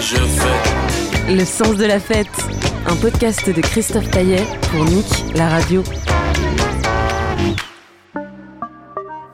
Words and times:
Je. 0.00 0.16
Le 1.34 1.44
sens 1.44 1.76
de 1.76 1.84
la 1.84 1.98
fête, 1.98 2.28
un 2.86 2.94
podcast 2.94 3.50
de 3.50 3.60
Christophe 3.60 4.08
Taillet 4.10 4.44
pour 4.70 4.84
Nick, 4.84 5.06
la 5.34 5.48
radio. 5.48 5.82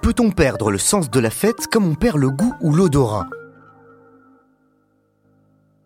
Peut-on 0.00 0.30
perdre 0.30 0.70
le 0.70 0.78
sens 0.78 1.10
de 1.10 1.20
la 1.20 1.28
fête 1.28 1.66
comme 1.70 1.86
on 1.86 1.94
perd 1.94 2.16
le 2.16 2.30
goût 2.30 2.54
ou 2.62 2.72
l'odorat? 2.72 3.26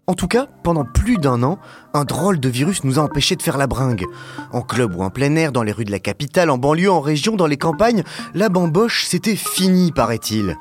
En 0.07 0.15
tout 0.15 0.29
cas, 0.29 0.47
pendant 0.63 0.85
plus 0.85 1.17
d'un 1.17 1.43
an, 1.43 1.59
un 1.95 2.05
drôle 2.05 2.39
de 2.39 2.49
virus 2.49 2.85
nous 2.85 3.01
a 3.01 3.03
empêchés 3.03 3.35
de 3.35 3.43
faire 3.43 3.59
la 3.59 3.67
bringue. 3.67 4.05
En 4.53 4.63
club 4.63 4.95
ou 4.95 5.03
en 5.03 5.11
plein 5.11 5.35
air, 5.35 5.51
dans 5.51 5.65
les 5.65 5.73
rues 5.73 5.85
de 5.85 5.91
la 5.91 5.99
capitale, 5.99 6.51
en 6.51 6.59
banlieue, 6.59 6.93
en 6.93 7.01
région, 7.01 7.35
dans 7.35 7.47
les 7.47 7.57
campagnes, 7.57 8.05
la 8.35 8.49
bamboche, 8.49 9.07
c'était 9.07 9.37
fini, 9.37 9.91
paraît-il. 9.91 10.57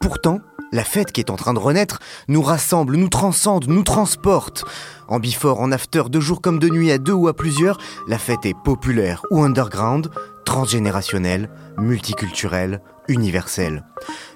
Pourtant, 0.00 0.40
la 0.72 0.84
fête 0.84 1.12
qui 1.12 1.20
est 1.20 1.30
en 1.30 1.36
train 1.36 1.54
de 1.54 1.58
renaître 1.58 2.00
nous 2.28 2.42
rassemble, 2.42 2.96
nous 2.96 3.08
transcende, 3.08 3.68
nous 3.68 3.82
transporte. 3.82 4.64
En 5.06 5.20
before, 5.20 5.60
en 5.60 5.70
after, 5.70 6.04
de 6.08 6.20
jour 6.20 6.40
comme 6.40 6.58
de 6.58 6.68
nuit, 6.68 6.90
à 6.90 6.98
deux 6.98 7.12
ou 7.12 7.28
à 7.28 7.36
plusieurs, 7.36 7.78
la 8.08 8.18
fête 8.18 8.46
est 8.46 8.56
populaire 8.64 9.22
ou 9.30 9.42
underground, 9.42 10.10
transgénérationnelle, 10.44 11.50
multiculturelle, 11.78 12.80
universelle. 13.08 13.84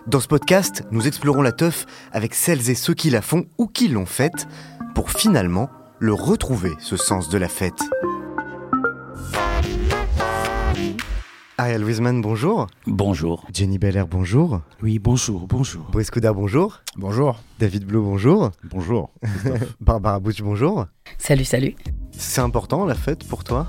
Dans 0.07 0.21
ce 0.21 0.29
podcast, 0.29 0.85
nous 0.91 1.07
explorons 1.07 1.43
la 1.43 1.53
teuf 1.53 1.87
avec 2.13 2.35
celles 2.35 2.71
et 2.71 2.75
ceux 2.75 2.95
qui 2.95 3.11
la 3.11 3.23
font 3.23 3.47
ou 3.59 3.67
qui 3.67 3.89
l'ont 3.89 4.07
faite, 4.07 4.47
pour 4.95 5.11
finalement 5.11 5.71
le 5.99 6.13
retrouver, 6.13 6.75
ce 6.79 6.97
sens 6.97 7.29
de 7.29 7.39
la 7.39 7.49
fête. 7.49 7.83
Ariel 11.59 11.85
Wiesman, 11.85 12.21
bonjour. 12.21 12.67
Bonjour. 12.87 13.47
Jenny 13.51 13.79
Belair, 13.79 14.07
bonjour. 14.07 14.61
Oui, 14.83 14.99
bonjour, 14.99 15.47
bonjour. 15.47 15.85
Boris 15.91 16.11
Couda, 16.11 16.35
bonjour. 16.35 16.83
Bonjour. 16.97 17.43
David 17.59 17.87
Blou, 17.87 18.03
bonjour. 18.03 18.51
Bonjour. 18.63 19.11
Barbara 19.81 20.21
Butch, 20.21 20.43
bonjour. 20.43 20.85
Salut, 21.17 21.47
salut. 21.47 21.75
C'est 22.13 22.43
important 22.43 22.85
la 22.85 22.95
fête 22.95 23.27
pour 23.27 23.43
toi? 23.43 23.69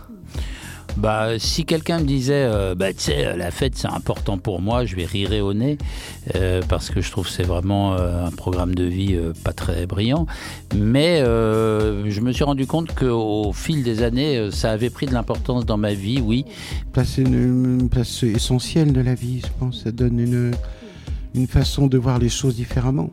Bah, 0.97 1.37
si 1.37 1.63
quelqu'un 1.63 1.99
me 1.99 2.05
disait, 2.05 2.33
euh, 2.33 2.73
bah, 2.73 2.91
tu 2.91 3.01
sais, 3.01 3.37
la 3.37 3.51
fête 3.51 3.73
c'est 3.75 3.87
important 3.87 4.39
pour 4.39 4.61
moi, 4.61 4.83
je 4.83 4.95
vais 4.95 5.05
rire 5.05 5.29
au 5.45 5.53
nez, 5.53 5.77
euh, 6.35 6.61
parce 6.67 6.89
que 6.89 7.01
je 7.01 7.11
trouve 7.11 7.27
que 7.27 7.31
c'est 7.31 7.43
vraiment 7.43 7.93
euh, 7.93 8.25
un 8.25 8.31
programme 8.31 8.73
de 8.73 8.83
vie 8.83 9.15
euh, 9.15 9.31
pas 9.43 9.53
très 9.53 9.85
brillant. 9.85 10.25
Mais 10.75 11.21
euh, 11.21 12.09
je 12.09 12.19
me 12.21 12.31
suis 12.31 12.43
rendu 12.43 12.65
compte 12.65 12.95
qu'au 12.95 13.53
fil 13.53 13.83
des 13.83 14.01
années, 14.01 14.49
ça 14.51 14.71
avait 14.71 14.89
pris 14.89 15.05
de 15.05 15.13
l'importance 15.13 15.67
dans 15.67 15.77
ma 15.77 15.93
vie, 15.93 16.19
oui. 16.19 16.45
place 16.93 17.19
une, 17.19 17.79
une 17.81 17.89
place 17.89 18.23
essentielle 18.23 18.91
de 18.91 19.01
la 19.01 19.13
vie, 19.13 19.41
je 19.41 19.51
pense. 19.59 19.83
Ça 19.83 19.91
donne 19.91 20.19
une, 20.19 20.51
une 21.35 21.47
façon 21.47 21.85
de 21.85 21.97
voir 21.99 22.17
les 22.17 22.29
choses 22.29 22.55
différemment. 22.55 23.11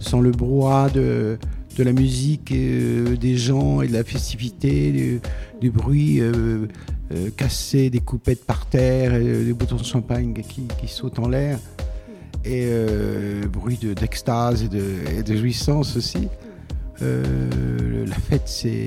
Sans 0.00 0.20
le 0.20 0.30
brouhaha 0.30 0.88
de, 0.90 1.38
de 1.76 1.82
la 1.82 1.92
musique, 1.92 2.52
euh, 2.52 3.16
des 3.16 3.36
gens 3.36 3.82
et 3.82 3.88
de 3.88 3.92
la 3.92 4.02
festivité, 4.02 5.20
du, 5.60 5.70
bruit 5.70 6.20
euh, 6.20 6.66
euh, 7.12 7.30
cassé, 7.36 7.90
des 7.90 8.00
coupettes 8.00 8.44
par 8.44 8.66
terre, 8.66 9.12
des 9.18 9.52
boutons 9.52 9.76
de 9.76 9.84
champagne 9.84 10.32
qui, 10.32 10.62
qui 10.80 10.88
sautent 10.88 11.18
en 11.18 11.28
l'air, 11.28 11.58
et 12.44 12.68
bruit 13.52 13.76
de- 13.76 13.92
d'extase 13.92 14.62
et, 14.64 14.68
de, 14.68 15.36
jouissance 15.36 15.96
aussi. 15.96 16.28
La 17.00 18.14
fête, 18.14 18.44
c'est 18.46 18.86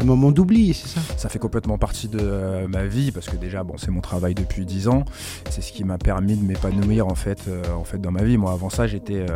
un 0.00 0.04
moment 0.04 0.32
d'oubli, 0.32 0.74
c'est 0.74 0.88
ça? 0.88 1.00
Ça 1.16 1.28
fait 1.28 1.38
complètement 1.38 1.78
partie 1.78 2.08
de 2.08 2.66
ma 2.66 2.84
vie 2.86 3.12
parce 3.12 3.26
que 3.28 3.36
déjà 3.36 3.62
bon 3.62 3.74
c'est 3.76 3.90
mon 3.92 4.00
travail 4.00 4.34
depuis 4.34 4.64
10 4.64 4.88
ans. 4.88 5.04
C'est 5.50 5.60
ce 5.60 5.70
qui 5.70 5.84
m'a 5.84 5.98
permis 5.98 6.34
de 6.34 6.42
m'épanouir 6.42 7.06
en 7.06 7.14
fait 7.14 7.48
en 7.76 7.84
fait 7.84 7.98
dans 7.98 8.10
ma 8.10 8.24
vie. 8.24 8.38
Moi 8.38 8.50
avant 8.52 8.70
ça 8.70 8.86
j'étais 8.86 9.26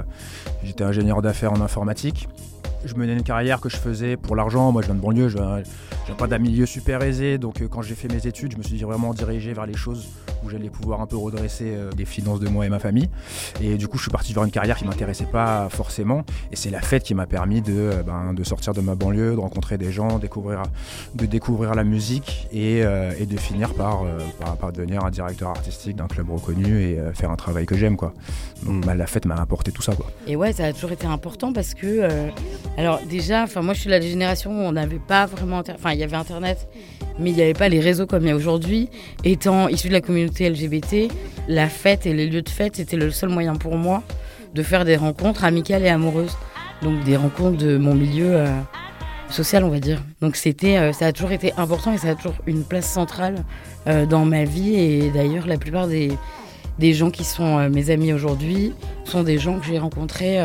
j'étais 0.64 0.82
ingénieur 0.82 1.22
d'affaires 1.22 1.52
en 1.52 1.60
informatique. 1.60 2.26
Je 2.84 2.94
menais 2.94 3.12
une 3.12 3.22
carrière 3.22 3.60
que 3.60 3.68
je 3.68 3.76
faisais 3.76 4.16
pour 4.16 4.36
l'argent. 4.36 4.72
Moi 4.72 4.82
je 4.82 4.86
viens 4.86 4.94
de 4.94 5.00
banlieue, 5.00 5.28
je 5.28 5.38
viens, 5.38 5.62
pas 6.16 6.26
d'un 6.26 6.38
milieu 6.38 6.66
super 6.66 7.02
aisé. 7.02 7.38
Donc 7.38 7.60
euh, 7.60 7.68
quand 7.68 7.82
j'ai 7.82 7.94
fait 7.94 8.08
mes 8.08 8.26
études, 8.26 8.52
je 8.52 8.58
me 8.58 8.62
suis 8.62 8.78
vraiment 8.78 9.12
dirigé 9.14 9.52
vers 9.52 9.66
les 9.66 9.76
choses 9.76 10.08
où 10.44 10.50
j'allais 10.50 10.70
pouvoir 10.70 11.00
un 11.00 11.06
peu 11.06 11.16
redresser 11.16 11.72
euh, 11.74 11.90
les 11.96 12.04
finances 12.04 12.40
de 12.40 12.48
moi 12.48 12.66
et 12.66 12.68
ma 12.68 12.78
famille. 12.78 13.08
Et 13.60 13.76
du 13.76 13.88
coup 13.88 13.96
je 13.98 14.02
suis 14.02 14.10
parti 14.10 14.32
vers 14.32 14.44
une 14.44 14.50
carrière 14.50 14.76
qui 14.76 14.84
m'intéressait 14.84 15.26
pas 15.26 15.68
forcément. 15.70 16.24
Et 16.52 16.56
c'est 16.56 16.70
la 16.70 16.80
fête 16.80 17.02
qui 17.02 17.14
m'a 17.14 17.26
permis 17.26 17.62
de, 17.62 17.72
euh, 17.72 18.02
ben, 18.02 18.32
de 18.34 18.44
sortir 18.44 18.72
de 18.74 18.80
ma 18.80 18.94
banlieue, 18.94 19.34
de 19.34 19.40
rencontrer 19.40 19.78
des 19.78 19.92
gens, 19.92 20.18
découvrir 20.18 20.62
de 21.14 21.26
découvrir 21.26 21.74
la 21.74 21.84
musique 21.84 22.48
et, 22.52 22.82
euh, 22.84 23.12
et 23.18 23.26
de 23.26 23.36
finir 23.36 23.74
par, 23.74 24.02
euh, 24.02 24.18
par, 24.38 24.56
par 24.56 24.72
devenir 24.72 25.04
un 25.04 25.10
directeur 25.10 25.50
artistique 25.50 25.96
d'un 25.96 26.06
club 26.06 26.30
reconnu 26.30 26.82
et 26.82 26.98
euh, 26.98 27.12
faire 27.12 27.30
un 27.30 27.36
travail 27.36 27.66
que 27.66 27.76
j'aime 27.76 27.96
quoi. 27.96 28.12
Donc 28.64 28.76
Mm. 28.76 28.80
bah, 28.86 28.94
la 28.94 29.06
fête 29.06 29.24
m'a 29.24 29.36
apporté 29.36 29.70
tout 29.70 29.82
ça 29.82 29.94
quoi. 29.94 30.10
Et 30.26 30.36
ouais, 30.36 30.52
ça 30.52 30.64
a 30.66 30.72
toujours 30.72 30.92
été 30.92 31.06
important 31.06 31.52
parce 31.52 31.74
que, 31.74 32.08
alors 32.76 33.00
déjà, 33.08 33.46
moi 33.62 33.72
je 33.74 33.80
suis 33.80 33.86
de 33.86 33.94
la 33.94 34.00
génération 34.00 34.50
où 34.50 34.62
on 34.62 34.72
n'avait 34.72 34.98
pas 34.98 35.26
vraiment, 35.26 35.62
enfin 35.68 35.92
il 35.92 35.98
y 35.98 36.02
avait 36.02 36.16
Internet, 36.16 36.68
mais 37.18 37.30
il 37.30 37.36
n'y 37.36 37.42
avait 37.42 37.54
pas 37.54 37.68
les 37.68 37.80
réseaux 37.80 38.06
comme 38.06 38.24
il 38.24 38.28
y 38.28 38.32
a 38.32 38.36
aujourd'hui. 38.36 38.88
Étant 39.24 39.68
issu 39.68 39.88
de 39.88 39.92
la 39.92 40.00
communauté 40.00 40.27
LGBT, 40.28 41.12
la 41.48 41.68
fête 41.68 42.06
et 42.06 42.12
les 42.12 42.26
lieux 42.26 42.42
de 42.42 42.48
fête 42.48 42.76
c'était 42.76 42.96
le 42.96 43.10
seul 43.10 43.30
moyen 43.30 43.54
pour 43.56 43.76
moi 43.76 44.02
de 44.54 44.62
faire 44.62 44.84
des 44.84 44.96
rencontres 44.96 45.44
amicales 45.44 45.84
et 45.84 45.88
amoureuses. 45.88 46.36
Donc 46.82 47.02
des 47.04 47.16
rencontres 47.16 47.58
de 47.58 47.76
mon 47.76 47.94
milieu 47.94 48.36
euh, 48.36 48.46
social, 49.30 49.64
on 49.64 49.68
va 49.68 49.80
dire. 49.80 50.02
Donc 50.20 50.36
c'était, 50.36 50.76
euh, 50.78 50.92
ça 50.92 51.06
a 51.06 51.12
toujours 51.12 51.32
été 51.32 51.52
important 51.56 51.92
et 51.92 51.98
ça 51.98 52.10
a 52.10 52.14
toujours 52.14 52.36
une 52.46 52.64
place 52.64 52.88
centrale 52.88 53.44
euh, 53.86 54.06
dans 54.06 54.24
ma 54.24 54.44
vie. 54.44 54.76
Et 54.76 55.10
d'ailleurs, 55.10 55.46
la 55.46 55.58
plupart 55.58 55.88
des, 55.88 56.12
des 56.78 56.92
gens 56.92 57.10
qui 57.10 57.24
sont 57.24 57.68
mes 57.68 57.90
amis 57.90 58.12
aujourd'hui 58.12 58.72
sont 59.04 59.22
des 59.22 59.38
gens 59.38 59.58
que 59.58 59.66
j'ai 59.66 59.78
rencontrés 59.78 60.40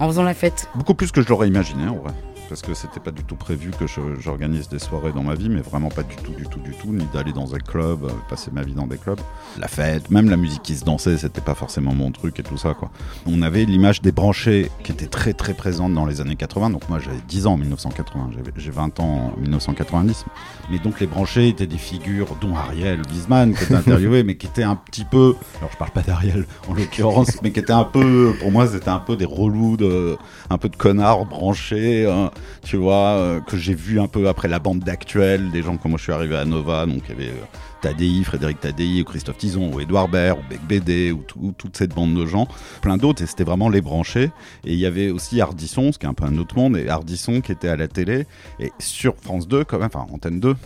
en 0.00 0.08
faisant 0.08 0.22
la 0.22 0.34
fête. 0.34 0.68
Beaucoup 0.74 0.94
plus 0.94 1.12
que 1.12 1.20
je 1.20 1.28
l'aurais 1.28 1.48
imaginé 1.48 1.86
en 1.86 1.96
vrai. 1.96 2.12
Parce 2.48 2.62
que 2.62 2.72
c'était 2.72 3.00
pas 3.00 3.10
du 3.10 3.24
tout 3.24 3.36
prévu 3.36 3.70
que 3.78 3.84
j'organise 4.20 4.68
des 4.68 4.78
soirées 4.78 5.12
dans 5.12 5.22
ma 5.22 5.34
vie, 5.34 5.48
mais 5.50 5.60
vraiment 5.60 5.90
pas 5.90 6.02
du 6.02 6.16
tout, 6.16 6.32
du 6.32 6.44
tout, 6.46 6.60
du 6.60 6.70
tout, 6.72 6.92
ni 6.92 7.04
d'aller 7.12 7.32
dans 7.32 7.54
un 7.54 7.58
club, 7.58 8.04
euh, 8.04 8.08
passer 8.30 8.50
ma 8.52 8.62
vie 8.62 8.72
dans 8.72 8.86
des 8.86 8.96
clubs. 8.96 9.20
La 9.58 9.68
fête, 9.68 10.10
même 10.10 10.30
la 10.30 10.36
musique 10.38 10.62
qui 10.62 10.74
se 10.74 10.84
dansait, 10.84 11.18
c'était 11.18 11.42
pas 11.42 11.54
forcément 11.54 11.94
mon 11.94 12.10
truc 12.10 12.40
et 12.40 12.42
tout 12.42 12.56
ça, 12.56 12.72
quoi. 12.74 12.90
On 13.26 13.42
avait 13.42 13.64
l'image 13.66 14.00
des 14.00 14.12
branchés 14.12 14.70
qui 14.82 14.92
était 14.92 15.06
très 15.06 15.34
très 15.34 15.52
présente 15.52 15.92
dans 15.92 16.06
les 16.06 16.20
années 16.22 16.36
80, 16.36 16.70
donc 16.70 16.88
moi 16.88 16.98
j'avais 16.98 17.18
10 17.28 17.46
ans 17.46 17.52
en 17.52 17.56
1980, 17.58 18.30
j'avais- 18.34 18.52
j'ai 18.56 18.70
20 18.70 18.98
ans 19.00 19.32
en 19.36 19.40
1990. 19.40 20.24
Mais 20.70 20.78
donc 20.78 21.00
les 21.00 21.06
branchés 21.06 21.48
étaient 21.48 21.66
des 21.66 21.76
figures, 21.78 22.34
dont 22.40 22.56
Ariel 22.56 23.02
Wiesman, 23.12 23.54
qui 23.54 23.64
était 23.64 23.74
interviewé, 23.74 24.22
mais 24.24 24.36
qui 24.36 24.46
était 24.46 24.62
un 24.62 24.76
petit 24.76 25.04
peu, 25.04 25.34
alors 25.58 25.70
je 25.72 25.76
parle 25.76 25.90
pas 25.90 26.02
d'Ariel 26.02 26.46
en 26.68 26.72
l'occurrence, 26.74 27.42
mais 27.42 27.50
qui 27.52 27.60
était 27.60 27.72
un 27.72 27.84
peu, 27.84 28.32
pour 28.40 28.50
moi 28.52 28.66
c'était 28.66 28.88
un 28.88 29.00
peu 29.00 29.16
des 29.16 29.26
relous, 29.26 29.76
de, 29.76 30.16
un 30.48 30.56
peu 30.58 30.70
de 30.70 30.76
connards 30.76 31.26
branchés, 31.26 32.06
hein, 32.10 32.30
tu 32.64 32.76
vois, 32.76 33.16
euh, 33.18 33.40
que 33.40 33.56
j'ai 33.56 33.74
vu 33.74 34.00
un 34.00 34.06
peu 34.08 34.28
après 34.28 34.48
la 34.48 34.58
bande 34.58 34.80
d'actuels, 34.80 35.50
des 35.50 35.62
gens 35.62 35.76
comme 35.76 35.92
moi 35.92 35.98
je 35.98 36.04
suis 36.04 36.12
arrivé 36.12 36.36
à 36.36 36.44
Nova, 36.44 36.86
donc 36.86 37.02
il 37.08 37.10
y 37.10 37.12
avait 37.12 37.30
euh, 37.32 37.44
Tadei, 37.80 38.22
Frédéric 38.24 38.60
Tadei, 38.60 39.00
ou 39.02 39.04
Christophe 39.04 39.38
Tison, 39.38 39.70
ou 39.72 39.80
Édouard 39.80 40.08
Baird, 40.08 40.38
ou 40.38 40.42
Bec 40.50 40.60
BD, 40.68 41.12
ou 41.12 41.22
tout- 41.26 41.54
toute 41.56 41.76
cette 41.76 41.94
bande 41.94 42.14
de 42.14 42.26
gens, 42.26 42.48
plein 42.82 42.96
d'autres, 42.96 43.22
et 43.22 43.26
c'était 43.26 43.44
vraiment 43.44 43.68
les 43.68 43.80
branchés. 43.80 44.30
Et 44.64 44.72
il 44.72 44.78
y 44.78 44.86
avait 44.86 45.10
aussi 45.10 45.40
Ardisson, 45.40 45.92
ce 45.92 45.98
qui 45.98 46.06
est 46.06 46.08
un 46.08 46.14
peu 46.14 46.24
un 46.24 46.36
autre 46.38 46.56
monde, 46.56 46.76
et 46.76 46.88
Ardisson 46.88 47.40
qui 47.40 47.52
était 47.52 47.68
à 47.68 47.76
la 47.76 47.86
télé, 47.88 48.26
et 48.58 48.72
sur 48.80 49.14
France 49.16 49.46
2 49.46 49.64
quand 49.64 49.78
même, 49.78 49.90
enfin 49.92 50.06
Antenne 50.12 50.40
2, 50.40 50.56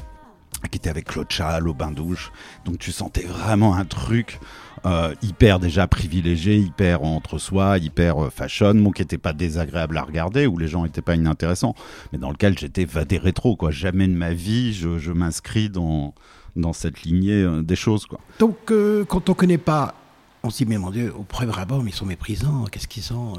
qui 0.69 0.79
était 0.79 0.91
avec 0.91 1.07
Claude 1.07 1.31
Chal 1.31 1.69
au 1.69 1.75
bain-douche. 1.75 2.33
Donc 2.65 2.79
tu 2.79 2.93
sentais 2.93 3.25
vraiment 3.25 3.75
un 3.75 3.85
truc 3.85 4.39
euh, 4.85 5.15
hyper 5.23 5.61
déjà 5.61 5.87
privilégié, 5.87 6.57
hyper 6.59 7.03
entre 7.03 7.39
soi, 7.39 7.79
hyper 7.79 8.25
euh, 8.25 8.31
fashion, 8.31 8.75
bon, 8.75 8.91
qui 8.91 9.03
était 9.03 9.19
pas 9.19 9.33
désagréable 9.33 9.97
à 9.97 10.03
regarder, 10.03 10.47
où 10.47 10.59
les 10.59 10.69
gens 10.69 10.85
étaient 10.85 11.03
pas 11.03 11.15
inintéressants, 11.15 11.75
mais 12.13 12.19
dans 12.19 12.31
lequel 12.31 12.59
j'étais 12.59 12.85
vadé 12.85 13.19
rétro, 13.19 13.55
quoi. 13.55 13.71
Jamais 13.71 14.09
de 14.09 14.15
ma 14.15 14.33
vie, 14.33 14.73
je, 14.73 14.99
je 14.99 15.13
m'inscris 15.13 15.71
dans, 15.71 16.15
dans 16.57 16.73
cette 16.73 17.03
lignée 17.03 17.43
euh, 17.43 17.63
des 17.63 17.77
choses, 17.77 18.07
quoi. 18.07 18.19
Donc, 18.41 18.57
euh, 18.71 19.05
quand 19.05 19.29
on 19.29 19.35
connaît 19.35 19.59
pas, 19.59 19.95
on 20.43 20.51
se 20.51 20.59
dit, 20.59 20.67
mais 20.67 20.79
mon 20.79 20.91
Dieu, 20.91 21.13
au 21.17 21.23
premier 21.23 21.57
abord, 21.57 21.83
mais 21.83 21.91
ils 21.91 21.97
sont 21.97 22.07
méprisants, 22.07 22.65
qu'est-ce 22.65 22.89
qu'ils 22.89 23.05
sont 23.05 23.35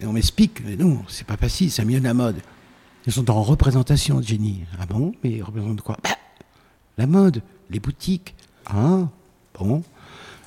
Et 0.00 0.06
on 0.06 0.12
m'explique, 0.12 0.64
mais 0.64 0.74
non, 0.74 1.02
c'est 1.06 1.26
pas 1.26 1.36
facile, 1.36 1.70
c'est 1.70 1.84
mieux 1.84 2.00
de 2.00 2.04
la 2.04 2.14
mode. 2.14 2.40
Ils 3.06 3.12
sont 3.12 3.30
en 3.30 3.42
représentation, 3.42 4.20
Jenny. 4.20 4.64
Ah 4.78 4.86
bon? 4.86 5.12
Mais 5.22 5.30
ils 5.30 5.42
représentent 5.42 5.80
quoi? 5.80 5.96
Bah, 6.02 6.10
La 6.98 7.06
mode, 7.06 7.42
les 7.70 7.80
boutiques. 7.80 8.34
Ah, 8.66 9.08
bon. 9.58 9.82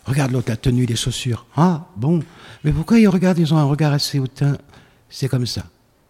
Regarde 0.05 0.31
l'autre, 0.31 0.49
la 0.49 0.57
tenue, 0.57 0.85
les 0.85 0.95
chaussures. 0.95 1.45
Ah, 1.55 1.85
bon. 1.95 2.21
Mais 2.63 2.71
pourquoi 2.71 2.99
ils 2.99 3.07
regardent 3.07 3.39
Ils 3.39 3.53
ont 3.53 3.57
un 3.57 3.63
regard 3.63 3.93
assez 3.93 4.19
hautain? 4.19 4.57
C'est 5.09 5.29
comme 5.29 5.45
ça. 5.45 5.63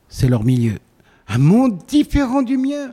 C'est 0.09 0.27
leur 0.27 0.43
milieu. 0.43 0.79
Un 1.27 1.37
monde 1.37 1.79
différent 1.87 2.41
du 2.41 2.57
mien. 2.57 2.91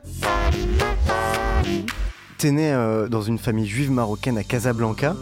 T'es 2.38 2.52
né 2.52 2.72
euh, 2.72 3.08
dans 3.08 3.22
une 3.22 3.38
famille 3.38 3.66
juive 3.66 3.90
marocaine 3.90 4.38
à 4.38 4.44
Casablanca. 4.44 5.14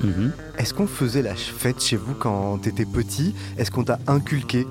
Est-ce 0.57 0.73
qu'on 0.75 0.87
faisait 0.87 1.23
la 1.23 1.35
fête 1.35 1.83
chez 1.83 1.97
vous 1.97 2.15
quand 2.15 2.59
t'étais 2.59 2.85
petit? 2.85 3.35
Est-ce 3.57 3.71
qu'on 3.71 3.85
t'a 3.85 3.99
inculqué 4.07 4.67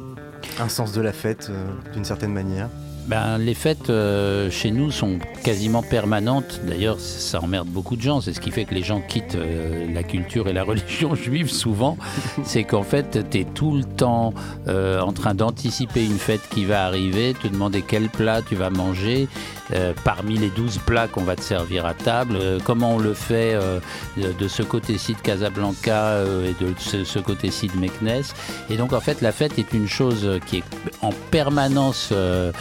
un 0.59 0.69
sens 0.69 0.93
de 0.93 1.01
la 1.01 1.11
fête 1.11 1.47
euh, 1.49 1.67
d'une 1.93 2.05
certaine 2.05 2.31
manière? 2.31 2.69
Ben, 3.07 3.37
les 3.37 3.53
fêtes 3.53 3.89
euh, 3.89 4.51
chez 4.51 4.69
nous 4.69 4.91
sont 4.91 5.19
quasiment 5.41 5.81
permanentes. 5.81 6.59
D'ailleurs, 6.67 6.99
ça 6.99 7.41
emmerde 7.41 7.69
beaucoup 7.69 7.95
de 7.95 8.01
gens. 8.01 8.19
C'est 8.19 8.33
ce 8.33 8.41
qui 8.41 8.51
fait 8.51 8.65
que 8.65 8.75
les 8.75 8.83
gens 8.83 8.99
quittent 8.99 9.35
euh, 9.35 9.87
la 9.93 10.03
culture 10.03 10.49
et 10.49 10.53
la 10.53 10.63
religion 10.65 11.15
juive 11.15 11.49
souvent. 11.49 11.97
C'est 12.43 12.65
qu'en 12.65 12.83
fait, 12.83 13.29
tu 13.29 13.39
es 13.39 13.43
tout 13.45 13.71
le 13.71 13.85
temps 13.85 14.33
euh, 14.67 14.99
en 14.99 15.13
train 15.13 15.35
d'anticiper 15.35 16.03
une 16.03 16.17
fête 16.17 16.41
qui 16.49 16.65
va 16.65 16.85
arriver, 16.85 17.33
te 17.33 17.47
demander 17.47 17.81
quel 17.81 18.09
plat 18.09 18.41
tu 18.41 18.55
vas 18.55 18.69
manger. 18.69 19.29
Euh, 19.73 19.93
parmi 20.03 20.37
les 20.37 20.49
12 20.49 20.79
plats 20.85 21.07
qu'on 21.07 21.23
va 21.23 21.35
te 21.35 21.41
servir 21.41 21.85
à 21.85 21.93
table, 21.93 22.37
euh, 22.39 22.59
comment 22.63 22.95
on 22.95 22.99
le 22.99 23.13
fait 23.13 23.53
euh, 23.53 23.79
de, 24.17 24.47
ce 24.47 24.63
côté-ci 24.63 25.13
de 25.13 25.19
Casablanca 25.19 26.05
euh, 26.05 26.49
et 26.49 26.63
de 26.63 26.73
ce, 26.77 27.19
côté-ci 27.19 27.67
de 27.67 27.77
Meknès. 27.77 28.33
Et 28.69 28.77
donc 28.77 28.93
en 28.93 28.99
fait 28.99 29.21
la 29.21 29.31
fête 29.31 29.59
est 29.59 29.73
une 29.73 29.87
chose 29.87 30.39
qui 30.45 30.57
est 30.57 30.63
en 31.01 31.11
permanence 31.31 32.09
euh, 32.11 32.51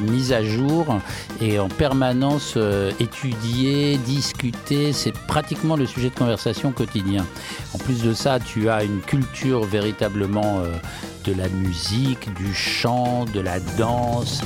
mise 0.00 0.32
à 0.32 0.42
jour 0.42 0.98
et 1.40 1.58
en 1.58 1.68
permanence 1.68 2.56
étudiée, 2.98 3.98
discutée. 3.98 4.92
C'est 4.92 5.12
pratiquement 5.12 5.76
le 5.76 5.86
sujet 5.86 6.10
de 6.10 6.14
conversation 6.14 6.72
quotidien. 6.72 7.26
En 7.74 7.78
plus 7.78 8.02
de 8.02 8.14
ça, 8.14 8.38
tu 8.40 8.68
as 8.68 8.84
une 8.84 9.00
culture 9.00 9.64
véritablement 9.64 10.62
de 11.24 11.34
la 11.34 11.48
musique, 11.48 12.32
du 12.34 12.54
chant, 12.54 13.24
de 13.26 13.40
la 13.40 13.60
danse. 13.60 14.42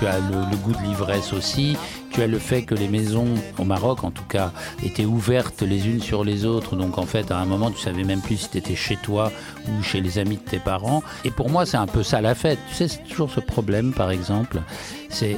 Tu 0.00 0.06
as, 0.06 0.18
le 0.18 0.56
goût 0.56 0.72
de 0.72 0.82
l'ivresse 0.82 1.34
aussi. 1.34 1.76
Tu 2.10 2.22
as 2.22 2.26
le 2.26 2.38
fait 2.38 2.62
que 2.62 2.74
les 2.74 2.88
maisons, 2.88 3.34
au 3.58 3.64
Maroc 3.64 4.02
en 4.02 4.10
tout 4.10 4.24
cas, 4.24 4.50
étaient 4.82 5.04
ouvertes 5.04 5.60
les 5.60 5.86
unes 5.86 6.00
sur 6.00 6.24
les 6.24 6.46
autres. 6.46 6.74
Donc 6.74 6.96
en 6.96 7.04
fait, 7.04 7.30
à 7.30 7.36
un 7.36 7.44
moment, 7.44 7.70
tu 7.70 7.78
savais 7.78 8.02
même 8.02 8.22
plus 8.22 8.38
si 8.38 8.48
tu 8.48 8.58
étais 8.58 8.76
chez 8.76 8.96
toi 8.96 9.30
ou 9.68 9.82
chez 9.82 10.00
les 10.00 10.18
amis 10.18 10.36
de 10.36 10.42
tes 10.42 10.58
parents. 10.58 11.02
Et 11.24 11.30
pour 11.30 11.50
moi, 11.50 11.66
c'est 11.66 11.76
un 11.76 11.86
peu 11.86 12.02
ça 12.02 12.22
la 12.22 12.34
fête. 12.34 12.58
Tu 12.70 12.76
sais, 12.76 12.88
c'est 12.88 13.04
toujours 13.04 13.30
ce 13.30 13.40
problème, 13.40 13.92
par 13.92 14.10
exemple. 14.10 14.62
C'est, 15.10 15.36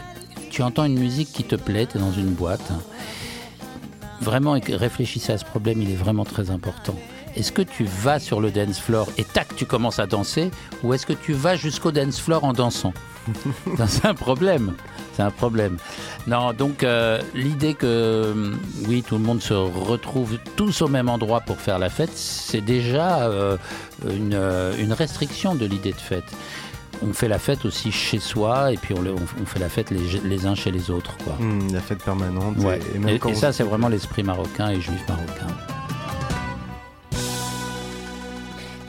tu 0.50 0.62
entends 0.62 0.85
une 0.85 0.99
musique 0.99 1.32
qui 1.32 1.43
te 1.43 1.56
plaît, 1.56 1.87
tu 1.87 1.99
es 1.99 2.00
dans 2.00 2.12
une 2.12 2.31
boîte. 2.31 2.73
Vraiment, 4.20 4.53
réfléchissez 4.53 5.32
à 5.32 5.38
ce 5.38 5.44
problème, 5.44 5.82
il 5.82 5.91
est 5.91 5.97
vraiment 5.97 6.25
très 6.25 6.53
important. 6.53 6.94
Est-ce 7.37 7.52
que 7.52 7.62
tu 7.62 7.84
vas 7.84 8.19
sur 8.19 8.40
le 8.40 8.50
dance 8.50 8.79
floor 8.81 9.08
et 9.19 9.25
tac, 9.25 9.55
tu 9.56 9.64
commences 9.67 9.99
à 9.99 10.06
danser 10.06 10.50
Ou 10.82 10.93
est-ce 10.94 11.06
que 11.06 11.12
tu 11.14 11.32
vas 11.32 11.56
jusqu'au 11.56 11.90
dance 11.93 12.20
floor 12.20 12.44
en 12.44 12.52
dansant 12.52 12.93
C'est 13.87 14.05
un 14.06 14.14
problème. 14.14 14.73
C'est 15.14 15.23
un 15.23 15.31
problème. 15.31 15.76
Non, 16.26 16.52
donc 16.52 16.82
euh, 16.82 17.20
l'idée 17.34 17.75
que 17.75 18.32
hum, 18.32 18.58
oui, 18.88 19.02
tout 19.06 19.17
le 19.17 19.23
monde 19.23 19.40
se 19.43 19.52
retrouve 19.55 20.38
tous 20.56 20.82
au 20.82 20.88
même 20.88 21.08
endroit 21.08 21.40
pour 21.40 21.58
faire 21.61 21.79
la 21.79 21.90
fête, 21.90 22.11
c'est 22.14 22.61
déjà 22.62 23.23
euh, 23.29 23.56
une, 24.11 24.34
euh, 24.34 24.75
une 24.79 24.93
restriction 24.93 25.55
de 25.55 25.67
l'idée 25.67 25.93
de 25.93 26.00
fête. 26.00 26.25
On 27.05 27.12
fait 27.12 27.29
la 27.29 27.38
fête 27.38 27.64
aussi 27.64 27.90
chez 27.93 28.20
soi 28.20 28.73
et 28.73 28.76
puis 28.76 28.94
on, 28.96 29.02
le- 29.02 29.12
on- 29.12 29.43
on 29.43 29.46
fait 29.46 29.58
la 29.58 29.69
fête 29.69 29.90
les, 29.90 30.20
les 30.25 30.46
uns 30.46 30.55
chez 30.55 30.70
les 30.70 30.90
autres. 30.90 31.17
Quoi. 31.25 31.34
Hmm, 31.38 31.73
La 31.73 31.81
fête 31.81 32.02
permanente. 32.02 32.56
Ouais. 32.58 32.79
Et, 32.93 32.96
et 32.96 32.99
même 32.99 33.14
Et- 33.17 33.19
quand 33.19 33.29
et 33.29 33.32
on- 33.32 33.37
ça, 33.38 33.52
c'est 33.52 33.64
vraiment 33.64 33.88
l'esprit 33.88 34.23
marocain 34.23 34.70
et 34.70 34.81
juif 34.81 35.02
marocain. 35.08 35.46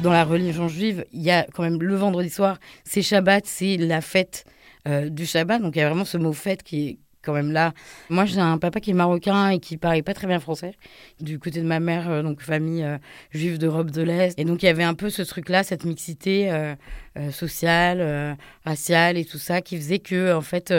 Dans 0.04 0.12
la 0.12 0.26
religion 0.26 0.68
juive, 0.68 1.06
il 1.14 1.22
y 1.22 1.32
a 1.32 1.48
quand 1.54 1.64
même 1.64 1.82
le 1.82 1.96
vendredi 1.96 2.30
soir, 2.30 2.60
c'est 2.84 3.02
Shabbat, 3.02 3.46
c'est 3.46 3.78
la 3.78 4.02
fête 4.02 4.44
euh, 4.86 5.10
du 5.10 5.26
Shabbat. 5.26 5.62
Donc 5.62 5.76
il 5.76 5.80
y 5.80 5.82
a 5.82 5.88
vraiment 5.88 6.06
ce 6.06 6.18
mot 6.18 6.34
fête 6.34 6.62
qui 6.62 6.90
est 6.90 6.98
quand 7.22 7.32
même 7.32 7.54
là. 7.54 7.72
Moi, 8.10 8.26
j'ai 8.26 8.42
un 8.42 8.58
papa 8.58 8.82
qui 8.82 8.92
est 8.92 8.94
marocain 8.94 9.48
et 9.48 9.60
qui 9.60 9.78
parlait 9.78 10.02
pas 10.02 10.14
très 10.14 10.28
bien 10.28 10.42
français. 10.42 10.74
Du 11.22 11.40
côté 11.40 11.62
de 11.62 11.66
ma 11.66 11.80
mère, 11.80 12.10
euh, 12.10 12.22
donc 12.22 12.42
famille 12.42 12.84
euh, 12.84 12.98
juive 13.32 13.58
d'Europe 13.58 13.92
de 13.92 14.02
l'Est. 14.02 14.38
Et 14.38 14.44
donc 14.44 14.62
il 14.62 14.66
y 14.66 14.70
avait 14.70 14.84
un 14.84 14.94
peu 14.94 15.10
ce 15.10 15.22
truc-là, 15.22 15.64
cette 15.64 15.86
mixité 15.86 16.52
sociale, 17.32 18.36
raciale 18.66 19.18
et 19.18 19.24
tout 19.24 19.38
ça, 19.38 19.62
qui 19.62 19.78
faisait 19.78 20.00
que 20.00 20.34
en 20.34 20.42
fait, 20.42 20.74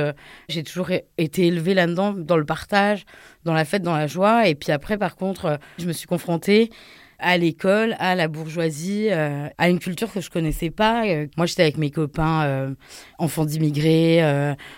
j'ai 0.51 0.65
toujours 0.65 0.91
été 1.17 1.47
élevée 1.47 1.73
là-dedans, 1.73 2.13
dans 2.13 2.37
le 2.37 2.45
partage, 2.45 3.07
dans 3.45 3.55
la 3.55 3.65
fête, 3.65 3.83
dans 3.83 3.97
la 3.97 4.07
joie. 4.07 4.49
Et 4.49 4.55
puis 4.55 4.71
après, 4.71 4.99
par 4.99 5.17
contre, 5.17 5.59
je 5.79 5.87
me 5.87 5.93
suis 5.93 6.07
confrontée 6.07 6.71
à 7.19 7.39
l'école, 7.39 7.97
à 7.99 8.15
la 8.15 8.29
bourgeoisie, 8.29 9.09
euh, 9.11 9.49
à 9.59 9.69
une 9.69 9.79
culture 9.79 10.13
que 10.13 10.21
je 10.21 10.31
connaissais 10.31 10.71
pas. 10.71 11.07
Euh, 11.07 11.27
moi, 11.37 11.47
j'étais 11.47 11.63
avec 11.63 11.79
mes 11.79 11.91
copains, 11.91 12.45
euh, 12.45 12.75
enfants 13.19 13.45
d'immigrés, 13.45 14.23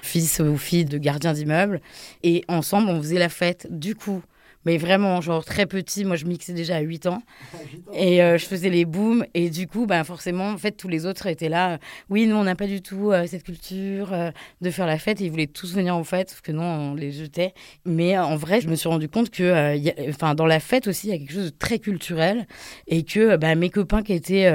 fils 0.02 0.40
ou 0.40 0.56
filles 0.56 0.84
de 0.84 0.98
gardiens 0.98 1.32
d'immeubles, 1.32 1.80
et 2.22 2.44
ensemble, 2.48 2.90
on 2.90 3.00
faisait 3.00 3.18
la 3.18 3.28
fête. 3.28 3.66
Du 3.70 3.94
coup, 3.94 4.22
mais 4.66 4.76
vraiment, 4.76 5.22
genre 5.22 5.44
très 5.44 5.64
petit, 5.64 6.04
moi, 6.04 6.16
je 6.16 6.26
mixais 6.26 6.52
déjà 6.52 6.76
à 6.76 6.80
8 6.80 7.06
ans, 7.06 7.22
et 7.94 8.22
euh, 8.22 8.36
je 8.36 8.44
faisais 8.44 8.68
les 8.68 8.84
booms, 8.84 9.24
et 9.32 9.48
du 9.48 9.66
coup, 9.66 9.86
ben 9.86 10.04
forcément, 10.04 10.50
en 10.50 10.58
fait, 10.58 10.72
tous 10.72 10.88
les 10.88 11.06
autres 11.06 11.26
étaient 11.28 11.48
là. 11.48 11.74
euh, 11.74 11.78
oui, 12.10 12.26
nous, 12.26 12.36
on 12.36 12.44
n'a 12.44 12.56
pas 12.56 12.66
du 12.66 12.82
tout 12.82 13.12
euh, 13.12 13.26
cette 13.26 13.44
culture 13.44 14.12
euh, 14.12 14.30
de 14.60 14.70
faire 14.70 14.86
la 14.86 14.98
fête, 14.98 15.20
et 15.20 15.24
ils 15.24 15.30
voulaient 15.30 15.46
tous 15.46 15.72
venir 15.74 15.96
en 15.96 16.04
fête, 16.04 16.30
sauf 16.30 16.40
que 16.42 16.52
non, 16.52 16.64
on 16.64 16.94
les 16.94 17.12
jetait. 17.12 17.54
Mais 17.86 18.18
en 18.18 18.36
vrai, 18.36 18.60
je 18.60 18.68
me 18.68 18.74
suis 18.74 18.88
rendu 18.88 19.08
compte 19.08 19.30
que, 19.30 19.76
y 19.76 19.88
a- 19.90 19.94
enfin, 20.10 20.34
dans 20.34 20.46
la 20.46 20.60
fête 20.60 20.88
aussi, 20.88 21.06
il 21.06 21.10
y 21.10 21.14
a 21.14 21.18
quelque 21.18 21.32
chose 21.32 21.52
de 21.52 21.56
très 21.56 21.78
culturel 21.78 22.46
et 22.88 23.04
que 23.04 23.36
bah, 23.36 23.54
mes 23.54 23.70
copains 23.70 24.02
qui 24.02 24.12
étaient 24.12 24.52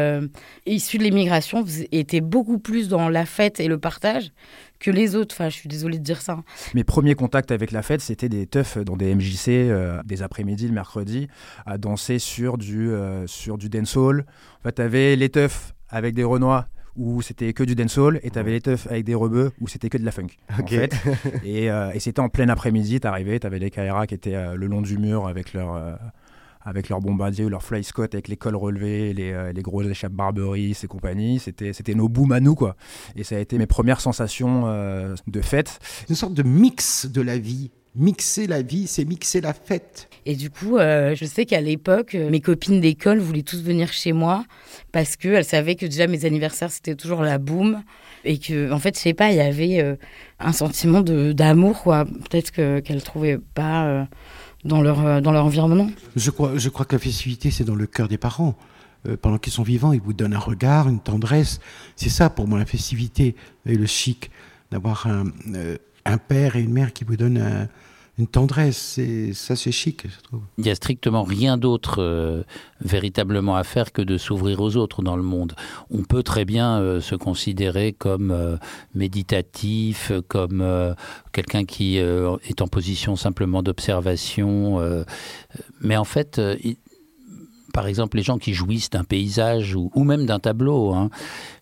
issus 0.66 0.98
de 0.98 1.04
l'immigration 1.04 1.64
étaient 1.92 2.22
beaucoup 2.22 2.60
plus 2.60 2.90
dans 2.90 3.08
la 3.10 3.26
fête 3.26 3.60
et 3.60 3.68
le 3.68 3.78
partage 3.80 4.32
que 4.82 4.92
les 4.92 5.16
autres. 5.16 5.34
Enfin, 5.36 5.48
je 5.50 5.56
suis 5.56 5.70
désolée 5.70 5.98
de 6.00 6.04
dire 6.04 6.22
ça. 6.22 6.34
hein. 6.34 6.44
Mes 6.74 6.84
premiers 6.84 7.16
contacts 7.16 7.52
avec 7.52 7.72
la 7.72 7.82
fête, 7.82 8.02
c'était 8.02 8.28
des 8.30 8.48
teufs 8.48 8.78
dans 8.80 8.98
des 8.98 9.16
MJC, 9.16 9.48
euh, 9.50 10.02
des 10.04 10.22
après-midi, 10.24 10.68
le 10.68 10.74
mercredi, 10.74 11.28
à 11.66 11.78
danser 11.78 12.20
sur 12.20 12.58
du, 12.58 12.90
euh, 12.92 13.26
sur 13.28 13.58
du 13.58 13.70
dancehall. 13.70 14.26
En 14.60 14.64
fait, 14.64 14.74
t'avais 14.74 15.16
les 15.16 15.30
teufs 15.30 15.74
avec 15.90 16.14
des 16.16 16.24
renois 16.26 16.68
où 16.98 17.22
c'était 17.22 17.54
que 17.54 17.64
du 17.64 17.74
dancehall 17.74 18.20
et 18.22 18.32
t'avais 18.32 18.52
les 18.52 18.60
teufs 18.60 18.86
avec 18.88 19.06
des 19.06 19.16
rebeux 19.16 19.52
où 19.62 19.68
c'était 19.70 19.88
que 19.88 19.98
de 19.98 20.04
la 20.04 20.12
funk. 20.12 20.28
en 20.54 20.60
Ok. 20.60 20.70
fait. 20.72 20.94
et 21.46 21.72
euh, 21.72 21.92
et 21.94 22.00
c'était 22.02 22.20
en 22.20 22.28
plein 22.28 22.50
après-midi, 22.50 23.00
t'arrivais, 23.00 23.40
t'avais 23.40 23.60
les 23.60 23.70
KRA 23.72 24.08
qui 24.08 24.14
étaient 24.16 24.36
euh, 24.36 24.56
le 24.56 24.68
long 24.68 24.82
du 24.82 24.98
mur 24.98 25.26
avec 25.28 25.54
leur... 25.54 25.74
euh, 25.74 25.94
avec 26.64 26.90
leur 26.90 27.00
bombardier 27.00 27.46
ou 27.46 27.50
leur 27.50 27.64
fly 27.64 27.84
scott 27.84 28.14
avec 28.14 28.28
les 28.28 28.38
cols 28.38 28.56
relevés, 28.56 29.14
les, 29.14 29.32
euh, 29.32 29.52
les 29.52 29.62
grosses 29.62 29.88
échappes 29.88 30.14
Barberie 30.14 30.78
et 30.82 30.88
compagnie. 30.88 31.40
C'était, 31.40 31.74
c'était 31.74 31.96
nos 31.96 32.10
booms 32.10 32.32
à 32.32 32.40
nous, 32.40 32.56
quoi. 32.56 32.76
Et 33.16 33.24
ça 33.24 33.36
a 33.36 33.40
été 33.40 33.58
mes 33.58 33.68
premières 33.68 34.02
sensations 34.02 34.64
euh, 34.66 35.16
de 35.28 35.42
fête. 35.42 35.80
Une 36.10 36.16
sorte 36.16 36.34
de 36.34 36.44
mix 36.44 37.06
de 37.06 37.22
la 37.22 37.38
vie. 37.38 37.72
Mixer 37.94 38.48
la 38.48 38.62
vie, 38.62 38.88
c'est 38.88 39.04
mixer 39.04 39.42
la 39.42 39.54
fête. 39.54 40.08
Et 40.26 40.38
du 40.38 40.50
coup, 40.50 40.78
euh, 40.78 41.14
je 41.14 41.26
sais 41.26 41.46
qu'à 41.46 41.60
l'époque, 41.60 42.16
euh, 42.16 42.30
mes 42.30 42.40
copines 42.40 42.80
d'école 42.80 43.20
voulaient 43.20 43.42
tous 43.42 43.62
venir 43.62 43.92
chez 43.92 44.14
moi 44.14 44.46
parce 44.94 45.18
qu'elles 45.18 45.44
savaient 45.44 45.76
que 45.76 45.86
déjà 45.86 46.08
mes 46.08 46.24
anniversaires, 46.24 46.72
c'était 46.72 46.96
toujours 46.96 47.22
la 47.22 47.38
boum. 47.38 47.84
Et 48.24 48.38
que, 48.38 48.72
en 48.72 48.80
fait, 48.80 48.96
je 48.96 49.02
sais 49.02 49.14
pas, 49.14 49.32
il 49.32 49.38
y 49.38 49.42
avait 49.42 49.82
euh, 49.82 49.96
un 50.40 50.54
sentiment 50.54 51.02
de- 51.02 51.34
d'amour, 51.34 51.82
quoi. 51.82 52.06
Peut-être 52.06 52.52
que- 52.52 52.80
qu'elles 52.80 53.04
trouvaient 53.04 53.40
pas 53.40 53.86
euh, 53.88 54.04
dans, 54.64 54.82
leur, 54.82 55.06
euh, 55.06 55.22
dans 55.22 55.32
leur 55.32 55.46
environnement. 55.46 55.90
Je 56.16 56.32
crois, 56.32 56.58
je 56.58 56.70
crois 56.70 56.86
que 56.86 56.96
la 56.96 57.00
festivité, 57.00 57.52
c'est 57.52 57.64
dans 57.64 57.76
le 57.76 57.88
cœur 57.88 58.08
des 58.08 58.18
parents. 58.18 58.56
Euh, 59.08 59.18
pendant 59.20 59.38
qu'ils 59.40 59.54
sont 59.54 59.64
vivants, 59.64 59.94
ils 59.94 60.02
vous 60.02 60.14
donnent 60.14 60.34
un 60.36 60.40
regard, 60.40 60.88
une 60.88 61.00
tendresse. 61.00 61.60
C'est 61.96 62.10
ça 62.10 62.30
pour 62.30 62.48
moi 62.48 62.60
la 62.60 62.66
festivité 62.66 63.36
et 63.66 63.76
le 63.76 63.86
chic, 63.88 64.30
d'avoir 64.72 65.08
un, 65.08 65.26
euh, 65.56 65.78
un 66.06 66.18
père 66.18 66.56
et 66.56 66.62
une 66.62 66.72
mère 66.72 66.94
qui 66.94 67.04
vous 67.04 67.18
donnent 67.18 67.40
un- 67.40 67.68
une 68.22 68.28
tendresse. 68.28 68.78
C'est 68.78 69.34
ça, 69.34 69.56
c'est 69.56 69.72
chic. 69.72 70.06
Il 70.58 70.64
n'y 70.64 70.70
a 70.70 70.76
strictement 70.76 71.24
rien 71.24 71.58
d'autre 71.58 71.96
euh, 72.00 72.44
véritablement 72.80 73.56
à 73.56 73.64
faire 73.64 73.92
que 73.92 74.04
de 74.04 74.18
s'ouvrir 74.18 74.62
aux 74.62 74.76
autres 74.78 75.02
dans 75.02 75.16
le 75.16 75.24
monde. 75.24 75.54
On 75.90 76.04
peut 76.04 76.22
très 76.22 76.46
bien 76.46 76.80
euh, 76.80 77.02
se 77.02 77.16
considérer 77.16 77.94
comme 77.94 78.30
euh, 78.30 78.58
méditatif, 78.94 80.12
comme 80.28 80.64
quelqu'un 81.32 81.66
qui 81.66 81.98
est 81.98 82.62
en 82.62 82.68
position 82.68 83.16
simplement 83.16 83.64
d'observation. 83.64 84.80
mais 85.82 85.98
en 85.98 86.04
fait, 86.04 86.40
par 87.74 87.88
exemple, 87.88 88.18
les 88.18 88.24
gens 88.24 88.38
qui 88.38 88.54
jouissent 88.54 88.90
d'un 88.90 89.04
paysage 89.04 89.76
ou, 89.76 90.04
même 90.04 90.26
d'un 90.26 90.40
tableau, 90.40 90.94
hein, 90.94 91.10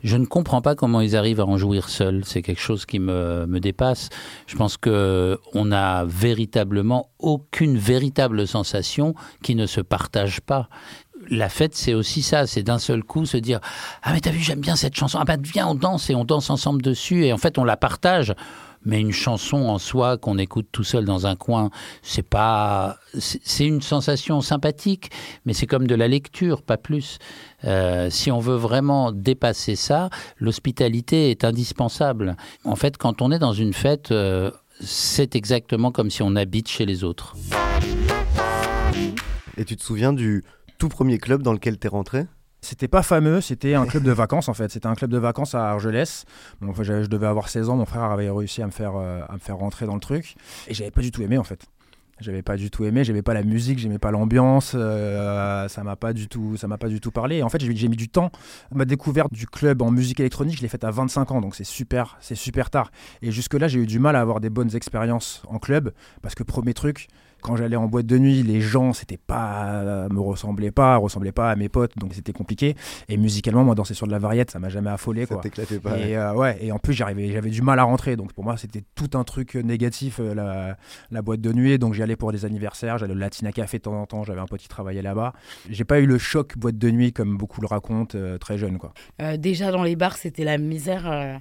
je 0.03 0.17
ne 0.17 0.25
comprends 0.25 0.61
pas 0.61 0.75
comment 0.75 1.01
ils 1.01 1.15
arrivent 1.15 1.39
à 1.39 1.45
en 1.45 1.57
jouir 1.57 1.89
seuls. 1.89 2.23
C'est 2.25 2.41
quelque 2.41 2.61
chose 2.61 2.85
qui 2.85 2.99
me, 2.99 3.45
me 3.45 3.59
dépasse. 3.59 4.09
Je 4.47 4.55
pense 4.55 4.77
que 4.77 5.39
on 5.53 5.65
n'a 5.65 6.05
véritablement 6.05 7.09
aucune 7.19 7.77
véritable 7.77 8.47
sensation 8.47 9.13
qui 9.43 9.55
ne 9.55 9.65
se 9.65 9.81
partage 9.81 10.41
pas 10.41 10.69
la 11.29 11.49
fête, 11.49 11.75
c'est 11.75 11.93
aussi 11.93 12.21
ça, 12.21 12.47
c'est 12.47 12.63
d'un 12.63 12.79
seul 12.79 13.03
coup 13.03 13.25
se 13.25 13.37
dire 13.37 13.59
ah 14.03 14.13
mais 14.13 14.21
t'as 14.21 14.31
vu 14.31 14.39
j'aime 14.39 14.61
bien 14.61 14.75
cette 14.75 14.95
chanson, 14.95 15.19
ah 15.21 15.25
bah 15.25 15.35
viens 15.41 15.67
on 15.67 15.75
danse 15.75 16.09
et 16.09 16.15
on 16.15 16.23
danse 16.23 16.49
ensemble 16.49 16.81
dessus 16.81 17.25
et 17.25 17.33
en 17.33 17.37
fait 17.37 17.57
on 17.57 17.63
la 17.63 17.77
partage. 17.77 18.33
Mais 18.85 19.01
une 19.01 19.11
chanson 19.11 19.57
en 19.57 19.77
soi 19.77 20.17
qu'on 20.17 20.37
écoute 20.37 20.67
tout 20.71 20.83
seul 20.83 21.05
dans 21.05 21.27
un 21.27 21.35
coin, 21.35 21.69
c'est 22.01 22.27
pas, 22.27 22.97
c'est 23.17 23.65
une 23.65 23.81
sensation 23.81 24.41
sympathique, 24.41 25.11
mais 25.45 25.53
c'est 25.53 25.67
comme 25.67 25.85
de 25.87 25.95
la 25.95 26.07
lecture, 26.07 26.61
pas 26.61 26.77
plus. 26.77 27.19
Euh, 27.65 28.09
si 28.09 28.31
on 28.31 28.39
veut 28.39 28.55
vraiment 28.55 29.11
dépasser 29.11 29.75
ça, 29.75 30.09
l'hospitalité 30.37 31.29
est 31.29 31.43
indispensable. 31.43 32.37
En 32.63 32.75
fait, 32.75 32.97
quand 32.97 33.21
on 33.21 33.31
est 33.31 33.39
dans 33.39 33.53
une 33.53 33.73
fête, 33.73 34.11
euh, 34.11 34.51
c'est 34.79 35.35
exactement 35.35 35.91
comme 35.91 36.09
si 36.09 36.23
on 36.23 36.35
habite 36.35 36.69
chez 36.69 36.85
les 36.85 37.03
autres. 37.03 37.35
Et 39.57 39.65
tu 39.65 39.75
te 39.75 39.83
souviens 39.83 40.13
du 40.13 40.43
tout 40.77 40.87
premier 40.87 41.17
club 41.17 41.43
dans 41.43 41.51
lequel 41.51 41.77
t'es 41.77 41.89
rentré? 41.89 42.25
C'était 42.61 42.87
pas 42.87 43.03
fameux, 43.03 43.39
c'était 43.41 43.73
un 43.73 43.85
club 43.85 44.03
de 44.03 44.11
vacances 44.11 44.49
en 44.49 44.53
fait. 44.53 44.69
C'était 44.71 44.87
un 44.87 44.95
club 44.95 45.11
de 45.11 45.17
vacances 45.17 45.55
à 45.55 45.69
Argelès. 45.69 46.25
Je 46.61 47.07
devais 47.07 47.27
avoir 47.27 47.49
16 47.49 47.69
ans, 47.69 47.77
mon 47.77 47.85
frère 47.85 48.03
avait 48.03 48.29
réussi 48.29 48.61
à 48.61 48.65
me 48.65 48.71
faire, 48.71 48.93
euh, 48.95 49.21
à 49.29 49.33
me 49.33 49.39
faire 49.39 49.57
rentrer 49.57 49.85
dans 49.85 49.95
le 49.95 50.01
truc. 50.01 50.35
Et 50.67 50.73
j'avais 50.73 50.91
pas 50.91 51.01
du 51.01 51.11
tout 51.11 51.21
aimé 51.21 51.37
en 51.37 51.43
fait. 51.43 51.65
J'avais 52.21 52.41
pas 52.41 52.57
du 52.57 52.69
tout 52.69 52.83
aimé, 52.83 53.05
j'aimais 53.05 53.21
pas 53.21 53.33
la 53.33 53.43
musique, 53.43 53.79
j'aimais 53.79 53.97
pas 53.97 54.11
l'ambiance, 54.11 54.73
euh, 54.75 55.69
ça 55.69 55.83
m'a 55.83 55.95
pas 55.95 56.11
du 56.11 56.27
tout, 56.27 56.57
ça 56.57 56.67
m'a 56.67 56.77
pas 56.77 56.89
du 56.89 56.99
tout 56.99 57.11
parlé. 57.11 57.37
Et 57.37 57.43
en 57.43 57.49
fait, 57.49 57.61
j'ai 57.61 57.73
j'ai 57.73 57.87
mis 57.87 57.95
du 57.95 58.09
temps. 58.09 58.29
Ma 58.73 58.83
découverte 58.83 59.31
du 59.31 59.47
club 59.47 59.81
en 59.81 59.89
musique 59.89 60.19
électronique, 60.19 60.57
je 60.57 60.61
l'ai 60.61 60.67
faite 60.67 60.83
à 60.83 60.91
25 60.91 61.31
ans, 61.31 61.39
donc 61.39 61.55
c'est 61.55 61.63
super, 61.63 62.17
c'est 62.19 62.35
super 62.35 62.69
tard. 62.69 62.91
Et 63.21 63.31
jusque 63.31 63.53
là, 63.53 63.69
j'ai 63.69 63.79
eu 63.79 63.87
du 63.87 63.99
mal 63.99 64.17
à 64.17 64.21
avoir 64.21 64.41
des 64.41 64.49
bonnes 64.49 64.75
expériences 64.75 65.43
en 65.47 65.59
club 65.59 65.93
parce 66.21 66.35
que 66.35 66.43
premier 66.43 66.73
truc, 66.73 67.07
quand 67.41 67.55
j'allais 67.55 67.75
en 67.75 67.87
boîte 67.87 68.05
de 68.05 68.17
nuit, 68.17 68.43
les 68.43 68.61
gens, 68.61 68.93
c'était 68.93 69.17
pas, 69.17 70.07
me 70.09 70.19
ressemblaient 70.19 70.71
pas, 70.71 70.97
ressemblaient 70.97 71.31
pas 71.31 71.51
à 71.51 71.55
mes 71.55 71.69
potes, 71.69 71.97
donc 71.97 72.13
c'était 72.13 72.33
compliqué. 72.33 72.75
Et 73.07 73.17
musicalement, 73.17 73.63
moi, 73.63 73.75
danser 73.75 73.93
sur 73.93 74.07
de 74.07 74.11
la 74.11 74.19
variette, 74.19 74.51
ça 74.51 74.59
m'a 74.59 74.69
jamais 74.69 74.89
affolé, 74.89 75.21
Ça 75.25 75.35
quoi. 75.35 75.41
t'éclatait 75.41 75.79
pas, 75.79 75.97
Et 75.97 76.17
euh, 76.17 76.33
ouais, 76.33 76.57
et 76.61 76.71
en 76.71 76.79
plus, 76.79 76.93
j'arrivais, 76.93 77.31
j'avais 77.31 77.49
du 77.49 77.61
mal 77.61 77.79
à 77.79 77.83
rentrer, 77.83 78.15
donc 78.15 78.33
pour 78.33 78.43
moi, 78.43 78.57
c'était 78.57 78.83
tout 78.95 79.09
un 79.17 79.23
truc 79.23 79.55
négatif, 79.55 80.19
euh, 80.19 80.33
la, 80.33 80.77
la 81.11 81.21
boîte 81.21 81.41
de 81.41 81.53
nuit. 81.53 81.79
Donc 81.79 81.93
j'y 81.93 82.03
allais 82.03 82.15
pour 82.15 82.31
des 82.31 82.45
anniversaires, 82.45 82.97
j'allais 82.97 83.13
au 83.13 83.17
Latina 83.17 83.51
Café 83.51 83.77
de 83.77 83.83
temps 83.83 83.99
en 83.99 84.05
temps, 84.05 84.23
j'avais 84.23 84.41
un 84.41 84.45
pote 84.45 84.59
qui 84.59 84.67
travaillait 84.67 85.01
là-bas. 85.01 85.33
J'ai 85.69 85.85
pas 85.85 85.99
eu 85.99 86.05
le 86.05 86.17
choc 86.17 86.57
boîte 86.57 86.77
de 86.77 86.89
nuit 86.91 87.13
comme 87.13 87.37
beaucoup 87.37 87.61
le 87.61 87.67
racontent 87.67 88.17
euh, 88.17 88.37
très 88.37 88.57
jeune, 88.57 88.77
quoi. 88.77 88.93
Euh, 89.21 89.37
déjà 89.37 89.71
dans 89.71 89.83
les 89.83 89.95
bars, 89.95 90.17
c'était 90.17 90.43
la 90.43 90.57
misère 90.57 91.09
euh, 91.11 91.37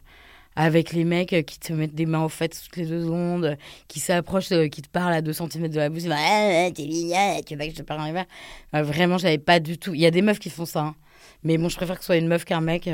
avec 0.57 0.93
les 0.93 1.05
mecs 1.05 1.33
euh, 1.33 1.43
qui 1.43 1.59
te 1.59 1.73
mettent 1.73 1.95
des 1.95 2.07
mains 2.07 2.25
aux 2.25 2.29
fêtes 2.29 2.61
toutes 2.65 2.77
les 2.77 2.87
deux 2.87 3.03
secondes, 3.05 3.45
euh, 3.45 3.57
qui 3.87 4.01
s'approchent, 4.01 4.53
euh, 4.53 4.69
qui 4.69 4.83
te 4.83 4.89
parlent 4.89 5.13
à 5.15 5.23
2 5.23 5.33
cm 5.33 5.69
de 5.69 5.77
la 5.77 5.89
bouche, 5.89 6.03
ah, 6.11 6.69
t'es 6.75 6.85
mignonne, 6.85 7.43
tu 7.47 7.55
veux 7.55 7.65
que 7.65 7.71
je 7.71 7.77
te 7.77 7.83
parle 7.83 8.13
verres. 8.13 8.27
Euh, 8.75 8.83
Vraiment, 8.83 9.19
j'avais 9.19 9.39
pas 9.39 9.61
du 9.61 9.79
tout. 9.79 9.95
Il 9.95 10.01
y 10.01 10.07
a 10.07 10.11
des 10.11 10.23
meufs 10.23 10.39
qui 10.39 10.51
font 10.51 10.67
ça, 10.67 10.81
hein. 10.81 10.95
mais 11.45 11.59
bon, 11.59 11.69
je 11.69 11.77
préfère 11.77 11.97
que 11.97 12.03
ce 12.03 12.07
soit 12.07 12.17
une 12.17 12.29
meuf 12.29 12.45
qu'un 12.45 12.61
mec. 12.61 12.89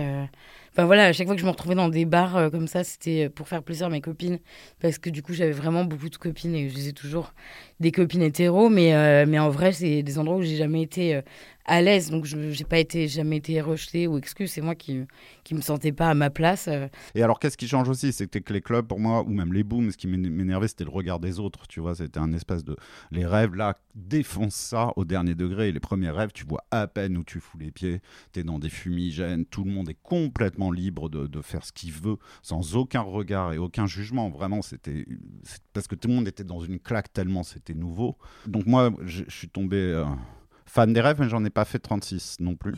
Enfin 0.76 0.86
voilà, 0.86 1.04
à 1.06 1.12
chaque 1.12 1.26
fois 1.28 1.36
que 1.36 1.40
je 1.40 1.46
me 1.46 1.50
retrouvais 1.52 1.76
dans 1.76 1.88
des 1.88 2.04
bars 2.04 2.36
euh, 2.36 2.50
comme 2.50 2.66
ça, 2.66 2.82
c'était 2.82 3.28
pour 3.28 3.46
faire 3.46 3.62
plaisir 3.62 3.86
à 3.86 3.90
mes 3.90 4.00
copines, 4.00 4.40
parce 4.80 4.98
que 4.98 5.08
du 5.08 5.22
coup, 5.22 5.32
j'avais 5.32 5.52
vraiment 5.52 5.84
beaucoup 5.84 6.08
de 6.08 6.16
copines 6.16 6.54
et 6.54 6.68
je 6.68 6.74
disais 6.74 6.92
toujours 6.92 7.32
des 7.78 7.92
copines 7.92 8.22
hétéros, 8.22 8.68
mais, 8.70 8.92
euh, 8.94 9.24
mais 9.28 9.38
en 9.38 9.50
vrai, 9.50 9.72
c'est 9.72 10.02
des 10.02 10.18
endroits 10.18 10.36
où 10.38 10.42
j'ai 10.42 10.56
jamais 10.56 10.82
été 10.82 11.14
euh, 11.14 11.22
à 11.66 11.80
l'aise, 11.80 12.10
donc 12.10 12.24
je 12.24 12.50
j'ai 12.50 12.64
pas 12.64 12.78
été 12.78 13.06
jamais 13.08 13.36
été 13.36 13.60
rejetée 13.60 14.06
ou 14.08 14.18
excuse, 14.18 14.50
c'est 14.50 14.60
moi 14.60 14.74
qui 14.74 15.02
qui 15.44 15.54
me 15.54 15.60
sentais 15.60 15.92
pas 15.92 16.10
à 16.10 16.14
ma 16.14 16.28
place. 16.30 16.68
euh. 16.68 16.88
Et 17.14 17.22
alors, 17.22 17.38
qu'est-ce 17.38 17.56
qui 17.56 17.68
change 17.68 17.88
aussi? 17.88 18.12
C'est 18.12 18.26
que 18.28 18.52
les 18.52 18.60
clubs, 18.60 18.86
pour 18.86 18.98
moi, 18.98 19.22
ou 19.22 19.28
même 19.30 19.52
les 19.52 19.62
booms, 19.62 19.90
ce 19.90 19.96
qui 19.96 20.06
m'én- 20.08 20.28
m'énervait, 20.30 20.68
c'était 20.68 20.84
le 20.84 20.90
regard 20.90 21.20
des 21.20 21.38
autres. 21.38 21.66
Tu 21.68 21.80
vois, 21.80 21.94
c'était 21.94 22.18
un 22.18 22.32
espace 22.32 22.64
de. 22.64 22.76
Les 23.12 23.24
rêves, 23.26 23.54
là, 23.54 23.78
défoncent 23.94 24.54
ça 24.54 24.92
au 24.96 25.04
dernier 25.04 25.34
degré. 25.34 25.70
Les 25.72 25.80
premiers 25.80 26.10
rêves, 26.10 26.32
tu 26.34 26.44
vois 26.44 26.64
à 26.70 26.86
peine 26.86 27.16
où 27.16 27.24
tu 27.24 27.40
fous 27.40 27.58
les 27.58 27.70
pieds. 27.70 28.00
Tu 28.32 28.40
es 28.40 28.42
dans 28.42 28.58
des 28.58 28.70
fumigènes. 28.70 29.44
Tout 29.46 29.64
le 29.64 29.70
monde 29.70 29.88
est 29.88 29.98
complètement 30.02 30.63
libre 30.70 31.08
de, 31.08 31.42
faire 31.42 31.64
ce 31.64 31.72
qu'il 31.72 31.92
veut, 31.92 32.16
sans 32.42 32.76
aucun 32.76 33.00
regard 33.02 33.52
et 33.52 33.58
aucun 33.58 33.86
jugement. 33.86 34.30
Vraiment, 34.30 34.62
c'était. 34.62 35.06
Parce 35.72 35.86
que 35.86 35.94
tout 35.94 36.08
le 36.08 36.14
monde 36.14 36.28
était 36.28 36.44
dans 36.44 36.60
une 36.60 36.78
claque 36.78 37.12
tellement 37.12 37.42
c'était 37.42 37.74
nouveau. 37.74 38.16
Donc, 38.46 38.66
moi, 38.66 38.90
je 39.04 39.24
suis 39.28 39.48
tombé. 39.48 39.76
euh, 39.76 40.04
Fan 40.66 40.92
des 40.92 41.00
rêves, 41.00 41.18
mais 41.20 41.28
j'en 41.28 41.44
ai 41.44 41.50
pas 41.50 41.64
fait 41.64 41.78
36 41.78 42.38
non 42.40 42.56
plus. 42.56 42.74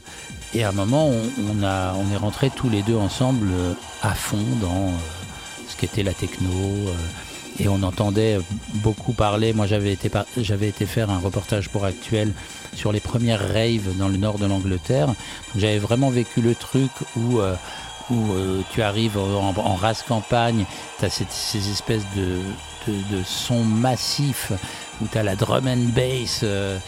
Et 0.54 0.64
à 0.64 0.70
un 0.70 0.72
moment, 0.72 1.08
on, 1.08 1.22
on 1.50 1.62
a, 1.62 1.94
on 1.94 2.12
est 2.12 2.16
rentrés 2.16 2.50
tous 2.50 2.68
les 2.68 2.82
deux 2.82 2.96
ensemble 2.96 3.46
euh, 3.50 3.74
à 4.02 4.12
fond 4.14 4.44
dans 4.60 4.88
euh, 4.88 4.98
ce 5.68 5.76
qu'était 5.76 6.02
la 6.02 6.12
techno. 6.12 6.50
Et 7.58 7.68
on 7.68 7.82
entendait 7.82 8.38
beaucoup 8.74 9.12
parler. 9.12 9.52
Moi, 9.52 9.66
j'avais 9.66 9.92
été, 9.92 10.10
j'avais 10.36 10.68
été 10.68 10.86
faire 10.86 11.10
un 11.10 11.18
reportage 11.18 11.68
pour 11.68 11.84
Actuel 11.84 12.32
sur 12.74 12.92
les 12.92 13.00
premières 13.00 13.40
raves 13.40 13.96
dans 13.98 14.08
le 14.08 14.16
nord 14.16 14.38
de 14.38 14.46
l'Angleterre. 14.46 15.08
J'avais 15.56 15.78
vraiment 15.78 16.10
vécu 16.10 16.40
le 16.42 16.54
truc 16.54 16.90
où, 17.16 17.40
euh, 17.40 17.54
euh, 18.12 18.60
tu 18.72 18.82
arrives 18.82 19.18
en, 19.18 19.54
en 19.56 19.74
race 19.74 20.02
campagne, 20.02 20.64
tu 20.98 21.04
as 21.04 21.10
ces 21.10 21.70
espèces 21.70 22.04
de, 22.16 22.38
de 22.88 23.22
sons 23.24 23.64
massifs 23.64 24.52
où 25.00 25.06
tu 25.10 25.18
as 25.18 25.22
la 25.22 25.36
drum 25.36 25.66
and 25.66 25.92
bass, 25.94 26.40
euh, 26.42 26.78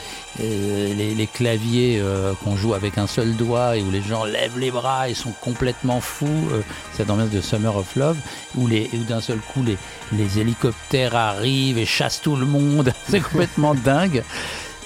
euh, 0.40 0.94
les, 0.94 1.14
les 1.14 1.26
claviers 1.26 1.98
euh, 2.00 2.32
qu'on 2.44 2.56
joue 2.56 2.74
avec 2.74 2.98
un 2.98 3.06
seul 3.06 3.34
doigt 3.36 3.76
et 3.76 3.82
où 3.82 3.90
les 3.90 4.02
gens 4.02 4.24
lèvent 4.24 4.58
les 4.58 4.70
bras 4.70 5.08
et 5.08 5.14
sont 5.14 5.32
complètement 5.40 6.00
fous. 6.00 6.48
euh, 6.52 6.60
cette 6.96 7.10
ambiance 7.10 7.30
de 7.30 7.40
Summer 7.40 7.76
of 7.76 7.94
Love 7.96 8.16
où, 8.56 8.66
les, 8.66 8.90
où 8.94 9.04
d'un 9.04 9.20
seul 9.20 9.38
coup 9.38 9.62
les, 9.62 9.76
les 10.12 10.38
hélicoptères 10.38 11.14
arrivent 11.16 11.78
et 11.78 11.86
chassent 11.86 12.20
tout 12.22 12.36
le 12.36 12.46
monde. 12.46 12.92
C'est 13.08 13.20
complètement 13.20 13.74
dingue. 13.74 14.22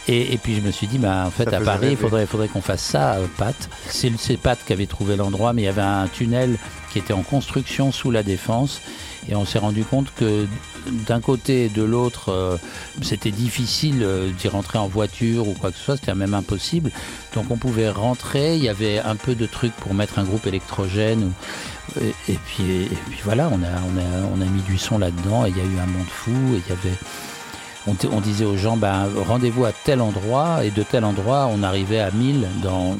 Et, 0.08 0.34
et 0.34 0.38
puis 0.38 0.56
je 0.56 0.60
me 0.60 0.72
suis 0.72 0.88
dit, 0.88 0.98
bah, 0.98 1.22
en 1.26 1.30
fait, 1.30 1.48
Ça 1.48 1.58
à 1.58 1.60
Paris, 1.60 1.88
il 1.92 1.96
faudrait, 1.96 2.26
faudrait 2.26 2.48
qu'on 2.48 2.60
fasse 2.60 2.82
ça, 2.82 3.14
euh, 3.14 3.26
Pat. 3.38 3.54
C'est 3.88 4.10
c'est 4.18 4.36
Pat 4.36 4.58
qui 4.66 4.72
avait 4.72 4.86
trouvé 4.86 5.14
l'endroit, 5.14 5.52
mais 5.52 5.62
il 5.62 5.64
y 5.66 5.68
avait 5.68 5.80
un 5.80 6.08
tunnel 6.08 6.56
qui 6.92 6.98
était 6.98 7.12
en 7.12 7.22
construction 7.22 7.92
sous 7.92 8.10
la 8.10 8.24
défense. 8.24 8.80
Et 9.28 9.36
on 9.36 9.44
s'est 9.44 9.60
rendu 9.60 9.84
compte 9.84 10.12
que 10.16 10.48
d'un 10.86 11.20
côté 11.20 11.66
et 11.66 11.68
de 11.68 11.82
l'autre, 11.82 12.30
euh, 12.30 12.56
c'était 13.02 13.30
difficile 13.30 14.02
euh, 14.02 14.30
d'y 14.30 14.48
rentrer 14.48 14.78
en 14.78 14.88
voiture 14.88 15.48
ou 15.48 15.54
quoi 15.54 15.70
que 15.70 15.78
ce 15.78 15.84
soit, 15.84 15.96
c'était 15.96 16.14
même 16.14 16.34
impossible. 16.34 16.90
Donc 17.34 17.50
on 17.50 17.56
pouvait 17.56 17.90
rentrer, 17.90 18.56
il 18.56 18.62
y 18.62 18.68
avait 18.68 18.98
un 18.98 19.16
peu 19.16 19.34
de 19.34 19.46
trucs 19.46 19.74
pour 19.74 19.94
mettre 19.94 20.18
un 20.18 20.24
groupe 20.24 20.46
électrogène. 20.46 21.32
Et, 22.00 22.38
puis, 22.46 22.88
voilà, 23.24 23.50
on 23.52 23.62
a, 23.62 23.66
on, 23.66 23.98
a, 23.98 24.28
on 24.34 24.40
a 24.40 24.44
mis 24.44 24.62
du 24.62 24.78
son 24.78 24.98
là-dedans 24.98 25.44
et 25.44 25.50
il 25.50 25.56
y 25.56 25.60
a 25.60 25.64
eu 25.64 25.78
un 25.78 25.86
monde 25.86 26.06
fou. 26.08 26.30
Et 26.30 26.62
il 26.66 26.68
y 26.68 26.72
avait, 26.72 26.96
on 27.86 28.20
disait 28.20 28.44
aux 28.44 28.56
gens, 28.56 28.76
ben, 28.76 29.08
rendez-vous 29.26 29.64
à 29.64 29.72
tel 29.72 30.00
endroit. 30.00 30.64
Et 30.64 30.70
de 30.70 30.82
tel 30.82 31.04
endroit, 31.04 31.48
on 31.52 31.62
arrivait 31.62 32.00
à 32.00 32.10
1000 32.10 32.46
dans, 32.62 32.96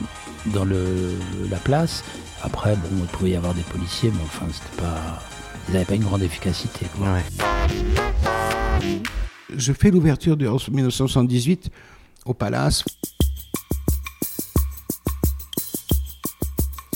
dans 0.46 0.64
le, 0.64 1.16
la 1.50 1.58
place. 1.58 2.04
Après, 2.42 2.74
bon, 2.74 2.88
il 2.98 3.06
pouvait 3.06 3.30
y 3.30 3.36
avoir 3.36 3.54
des 3.54 3.62
policiers, 3.62 4.10
mais 4.12 4.22
enfin, 4.24 4.46
c'était 4.52 4.82
pas. 4.82 5.22
Ils 5.68 5.72
n'avaient 5.74 5.84
pas 5.84 5.94
une 5.94 6.04
grande 6.04 6.22
efficacité. 6.22 6.86
Je 9.54 9.72
fais 9.72 9.90
l'ouverture 9.90 10.36
de 10.36 10.46
en 10.46 10.56
1978 10.56 11.70
au 12.26 12.34
Palace. 12.34 12.84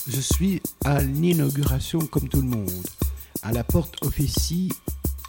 Je 0.09 0.21
suis 0.21 0.63
à 0.85 1.03
l'inauguration 1.03 1.99
comme 2.01 2.29
tout 2.29 2.41
le 2.41 2.49
monde. 2.49 2.71
À 3.43 3.53
la 3.53 3.65
porte 3.65 3.97
officie 4.05 4.71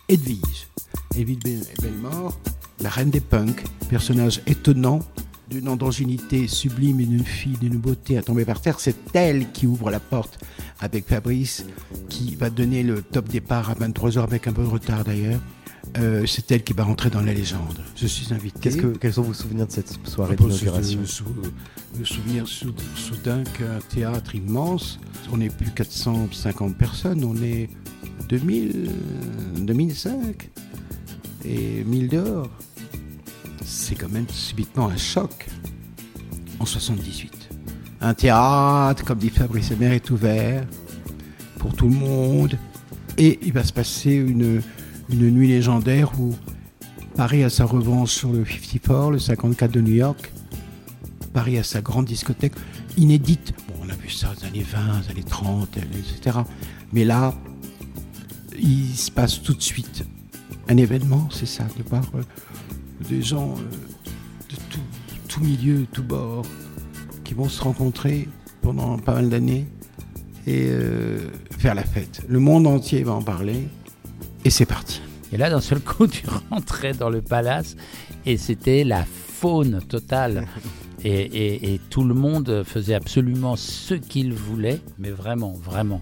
Edwige. 0.07 0.67
Edwige 1.15 1.39
Be- 1.39 1.81
Bellemare, 1.81 2.33
la 2.79 2.89
reine 2.89 3.09
des 3.09 3.21
punks, 3.21 3.63
personnage 3.89 4.41
étonnant, 4.45 4.99
d'une 5.49 5.67
androgynité 5.69 6.47
sublime 6.47 6.99
et 6.99 7.05
d'une 7.05 7.23
fille 7.25 7.57
d'une 7.59 7.77
beauté 7.77 8.17
à 8.17 8.21
tomber 8.21 8.45
par 8.45 8.59
terre. 8.61 8.79
C'est 8.79 8.95
elle 9.15 9.51
qui 9.51 9.65
ouvre 9.67 9.89
la 9.89 9.99
porte 9.99 10.37
avec 10.79 11.07
Fabrice, 11.07 11.65
qui 12.09 12.35
va 12.35 12.49
donner 12.49 12.83
le 12.83 13.01
top 13.01 13.29
départ 13.29 13.69
à 13.69 13.75
23h 13.75 14.19
avec 14.23 14.47
un 14.47 14.53
peu 14.53 14.63
de 14.63 14.67
retard 14.67 15.03
d'ailleurs. 15.03 15.39
Euh, 15.97 16.25
c'est 16.27 16.51
elle 16.51 16.63
qui 16.65 16.73
va 16.73 16.83
rentrer 16.83 17.09
dans 17.09 17.21
la 17.21 17.33
légende. 17.33 17.79
Je 17.95 18.07
suis 18.07 18.33
invité. 18.33 18.71
Que, 18.71 18.87
quels 18.87 19.13
sont 19.13 19.21
vos 19.21 19.33
souvenirs 19.33 19.67
de 19.67 19.71
cette 19.71 19.97
soirée 20.05 20.35
Ah, 20.37 20.43
bah, 20.43 20.49
d'inauguration 20.49 20.99
Le, 20.99 21.05
sou- 21.05 21.23
le 21.97 22.05
souvenir 22.05 22.45
sou- 22.47 22.73
soudain 22.95 23.43
qu'un 23.57 23.79
théâtre 23.89 24.35
immense, 24.35 24.99
on 25.31 25.37
n'est 25.37 25.49
plus 25.49 25.71
450 25.71 26.75
personnes, 26.77 27.23
on 27.23 27.35
est 27.41 27.69
2000, 28.27 28.89
2005 29.59 30.49
et 31.45 31.83
1000 31.85 32.09
dehors. 32.09 32.49
C'est 33.63 33.95
quand 33.95 34.09
même 34.09 34.27
subitement 34.29 34.87
un 34.87 34.97
choc 34.97 35.47
en 36.59 36.65
78. 36.65 37.49
Un 38.01 38.13
théâtre, 38.13 39.03
comme 39.03 39.17
dit 39.17 39.29
Fabrice 39.29 39.71
Hébert, 39.71 39.93
est 39.93 40.09
ouvert 40.09 40.65
pour 41.59 41.73
tout 41.73 41.87
le 41.87 41.95
monde 41.95 42.57
et 43.17 43.39
il 43.41 43.53
va 43.53 43.63
se 43.63 43.73
passer 43.73 44.13
une, 44.13 44.61
une 45.09 45.29
nuit 45.31 45.47
légendaire 45.47 46.11
où 46.19 46.35
Paris 47.15 47.43
a 47.43 47.49
sa 47.49 47.65
revanche 47.65 48.11
sur 48.11 48.31
le 48.31 48.45
54, 48.45 49.11
le 49.11 49.19
54 49.19 49.71
de 49.71 49.81
New 49.81 49.93
York. 49.93 50.31
Paris 51.33 51.57
a 51.57 51.63
sa 51.63 51.81
grande 51.81 52.05
discothèque 52.05 52.53
inédite. 52.95 53.53
Bon, 53.67 53.73
on 53.83 53.89
a 53.89 53.95
vu 53.95 54.09
ça 54.09 54.31
aux 54.31 54.45
années 54.45 54.65
20, 54.67 54.79
aux 54.79 55.11
années 55.11 55.23
30, 55.23 55.77
etc. 55.77 56.37
Mais 56.93 57.03
là, 57.03 57.33
il 58.59 58.95
se 58.95 59.09
passe 59.11 59.41
tout 59.41 59.53
de 59.53 59.61
suite 59.61 60.05
un 60.69 60.77
événement, 60.77 61.27
c'est 61.31 61.45
ça, 61.47 61.63
de 61.77 61.83
voir 61.89 62.03
euh, 62.15 62.21
des 63.07 63.21
gens 63.21 63.55
euh, 63.57 63.61
de 64.49 64.55
tout, 64.69 64.79
tout 65.27 65.39
milieu, 65.41 65.85
tout 65.91 66.03
bord, 66.03 66.43
qui 67.23 67.33
vont 67.33 67.49
se 67.49 67.61
rencontrer 67.63 68.27
pendant 68.61 68.97
pas 68.97 69.13
mal 69.13 69.29
d'années 69.29 69.67
et 70.45 70.67
euh, 70.69 71.19
faire 71.57 71.75
la 71.75 71.83
fête. 71.83 72.21
Le 72.27 72.39
monde 72.39 72.67
entier 72.67 73.03
va 73.03 73.13
en 73.13 73.21
parler 73.21 73.67
et 74.45 74.49
c'est 74.49 74.65
parti. 74.65 75.01
Et 75.33 75.37
là, 75.37 75.49
d'un 75.49 75.59
seul 75.61 75.79
coup, 75.81 76.07
tu 76.07 76.25
rentrais 76.49 76.93
dans 76.93 77.09
le 77.09 77.21
palace 77.21 77.75
et 78.25 78.37
c'était 78.37 78.83
la 78.83 79.03
faune 79.05 79.81
totale. 79.87 80.45
Et, 81.03 81.11
et- 81.21 81.73
et 81.75 81.79
tout 81.91 82.03
le 82.03 82.15
monde 82.15 82.63
faisait 82.65 82.95
absolument 82.95 83.55
ce 83.55 83.93
qu'il 83.93 84.33
voulait, 84.33 84.81
mais 84.97 85.11
vraiment, 85.11 85.53
vraiment. 85.53 86.01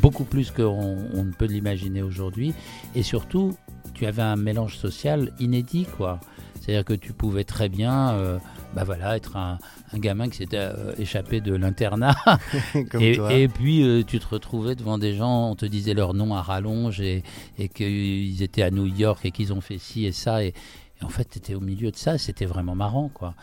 Beaucoup 0.00 0.22
plus 0.22 0.52
qu'on 0.52 0.96
on 1.12 1.24
ne 1.24 1.32
peut 1.32 1.46
l'imaginer 1.46 2.02
aujourd'hui. 2.02 2.54
Et 2.94 3.02
surtout, 3.02 3.56
tu 3.98 4.06
avais 4.06 4.22
un 4.22 4.36
mélange 4.36 4.76
social 4.76 5.32
inédit, 5.40 5.86
quoi. 5.96 6.20
C'est-à-dire 6.60 6.84
que 6.84 6.92
tu 6.92 7.12
pouvais 7.12 7.42
très 7.42 7.68
bien, 7.68 8.12
euh, 8.12 8.38
bah 8.74 8.84
voilà, 8.84 9.16
être 9.16 9.36
un, 9.36 9.58
un 9.92 9.98
gamin 9.98 10.28
qui 10.28 10.36
s'était 10.36 10.56
euh, 10.58 10.94
échappé 10.98 11.40
de 11.40 11.54
l'internat. 11.54 12.14
Et, 13.00 13.48
puis 13.48 13.82
euh, 13.82 14.04
tu 14.04 14.20
te 14.20 14.26
retrouvais 14.28 14.76
devant 14.76 14.98
des 14.98 15.14
gens, 15.14 15.50
on 15.50 15.56
te 15.56 15.66
disait 15.66 15.94
leur 15.94 16.14
nom 16.14 16.34
à 16.34 16.42
rallonge 16.42 17.00
et, 17.00 17.24
et 17.58 17.68
qu'ils 17.68 18.42
étaient 18.42 18.62
à 18.62 18.70
New 18.70 18.86
York 18.86 19.24
et 19.24 19.32
qu'ils 19.32 19.52
ont 19.52 19.60
fait 19.60 19.78
ci 19.78 20.06
et 20.06 20.12
ça. 20.12 20.44
Et, 20.44 20.48
et 21.00 21.04
en 21.04 21.08
fait, 21.08 21.28
tu 21.28 21.38
étais 21.38 21.54
au 21.54 21.60
milieu 21.60 21.90
de 21.90 21.96
ça, 21.96 22.18
c'était 22.18 22.46
vraiment 22.46 22.76
marrant, 22.76 23.08
quoi. 23.08 23.34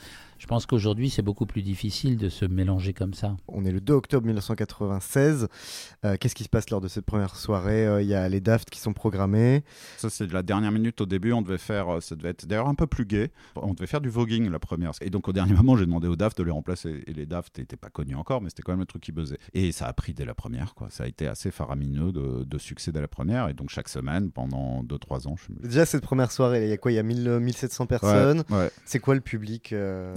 Je 0.45 0.47
pense 0.47 0.67
qu'aujourd'hui, 0.67 1.09
c'est 1.09 1.23
beaucoup 1.23 1.47
plus 1.47 1.63
difficile 1.63 2.17
de 2.17 2.29
se 2.29 2.45
mélanger 2.45 2.93
comme 2.93 3.15
ça. 3.15 3.35
On 3.47 3.65
est 3.65 3.71
le 3.71 3.81
2 3.81 3.93
octobre 3.93 4.27
1996. 4.27 5.47
Euh, 6.05 6.17
Qu'est-ce 6.19 6.35
qui 6.35 6.43
se 6.43 6.49
passe 6.49 6.69
lors 6.69 6.81
de 6.81 6.87
cette 6.87 7.03
première 7.07 7.35
soirée? 7.35 7.87
Euh, 7.87 8.03
Il 8.03 8.07
y 8.07 8.13
a 8.13 8.29
les 8.29 8.41
Daft 8.41 8.69
qui 8.69 8.79
sont 8.79 8.93
programmés. 8.93 9.63
Ça, 9.97 10.11
c'est 10.11 10.27
de 10.27 10.33
la 10.35 10.43
dernière 10.43 10.71
minute 10.71 11.01
au 11.01 11.07
début. 11.07 11.33
On 11.33 11.41
devait 11.41 11.57
faire, 11.57 11.95
euh, 11.95 11.99
ça 11.99 12.15
devait 12.15 12.29
être 12.29 12.45
d'ailleurs 12.45 12.67
un 12.67 12.75
peu 12.75 12.85
plus 12.85 13.05
gai. 13.07 13.31
On 13.55 13.73
devait 13.73 13.87
faire 13.87 14.01
du 14.01 14.09
voguing 14.09 14.47
la 14.51 14.59
première. 14.59 14.91
Et 15.01 15.09
donc, 15.09 15.27
au 15.27 15.33
dernier 15.33 15.53
moment, 15.55 15.77
j'ai 15.77 15.87
demandé 15.87 16.07
aux 16.07 16.15
Daft 16.15 16.37
de 16.37 16.43
les 16.43 16.51
remplacer. 16.51 17.03
Et 17.07 17.13
les 17.13 17.25
Daft 17.25 17.57
n'étaient 17.57 17.75
pas 17.75 17.89
connus 17.89 18.13
encore, 18.15 18.39
mais 18.43 18.49
c'était 18.49 18.61
quand 18.61 18.73
même 18.73 18.81
le 18.81 18.85
truc 18.85 19.01
qui 19.01 19.11
buzzait. 19.11 19.39
Et 19.55 19.71
ça 19.71 19.87
a 19.87 19.93
pris 19.93 20.13
dès 20.13 20.25
la 20.25 20.35
première, 20.35 20.75
quoi. 20.75 20.89
Ça 20.91 21.05
a 21.05 21.07
été 21.07 21.25
assez 21.25 21.49
faramineux 21.49 22.11
de, 22.11 22.43
de 22.43 22.57
succès 22.59 22.91
dès 22.91 23.01
la 23.01 23.07
première. 23.07 23.49
Et 23.49 23.55
donc, 23.55 23.71
chaque 23.71 23.89
semaine, 23.89 24.29
pendant 24.29 24.83
2-3 24.83 25.27
ans, 25.27 25.37
je 25.37 25.67
Déjà, 25.67 25.87
cette 25.87 26.03
première 26.03 26.31
soirée, 26.31 26.65
il 26.65 26.69
y 26.69 26.73
a 26.73 26.77
quoi? 26.77 26.91
Il 26.91 26.95
y 26.95 26.99
a 26.99 27.03
1000, 27.03 27.27
euh, 27.27 27.39
1700 27.39 27.87
personnes. 27.87 28.43
Ouais, 28.51 28.57
ouais. 28.57 28.71
C'est 28.85 28.99
quoi 28.99 29.15
le 29.15 29.21
public 29.21 29.73
euh, 29.73 30.13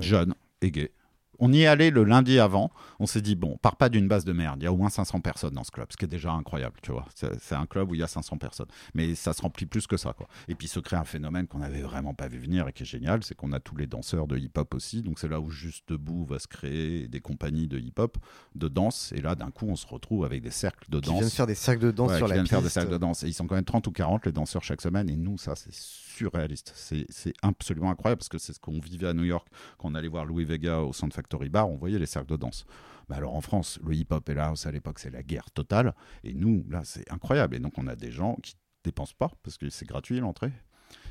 et 0.62 0.71
gay. 0.71 0.93
On 1.41 1.53
y 1.53 1.61
est 1.62 1.67
allé 1.69 1.91
le 1.91 2.03
lundi 2.03 2.41
avant. 2.41 2.73
On 2.99 3.07
s'est 3.07 3.21
dit, 3.21 3.37
bon, 3.37 3.53
on 3.53 3.59
part 3.59 3.77
pas 3.77 3.88
d'une 3.88 4.09
base 4.09 4.25
de 4.25 4.33
merde. 4.33 4.61
Il 4.61 4.65
y 4.65 4.67
a 4.67 4.73
au 4.73 4.77
moins 4.77 4.91
500 4.91 5.21
personnes 5.21 5.55
dans 5.55 5.62
ce 5.62 5.71
club, 5.71 5.87
ce 5.93 5.97
qui 5.97 6.05
est 6.05 6.09
déjà 6.09 6.33
incroyable, 6.33 6.75
tu 6.83 6.91
vois. 6.91 7.07
C'est 7.15 7.55
un 7.55 7.67
club 7.67 7.93
où 7.93 7.95
il 7.95 8.00
y 8.00 8.03
a 8.03 8.09
500 8.09 8.38
personnes. 8.38 8.67
Mais 8.93 9.15
ça 9.15 9.33
se 9.33 9.43
remplit 9.43 9.67
plus 9.67 9.87
que 9.87 9.97
ça, 9.97 10.15
quoi. 10.15 10.27
Et 10.49 10.57
puis 10.57 10.67
se 10.67 10.81
crée 10.81 10.97
un 10.97 11.05
phénomène 11.05 11.47
qu'on 11.47 11.59
n'avait 11.61 11.83
vraiment 11.83 12.12
pas 12.12 12.27
vu 12.27 12.38
venir 12.41 12.67
et 12.67 12.73
qui 12.73 12.83
est 12.83 12.87
génial, 12.87 13.23
c'est 13.23 13.37
qu'on 13.37 13.53
a 13.53 13.61
tous 13.61 13.77
les 13.77 13.87
danseurs 13.87 14.27
de 14.27 14.37
hip-hop 14.37 14.75
aussi. 14.75 15.03
Donc 15.03 15.21
c'est 15.21 15.29
là 15.29 15.38
où 15.41 15.49
Juste 15.49 15.88
Debout 15.91 16.25
va 16.25 16.41
se 16.41 16.49
créer 16.49 17.07
des 17.07 17.21
compagnies 17.21 17.69
de 17.69 17.79
hip-hop, 17.79 18.19
de 18.57 18.67
danse. 18.67 19.12
Et 19.12 19.21
là, 19.21 19.37
d'un 19.37 19.53
coup, 19.53 19.69
on 19.69 19.77
se 19.77 19.87
retrouve 19.87 20.25
avec 20.25 20.43
des 20.43 20.50
cercles 20.50 20.91
de 20.91 20.99
danse. 20.99 21.21
viennent 21.21 21.31
faire 21.31 21.47
des 21.47 21.55
cercles 21.55 21.85
de 21.85 21.91
danse 21.93 22.11
Ouais, 22.11 22.17
sur 22.17 22.27
la 22.27 22.35
viennent 22.35 22.49
faire 22.49 22.59
des 22.62 22.65
piste. 22.65 22.75
cercles 22.75 22.91
de 22.91 22.99
danse. 22.99 23.23
Et 23.23 23.29
ils 23.29 23.33
sont 23.33 23.47
quand 23.47 23.55
même 23.55 23.65
30 23.65 23.87
ou 23.87 23.93
40 23.93 24.27
les 24.27 24.33
danseurs 24.33 24.65
chaque 24.65 24.81
semaine. 24.81 25.09
Et 25.09 25.15
nous, 25.15 25.38
ça, 25.38 25.55
c'est 25.55 25.71
surréaliste. 26.19 26.73
C'est 26.75 27.33
absolument 27.43 27.91
incroyable 27.91 28.19
parce 28.19 28.29
que 28.29 28.39
c'est 28.39 28.53
ce 28.53 28.61
qu'on 28.61 28.79
vivait 28.79 29.09
à 29.09 29.15
New 29.15 29.25
York 29.25 29.49
quand 29.79 29.91
on 29.91 29.95
allait 29.95 30.09
voir 30.09 30.25
Louis 30.25 30.45
Vega 30.45 30.81
au 30.81 30.93
Sound 30.93 31.13
Factory 31.13 31.49
Bar. 31.49 31.69
On 31.69 31.77
voyait 31.77 31.99
les 31.99 32.07
cercles 32.07 32.31
de 32.31 32.37
danse. 32.37 32.65
Bah 33.09 33.17
alors 33.17 33.35
en 33.35 33.41
France, 33.41 33.79
le 33.85 33.95
hip-hop 33.95 34.29
et 34.29 34.35
la 34.35 34.49
house 34.49 34.67
à 34.67 34.73
l'époque, 34.73 34.99
c'est 34.99 35.11
la 35.11 35.23
guerre 35.23 35.51
totale. 35.51 35.95
Et 36.25 36.35
nous, 36.35 36.65
là, 36.69 36.83
c'est 36.85 37.11
incroyable. 37.11 37.57
Et 37.57 37.59
donc, 37.59 37.79
on 37.79 37.87
a 37.87 37.97
des 37.97 38.11
gens 38.11 38.37
qui 38.43 38.55
dépensent 38.85 39.15
pas 39.17 39.31
parce 39.43 39.57
que 39.57 39.71
c'est 39.71 39.87
gratuit 39.87 40.21
l'entrée 40.21 40.53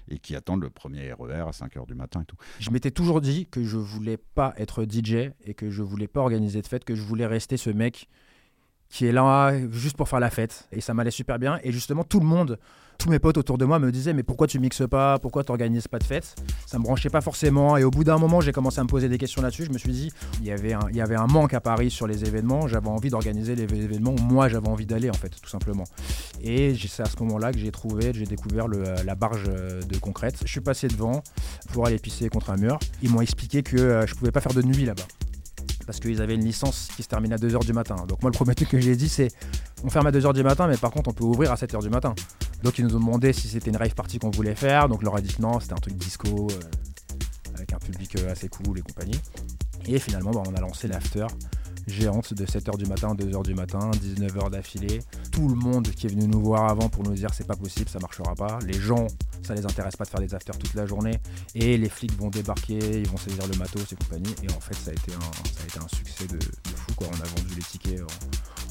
et 0.10 0.20
qui 0.20 0.36
attendent 0.36 0.64
le 0.64 0.70
premier 0.70 1.12
RER 1.14 1.46
à 1.48 1.52
5 1.52 1.76
h 1.76 1.88
du 1.88 1.96
matin 1.96 2.22
et 2.22 2.26
tout. 2.26 2.38
Je 2.60 2.70
m'étais 2.72 2.92
toujours 2.92 3.22
dit 3.22 3.48
que 3.48 3.64
je 3.64 3.78
voulais 3.78 4.18
pas 4.18 4.54
être 4.58 4.86
DJ 4.86 5.32
et 5.44 5.54
que 5.54 5.70
je 5.70 5.84
voulais 5.84 6.08
pas 6.08 6.22
organiser 6.22 6.62
de 6.62 6.68
fête, 6.68 6.86
que 6.86 6.96
je 6.96 7.02
voulais 7.02 7.26
rester 7.26 7.58
ce 7.58 7.70
mec 7.70 8.08
qui 8.90 9.06
est 9.06 9.12
là 9.12 9.54
juste 9.72 9.98
pour 9.98 10.10
faire 10.10 10.20
la 10.20 10.30
fête. 10.30 10.68
Et 10.72 10.82
ça 10.82 10.94
m'allait 10.94 11.12
super 11.12 11.40
bien. 11.40 11.60
Et 11.64 11.72
justement, 11.72 12.04
tout 12.04 12.20
le 12.20 12.26
monde, 12.26 12.58
tous 12.98 13.10
mes 13.10 13.20
potes 13.20 13.38
autour 13.38 13.58
de 13.58 13.66
moi 13.66 13.80
me 13.80 13.92
disaient 13.92 14.14
Mais 14.14 14.24
pourquoi 14.24 14.48
tu 14.48 14.60
mixes 14.60 14.88
pas? 14.90 15.20
Pourquoi 15.20 15.44
tu 15.44 15.52
n'organises 15.52 15.88
pas 15.88 16.00
de 16.00 16.04
fête? 16.04 16.36
Ça 16.66 16.80
me 16.80 16.84
branchait 16.84 17.10
pas 17.10 17.22
forcément. 17.22 17.78
Et 17.78 17.84
au 17.84 17.92
bout 17.92 18.04
d'un 18.04 18.18
moment, 18.18 18.42
j'ai 18.42 18.52
commencé 18.52 18.80
à 18.80 18.84
me 18.84 18.88
poser 18.88 19.10
des 19.10 19.18
questions 19.18 19.42
là-dessus. 19.42 19.66
Je 19.66 19.72
me 19.72 19.78
suis 19.78 19.92
dit 19.92 20.12
il 20.42 20.48
y, 20.48 20.52
avait 20.52 20.74
un, 20.74 21.28
manque 21.28 21.54
à 21.54 21.60
Paris 21.60 21.92
sur 21.92 22.08
les 22.08 22.26
événements. 22.26 22.68
J'avais 22.68 22.88
envie 22.88 23.10
d'organiser 23.10 23.56
les 23.56 23.64
événements 23.64 24.12
où 24.12 24.22
moi 24.22 24.48
j'avais 24.48 24.70
envie 24.70 24.86
d'aller, 24.86 25.10
en 25.10 25.14
fait, 25.14 25.30
tout 25.30 25.50
simplement. 25.50 25.86
Et 26.42 26.76
c'est 26.76 27.04
à 27.04 27.06
ce 27.06 27.18
moment-là 27.20 27.52
que 27.52 27.60
j'ai 27.60 27.72
trouvé, 27.72 28.12
j'ai 28.14 28.26
découvert 28.26 28.68
la 28.68 29.16
barge 29.16 29.44
de 29.46 29.98
concrète. 30.00 30.38
Je 30.46 30.52
suis 30.52 30.62
passé 30.62 30.88
devant 30.88 31.22
pour 31.74 31.86
aller 31.86 32.00
pisser 32.00 32.30
contre 32.30 32.50
un 32.50 32.58
mur. 32.58 32.80
Ils 33.02 33.12
m'ont 33.12 33.22
expliqué 33.22 33.64
que 33.64 33.78
euh, 33.78 34.08
je 34.08 34.16
pouvais 34.16 34.32
pas 34.32 34.42
faire 34.42 34.54
de 34.54 34.62
nuit 34.62 34.86
là-bas 34.86 35.04
parce 35.88 36.00
qu'ils 36.00 36.22
avaient 36.22 36.36
une 36.36 36.44
licence 36.44 36.90
qui 36.96 37.02
se 37.02 37.08
termine 37.08 37.34
à 37.34 37.38
2h 37.38 37.66
du 37.66 37.74
matin. 37.74 37.96
Donc 38.08 38.22
moi 38.22 38.30
le 38.30 38.36
premier 38.36 38.54
truc 38.54 38.70
que 38.70 38.80
j'ai 38.80 38.96
dit 38.96 39.10
c'est 39.10 39.30
on 39.84 39.90
ferme 39.90 40.06
à 40.06 40.12
2h 40.12 40.34
du 40.34 40.44
matin 40.44 40.68
mais 40.68 40.78
par 40.78 40.92
contre 40.92 41.10
on 41.10 41.14
peut 41.14 41.24
ouvrir 41.24 41.52
à 41.52 41.56
7h 41.56 41.82
du 41.82 41.90
matin. 41.90 42.14
Donc 42.62 42.78
ils 42.78 42.86
nous 42.86 42.96
ont 42.96 43.00
demandé 43.00 43.34
si 43.34 43.48
c'était 43.48 43.72
une 43.72 43.78
rave 43.78 43.96
party 43.96 44.20
qu'on 44.20 44.30
voulait 44.30 44.54
faire. 44.54 44.90
Donc 44.90 45.02
leur 45.02 45.18
ai 45.18 45.22
dit 45.22 45.36
non, 45.40 45.60
c'était 45.60 45.74
un 45.74 45.78
truc 45.78 45.96
disco 45.96 46.28
euh, 46.52 47.56
avec 47.56 47.74
un 47.74 47.80
public 47.80 48.16
euh, 48.18 48.32
assez 48.32 48.50
cool 48.50 48.78
et 48.78 48.82
compagnie. 48.82 49.20
Et 49.88 49.98
finalement 49.98 50.32
bah, 50.32 50.44
on 50.46 50.54
a 50.54 50.62
lancé 50.62 50.88
l'after 50.88 51.26
géante 51.88 52.34
de 52.34 52.46
7h 52.46 52.78
du 52.78 52.86
matin, 52.86 53.16
2h 53.16 53.44
du 53.44 53.56
matin, 53.56 53.90
19h 53.92 54.52
d'affilée. 54.52 55.00
Tout 55.32 55.48
le 55.48 55.56
monde 55.56 55.88
qui 55.88 56.08
est 56.08 56.10
venu 56.10 56.28
nous 56.28 56.42
voir 56.42 56.70
avant 56.70 56.90
pour 56.90 57.04
nous 57.04 57.14
dire 57.14 57.30
c'est 57.34 57.48
pas 57.48 57.56
possible, 57.56 57.90
ça 57.90 58.00
marchera 58.00 58.36
pas. 58.36 58.60
Les 58.66 58.74
gens, 58.74 59.08
ça 59.44 59.54
les 59.54 59.66
intéresse 59.66 59.96
pas 59.96 60.04
de 60.04 60.10
faire 60.10 60.20
des 60.20 60.34
afters 60.34 60.58
toute 60.58 60.74
la 60.74 60.86
journée. 60.86 61.20
Et 61.56 61.78
les 61.78 61.90
flics 61.90 62.18
vont 62.18 62.30
débarquer, 62.30 62.78
ils 62.78 63.08
vont 63.08 63.18
saisir 63.18 63.48
le 63.48 63.58
matos 63.58 63.92
et 63.92 63.96
compagnie. 63.96 64.34
Et 64.44 64.52
en 64.52 64.60
fait, 64.60 64.76
ça 64.76 64.92
a 64.92 64.94
été 64.94 65.14
un, 65.14 65.88
succès 65.88 66.28
de, 66.28 66.40
fou. 66.40 66.94
Quoi. 66.96 67.08
On 67.12 67.16
a 67.16 67.28
vendu 67.28 67.56
les 67.56 67.64
tickets 67.64 68.02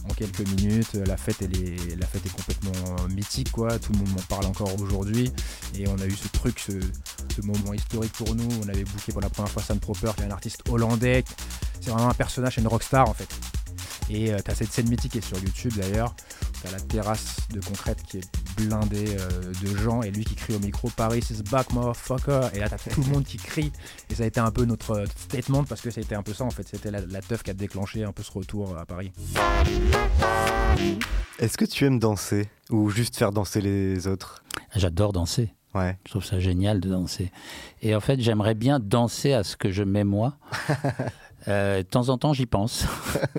en, 0.09 0.15
quelques 0.15 0.47
minutes. 0.49 0.95
La 0.95 1.17
fête, 1.17 1.37
elle 1.43 1.57
est, 1.57 1.97
la 1.97 2.07
fête 2.07 2.27
est 2.27 2.35
complètement 2.35 3.09
mythique. 3.15 3.51
Quoi. 3.53 3.79
Tout 3.79 3.93
le 3.93 3.99
monde 3.99 4.11
m'en 4.11 4.23
parle 4.29 4.47
encore 4.47 4.79
aujourd'hui. 4.81 5.33
Et 5.75 5.89
on 5.89 5.99
a 5.99 6.07
eu 6.07 6.17
ce 6.17 6.29
truc, 6.29 6.59
ce, 6.59 6.73
moment 7.43 7.75
historique 7.75 8.13
pour 8.13 8.35
nous. 8.35 8.49
On 8.65 8.69
avait 8.69 8.85
booké 8.85 9.13
pour 9.13 9.21
la 9.21 9.31
première 9.31 9.51
fois 9.51 9.63
Sam 9.63 9.79
Proper, 9.79 10.13
qui 10.17 10.23
est 10.23 10.27
un 10.27 10.31
artiste 10.31 10.63
hollandais. 10.69 11.25
C'est 11.81 11.91
vraiment 11.91 12.11
un 12.11 12.15
personnage, 12.15 12.57
une 12.59 12.67
rockstar 12.67 13.09
en 13.09 13.15
fait. 13.15 13.29
Et 14.09 14.33
euh, 14.33 14.39
t'as 14.45 14.55
cette 14.55 14.73
scène 14.73 14.89
mythique 14.89 15.13
qui 15.13 15.19
est 15.19 15.27
sur 15.27 15.39
YouTube 15.39 15.73
d'ailleurs. 15.77 16.15
T'as 16.63 16.71
la 16.71 16.81
terrasse 16.81 17.37
de 17.51 17.61
concrète 17.61 18.03
qui 18.03 18.19
est 18.19 18.31
blindée 18.57 19.17
euh, 19.19 19.53
de 19.63 19.77
gens 19.77 20.03
et 20.03 20.11
lui 20.11 20.25
qui 20.25 20.35
crie 20.35 20.55
au 20.55 20.59
micro 20.59 20.89
Paris 20.91 21.23
is 21.31 21.43
back 21.51 21.73
motherfucker. 21.73 22.49
Et 22.55 22.59
là 22.59 22.69
t'as 22.69 22.79
tout 22.79 23.03
le 23.03 23.11
monde 23.11 23.25
qui 23.25 23.37
crie. 23.37 23.73
Et 24.11 24.15
ça 24.15 24.25
a 24.25 24.27
été 24.27 24.41
un 24.41 24.51
peu 24.51 24.65
notre 24.65 24.93
euh, 24.93 25.07
statement 25.17 25.65
parce 25.65 25.81
que 25.81 25.91
c'était 25.91 26.15
un 26.15 26.23
peu 26.23 26.33
ça 26.33 26.45
en 26.45 26.51
fait. 26.51 26.67
C'était 26.67 26.91
la, 26.91 27.01
la 27.01 27.21
teuf 27.21 27.43
qui 27.43 27.51
a 27.51 27.55
déclenché 27.55 28.05
un 28.05 28.13
peu 28.13 28.23
ce 28.23 28.33
retour 28.33 28.77
à 28.77 28.87
Paris. 28.87 29.13
Est-ce 31.39 31.57
que 31.57 31.65
tu 31.65 31.85
aimes 31.85 31.99
danser 31.99 32.49
ou 32.71 32.91
juste 32.91 33.17
faire 33.17 33.33
danser 33.33 33.61
les 33.61 34.07
autres? 34.07 34.43
J'adore 34.75 35.13
danser. 35.13 35.53
Ouais. 35.75 35.99
Je 36.07 36.11
trouve 36.11 36.25
ça 36.25 36.41
génial 36.41 36.81
de 36.81 36.89
danser. 36.89 37.31
Et 37.83 37.95
en 37.95 38.01
fait, 38.01 38.19
j'aimerais 38.21 38.55
bien 38.55 38.81
danser 38.81 39.35
à 39.35 39.45
ce 39.45 39.57
que 39.57 39.71
je 39.71 39.83
mets 39.83 40.05
moi. 40.05 40.37
Euh, 41.49 41.79
de 41.79 41.83
temps 41.83 42.09
en 42.09 42.19
temps, 42.19 42.33
j'y 42.33 42.47
pense, 42.47 42.87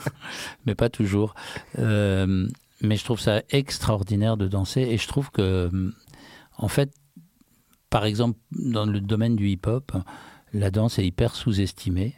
mais 0.65 0.75
pas 0.75 0.87
toujours. 0.87 1.35
Euh, 1.77 2.47
mais 2.81 2.95
je 2.95 3.03
trouve 3.03 3.19
ça 3.19 3.41
extraordinaire 3.49 4.37
de 4.37 4.47
danser 4.47 4.81
et 4.81 4.97
je 4.97 5.07
trouve 5.07 5.31
que, 5.31 5.69
hum, 5.71 5.93
en 6.57 6.67
fait, 6.67 6.91
par 7.89 8.05
exemple, 8.05 8.37
dans 8.51 8.85
le 8.85 8.99
domaine 8.99 9.35
du 9.35 9.49
hip-hop, 9.49 9.93
la 10.53 10.71
danse 10.71 10.99
est 10.99 11.05
hyper 11.05 11.35
sous-estimée. 11.35 12.15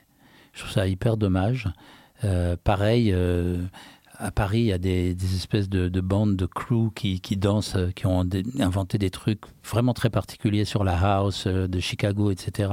Je 0.53 0.59
trouve 0.59 0.71
ça 0.71 0.87
hyper 0.87 1.17
dommage. 1.17 1.69
Euh, 2.23 2.55
pareil, 2.63 3.11
euh, 3.13 3.63
à 4.17 4.31
Paris, 4.31 4.59
il 4.59 4.65
y 4.65 4.73
a 4.73 4.77
des, 4.77 5.15
espèces 5.35 5.69
de, 5.69 5.87
de 5.87 6.01
bandes 6.01 6.35
de 6.35 6.45
crew 6.45 6.91
qui, 6.93 7.21
qui 7.21 7.37
dansent, 7.37 7.75
euh, 7.75 7.91
qui 7.91 8.07
ont 8.07 8.27
inventé 8.59 8.97
des 8.97 9.09
trucs 9.09 9.41
vraiment 9.63 9.93
très 9.93 10.09
particuliers 10.09 10.65
sur 10.65 10.83
la 10.83 10.97
house 10.97 11.47
de 11.47 11.79
Chicago, 11.79 12.31
etc. 12.31 12.71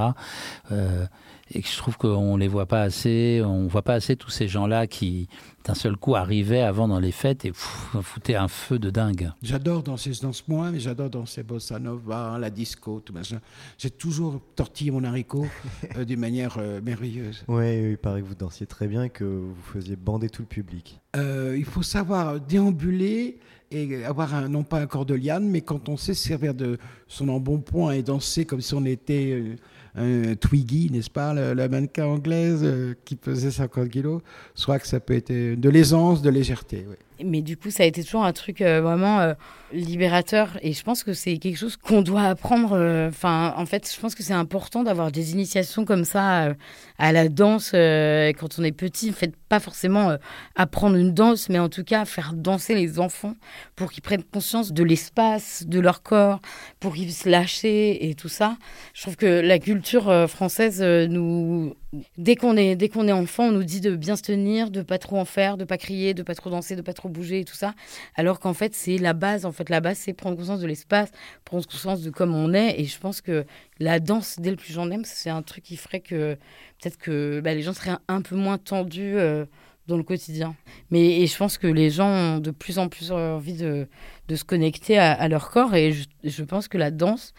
et 1.51 1.61
que 1.61 1.67
je 1.67 1.77
trouve 1.77 1.97
qu'on 1.97 2.37
les 2.37 2.47
voit 2.47 2.65
pas 2.65 2.81
assez. 2.81 3.41
On 3.45 3.67
voit 3.67 3.81
pas 3.81 3.93
assez 3.93 4.15
tous 4.15 4.29
ces 4.29 4.47
gens-là 4.47 4.87
qui, 4.87 5.27
d'un 5.65 5.73
seul 5.73 5.95
coup, 5.95 6.15
arrivaient 6.15 6.61
avant 6.61 6.87
dans 6.87 6.99
les 6.99 7.11
fêtes 7.11 7.45
et 7.45 7.51
pff, 7.51 7.95
foutaient 8.01 8.35
un 8.35 8.47
feu 8.47 8.79
de 8.79 8.89
dingue. 8.89 9.31
J'adore 9.41 9.83
danser, 9.83 10.13
je 10.13 10.21
danse 10.21 10.47
moins, 10.47 10.71
mais 10.71 10.79
j'adore 10.79 11.09
danser 11.09 11.43
bossa 11.43 11.79
nova, 11.79 12.37
la 12.39 12.49
disco, 12.49 13.01
tout 13.03 13.13
machin. 13.13 13.39
J'ai 13.77 13.89
toujours 13.89 14.41
tortillé 14.55 14.91
mon 14.91 15.03
haricot 15.03 15.47
euh, 15.97 16.05
d'une 16.05 16.19
manière 16.19 16.57
euh, 16.57 16.81
merveilleuse. 16.81 17.43
Ouais, 17.47 17.91
il 17.91 17.97
paraît 17.97 18.21
que 18.21 18.27
vous 18.27 18.35
dansiez 18.35 18.65
très 18.65 18.87
bien 18.87 19.03
et 19.03 19.09
que 19.09 19.23
vous 19.23 19.55
faisiez 19.73 19.95
bander 19.95 20.29
tout 20.29 20.41
le 20.41 20.47
public. 20.47 20.99
Euh, 21.15 21.55
il 21.57 21.65
faut 21.65 21.83
savoir 21.83 22.39
déambuler 22.39 23.39
et 23.71 24.05
avoir 24.05 24.33
un, 24.33 24.47
non 24.47 24.63
pas 24.63 24.79
un 24.79 24.87
corps 24.87 25.05
de 25.05 25.13
liane, 25.13 25.47
mais 25.47 25.61
quand 25.61 25.89
on 25.89 25.97
sait 25.97 26.13
se 26.13 26.27
servir 26.27 26.53
de 26.53 26.77
son 27.07 27.29
embonpoint 27.29 27.91
et 27.91 28.03
danser 28.03 28.45
comme 28.45 28.61
si 28.61 28.73
on 28.73 28.85
était 28.85 29.31
euh, 29.31 29.55
un 29.97 30.35
Twiggy, 30.35 30.89
n'est-ce 30.91 31.09
pas, 31.09 31.33
la, 31.33 31.53
la 31.53 31.67
mannequin 31.67 32.05
anglaise 32.05 32.61
euh, 32.63 32.93
qui 33.05 33.15
pesait 33.15 33.51
50 33.51 33.89
kilos, 33.89 34.21
soit 34.55 34.79
que 34.79 34.87
ça 34.87 34.99
peut 34.99 35.15
être 35.15 35.31
euh, 35.31 35.55
de 35.55 35.69
l'aisance, 35.69 36.21
de 36.21 36.29
légèreté. 36.29 36.85
oui. 36.87 36.95
Mais 37.23 37.41
du 37.41 37.57
coup, 37.57 37.71
ça 37.71 37.83
a 37.83 37.85
été 37.85 38.03
toujours 38.03 38.23
un 38.23 38.33
truc 38.33 38.61
euh, 38.61 38.81
vraiment 38.81 39.19
euh, 39.19 39.33
libérateur. 39.71 40.57
Et 40.61 40.73
je 40.73 40.83
pense 40.83 41.03
que 41.03 41.13
c'est 41.13 41.37
quelque 41.37 41.57
chose 41.57 41.77
qu'on 41.77 42.01
doit 42.01 42.23
apprendre. 42.23 42.73
euh, 42.73 43.09
Enfin, 43.09 43.53
en 43.57 43.65
fait, 43.65 43.91
je 43.93 43.99
pense 43.99 44.15
que 44.15 44.23
c'est 44.23 44.33
important 44.33 44.83
d'avoir 44.83 45.11
des 45.11 45.31
initiations 45.31 45.85
comme 45.85 46.05
ça 46.05 46.53
à 46.99 47.11
la 47.11 47.29
danse 47.29 47.71
quand 47.71 48.59
on 48.59 48.63
est 48.63 48.71
petit. 48.71 49.09
En 49.09 49.13
fait, 49.13 49.33
pas 49.49 49.59
forcément 49.59 50.17
apprendre 50.55 50.95
une 50.97 51.13
danse, 51.13 51.49
mais 51.49 51.59
en 51.59 51.69
tout 51.69 51.83
cas 51.83 52.05
faire 52.05 52.33
danser 52.33 52.75
les 52.75 52.99
enfants 52.99 53.35
pour 53.75 53.91
qu'ils 53.91 54.03
prennent 54.03 54.23
conscience 54.23 54.73
de 54.73 54.83
l'espace, 54.83 55.63
de 55.67 55.79
leur 55.79 56.01
corps, 56.01 56.39
pour 56.79 56.93
qu'ils 56.95 57.13
se 57.13 57.29
lâcher 57.29 58.09
et 58.09 58.15
tout 58.15 58.29
ça. 58.29 58.57
Je 58.93 59.03
trouve 59.03 59.15
que 59.15 59.25
la 59.25 59.59
culture 59.59 60.27
française 60.29 60.81
nous 60.81 61.75
dès 62.17 62.35
qu'on 62.35 62.57
est 62.57 62.75
dès 62.75 62.87
est 62.87 63.11
enfant, 63.11 63.45
on 63.45 63.51
nous 63.51 63.63
dit 63.63 63.81
de 63.81 63.95
bien 63.95 64.15
se 64.15 64.23
tenir, 64.23 64.71
de 64.71 64.81
pas 64.81 64.97
trop 64.97 65.17
en 65.17 65.25
faire, 65.25 65.57
de 65.57 65.63
pas 65.63 65.77
crier, 65.77 66.13
de 66.13 66.23
pas 66.23 66.35
trop 66.35 66.49
danser, 66.49 66.75
de 66.75 66.81
pas 66.81 66.93
trop 66.93 67.06
bouger 67.09 67.41
et 67.41 67.45
tout 67.45 67.55
ça. 67.55 67.73
Alors 68.15 68.39
qu'en 68.39 68.53
fait, 68.53 68.73
c'est 68.73 68.97
la 68.97 69.13
base. 69.13 69.45
En 69.45 69.51
fait, 69.51 69.69
la 69.69 69.81
base, 69.81 69.97
c'est 69.97 70.13
prendre 70.13 70.37
conscience 70.37 70.59
de 70.59 70.67
l'espace, 70.67 71.09
prendre 71.45 71.65
conscience 71.65 72.01
de 72.01 72.09
comment 72.09 72.37
on 72.37 72.53
est. 72.53 72.79
Et 72.79 72.85
je 72.85 72.99
pense 72.99 73.21
que 73.21 73.45
la 73.79 73.99
danse, 73.99 74.39
dès 74.39 74.51
le 74.51 74.57
plus 74.57 74.73
jeune 74.73 74.91
âge, 74.91 75.01
c'est 75.05 75.29
un 75.29 75.41
truc 75.41 75.63
qui 75.63 75.77
ferait 75.77 75.99
que 75.99 76.35
peut-être 76.81 76.97
que 76.97 77.41
bah, 77.41 77.53
les 77.53 77.61
gens 77.61 77.73
seraient 77.73 77.97
un 78.07 78.21
peu 78.21 78.35
moins 78.35 78.57
tendus. 78.57 79.17
euh, 79.17 79.45
dans 79.87 79.95
le 79.95 80.03
quotidien. 80.03 80.53
Mais 80.91 81.21
et 81.21 81.27
je 81.27 81.37
pense 81.37 81.57
que 81.57 81.65
les 81.65 81.89
gens 81.89 82.09
ont 82.09 82.39
de 82.39 82.51
plus 82.51 82.77
en 82.77 82.89
plus 82.89 83.13
envie 83.13 83.53
de, 83.53 83.87
se 84.29 84.43
connecter 84.43 84.97
à, 84.97 85.27
leur 85.29 85.49
corps 85.49 85.75
et 85.75 85.93
je, 86.25 86.43
pense 86.43 86.67
que 86.67 86.77
la 86.77 86.91
danse 86.91 87.33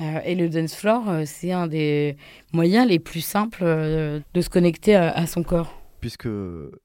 euh, 0.00 0.18
et 0.24 0.34
le 0.34 0.48
dance 0.48 0.74
floor, 0.74 1.10
euh, 1.10 1.22
c'est 1.26 1.52
un 1.52 1.66
des 1.66 2.16
moyens 2.54 2.88
les 2.88 3.00
plus 3.00 3.20
simples 3.20 3.62
de 3.64 4.40
se 4.40 4.48
connecter 4.48 4.94
à 4.96 5.26
son 5.26 5.42
corps. 5.42 5.79
Puisque 6.00 6.28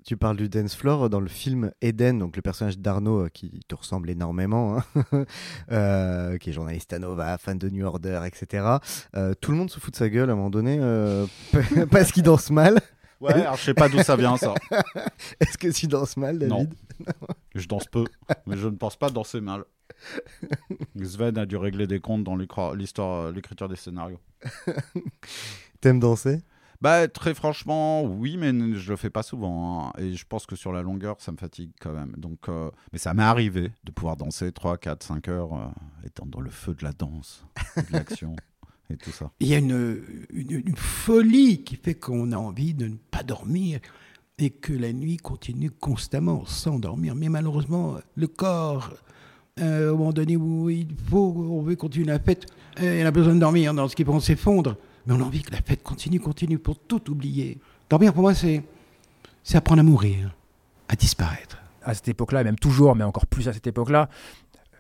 tu 0.04 0.17
parles 0.17 0.36
du 0.36 0.49
dance 0.49 0.75
floor, 0.75 1.10
dans 1.10 1.21
le 1.21 1.30
film 1.30 1.71
Eden, 1.82 2.19
donc 2.19 2.36
le 2.36 2.41
personnage 2.41 2.78
d'Arnaud 2.78 3.25
euh, 3.25 3.30
qui 3.30 3.62
te 3.67 3.73
ressemble 3.73 4.10
énormément, 4.10 4.78
hein, 4.78 5.25
euh, 5.71 6.38
qui 6.38 6.49
est 6.49 6.54
journaliste 6.54 6.91
à 6.91 6.99
Nova, 6.99 7.38
fan 7.38 7.58
de 7.58 7.69
New 7.69 7.86
Order, 7.86 8.21
etc. 8.25 8.78
euh, 9.15 9.34
tout 9.39 9.51
le 9.51 9.58
monde 9.58 9.69
se 9.69 9.80
fout 9.80 9.93
de 9.93 9.97
sa 9.97 10.10
gueule 10.10 10.30
à 10.30 10.34
un 10.34 10.36
moment 10.36 10.49
donné 10.49 10.78
euh, 10.82 11.25
parce 11.91 12.12
qu'il 12.12 12.23
danse 12.23 12.49
mal. 12.49 12.80
Ouais, 13.21 13.34
alors 13.34 13.56
je 13.56 13.63
sais 13.63 13.73
pas 13.73 13.88
d'où 13.88 14.04
ça 14.04 14.17
vient, 14.17 14.36
ça. 14.36 14.54
Est-ce 15.39 15.58
que 15.58 15.69
tu 15.69 15.88
danses 15.88 16.17
mal, 16.17 16.38
David? 16.38 16.54
Non. 16.54 16.67
Je 17.56 17.67
danse 17.67 17.86
peu, 17.86 18.04
mais 18.45 18.58
je 18.58 18.67
ne 18.67 18.75
pense 18.75 18.97
pas 18.97 19.10
danser 19.10 19.39
mal. 19.39 19.63
Sven 21.01 21.38
a 21.38 21.45
dû 21.45 21.56
régler 21.56 21.88
des 21.88 22.01
comptes 22.01 22.25
dans 22.25 22.36
l'écriture 22.36 23.69
des 23.69 23.78
scénarios. 23.78 24.19
T'aimes 25.80 26.01
danser? 26.01 26.41
Bah, 26.86 27.08
très 27.08 27.34
franchement, 27.34 28.04
oui, 28.04 28.38
mais 28.38 28.52
je 28.76 28.91
le 28.91 28.95
fais 28.95 29.10
pas 29.10 29.24
souvent. 29.24 29.88
hein. 29.88 29.93
Et 29.98 30.13
je 30.13 30.24
pense 30.30 30.45
que 30.45 30.56
sur 30.56 30.71
la 30.71 30.84
longueur, 30.84 31.15
ça 31.19 31.32
me 31.32 31.38
fatigue 31.38 31.71
quand 31.82 31.93
même. 31.93 32.13
Donc, 32.15 32.48
euh, 32.48 32.69
mais 32.93 33.00
ça 33.00 33.15
m'est 33.15 33.24
arrivé 33.24 33.71
de 33.86 33.91
pouvoir 33.91 34.17
danser 34.17 34.52
3, 34.52 34.78
4, 34.78 35.02
5 35.02 35.28
heures, 35.30 35.54
euh, 35.56 35.65
étant 36.06 36.28
dans 36.28 36.41
le 36.41 36.52
feu 36.52 36.76
de 36.76 36.84
la 36.84 36.91
danse, 36.93 37.43
de 37.76 37.91
l'action 37.91 38.36
et 38.91 38.98
tout 38.98 39.10
ça. 39.10 39.32
Il 39.39 39.48
y 39.48 39.56
a 39.56 39.58
une, 39.58 40.00
une- 40.32 40.62
une 40.63 40.76
folie 40.76 41.63
qui 41.63 41.76
fait 41.76 41.95
qu'on 41.95 42.32
a 42.32 42.38
envie 42.38 42.76
de 42.76 42.86
ne 42.86 42.98
pas 43.10 43.24
dormir 43.24 43.80
et 44.38 44.52
que 44.52 44.71
la 44.74 44.93
nuit 44.93 45.17
continue 45.17 45.71
constamment 45.71 46.45
sans 46.45 46.78
dormir. 46.78 47.15
Mais 47.15 47.30
malheureusement, 47.30 47.95
le 48.15 48.28
corps, 48.28 48.93
euh, 49.60 49.91
au 49.91 49.98
moment 49.98 50.13
donné 50.13 50.38
où 50.38 50.69
il 50.69 50.93
faut, 51.10 51.34
on 51.50 51.63
veut 51.63 51.76
continuer 51.78 52.06
la 52.06 52.19
fête, 52.19 52.45
euh, 52.80 53.00
il 53.00 53.06
a 53.08 53.12
besoin 53.12 53.34
de 53.34 53.39
dormir 53.39 53.74
dans 53.74 53.88
ce 53.88 53.95
qui 53.95 54.06
peut 54.06 54.19
s'effondre. 54.19 54.76
Mais 55.06 55.13
on 55.13 55.22
a 55.22 55.24
envie 55.24 55.41
que 55.41 55.52
la 55.52 55.62
fête 55.62 55.84
continue, 55.84 56.20
continue 56.20 56.60
pour 56.60 56.80
tout 56.80 57.12
oublier. 57.12 57.60
Dormir, 57.89 58.13
pour 58.13 58.24
moi, 58.24 58.34
c'est 58.34 58.63
c'est 59.44 59.58
apprendre 59.58 59.82
à 59.82 59.84
mourir, 59.84 60.36
à 60.89 60.96
disparaître. 60.96 61.60
À 61.84 61.94
cette 61.94 62.08
époque-là, 62.08 62.41
et 62.41 62.44
même 62.44 62.58
toujours, 62.58 62.96
mais 62.96 63.04
encore 63.04 63.28
plus 63.28 63.48
à 63.48 63.54
cette 63.54 63.68
époque-là, 63.68 64.10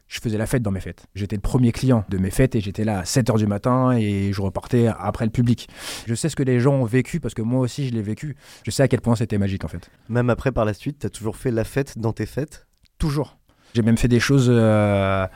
je 0.07 0.19
faisais 0.19 0.37
la 0.37 0.47
fête 0.47 0.63
dans 0.63 0.71
mes 0.71 0.79
fêtes. 0.79 1.05
J'étais 1.13 1.35
le 1.35 1.41
premier 1.41 1.71
client 1.71 2.03
de 2.09 2.17
mes 2.17 2.31
fêtes 2.31 2.55
et 2.55 2.61
j'étais 2.61 2.83
là 2.83 2.99
à 2.99 3.03
7h 3.03 3.37
du 3.37 3.47
matin 3.47 3.91
et 3.91 4.33
je 4.33 4.41
repartais 4.41 4.87
après 4.87 5.25
le 5.25 5.31
public. 5.31 5.69
Je 6.07 6.15
sais 6.15 6.29
ce 6.29 6.35
que 6.35 6.43
les 6.43 6.59
gens 6.59 6.73
ont 6.73 6.85
vécu 6.85 7.19
parce 7.19 7.33
que 7.33 7.41
moi 7.41 7.59
aussi 7.59 7.87
je 7.87 7.93
l'ai 7.93 8.01
vécu. 8.01 8.35
Je 8.63 8.71
sais 8.71 8.83
à 8.83 8.87
quel 8.87 9.01
point 9.01 9.15
c'était 9.15 9.37
magique 9.37 9.65
en 9.65 9.67
fait. 9.67 9.89
Même 10.09 10.29
après, 10.29 10.51
par 10.51 10.65
la 10.65 10.73
suite, 10.73 10.99
t'as 10.99 11.09
toujours 11.09 11.37
fait 11.37 11.51
la 11.51 11.63
fête 11.63 11.97
dans 11.97 12.13
tes 12.13 12.25
fêtes? 12.25 12.67
Toujours. 12.97 13.37
J'ai 13.73 13.81
même 13.81 13.97
fait 13.97 14.07
des 14.07 14.21
choses 14.21 14.47
euh, 14.49 15.27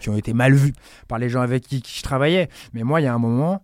qui 0.00 0.08
ont 0.08 0.16
été 0.16 0.32
mal 0.32 0.54
vues 0.54 0.72
par 1.08 1.18
les 1.18 1.28
gens 1.28 1.42
avec 1.42 1.66
qui, 1.66 1.82
qui 1.82 1.98
je 1.98 2.02
travaillais. 2.02 2.48
Mais 2.72 2.84
moi, 2.84 3.00
il 3.00 3.04
y 3.04 3.06
a 3.06 3.14
un 3.14 3.18
moment 3.18 3.62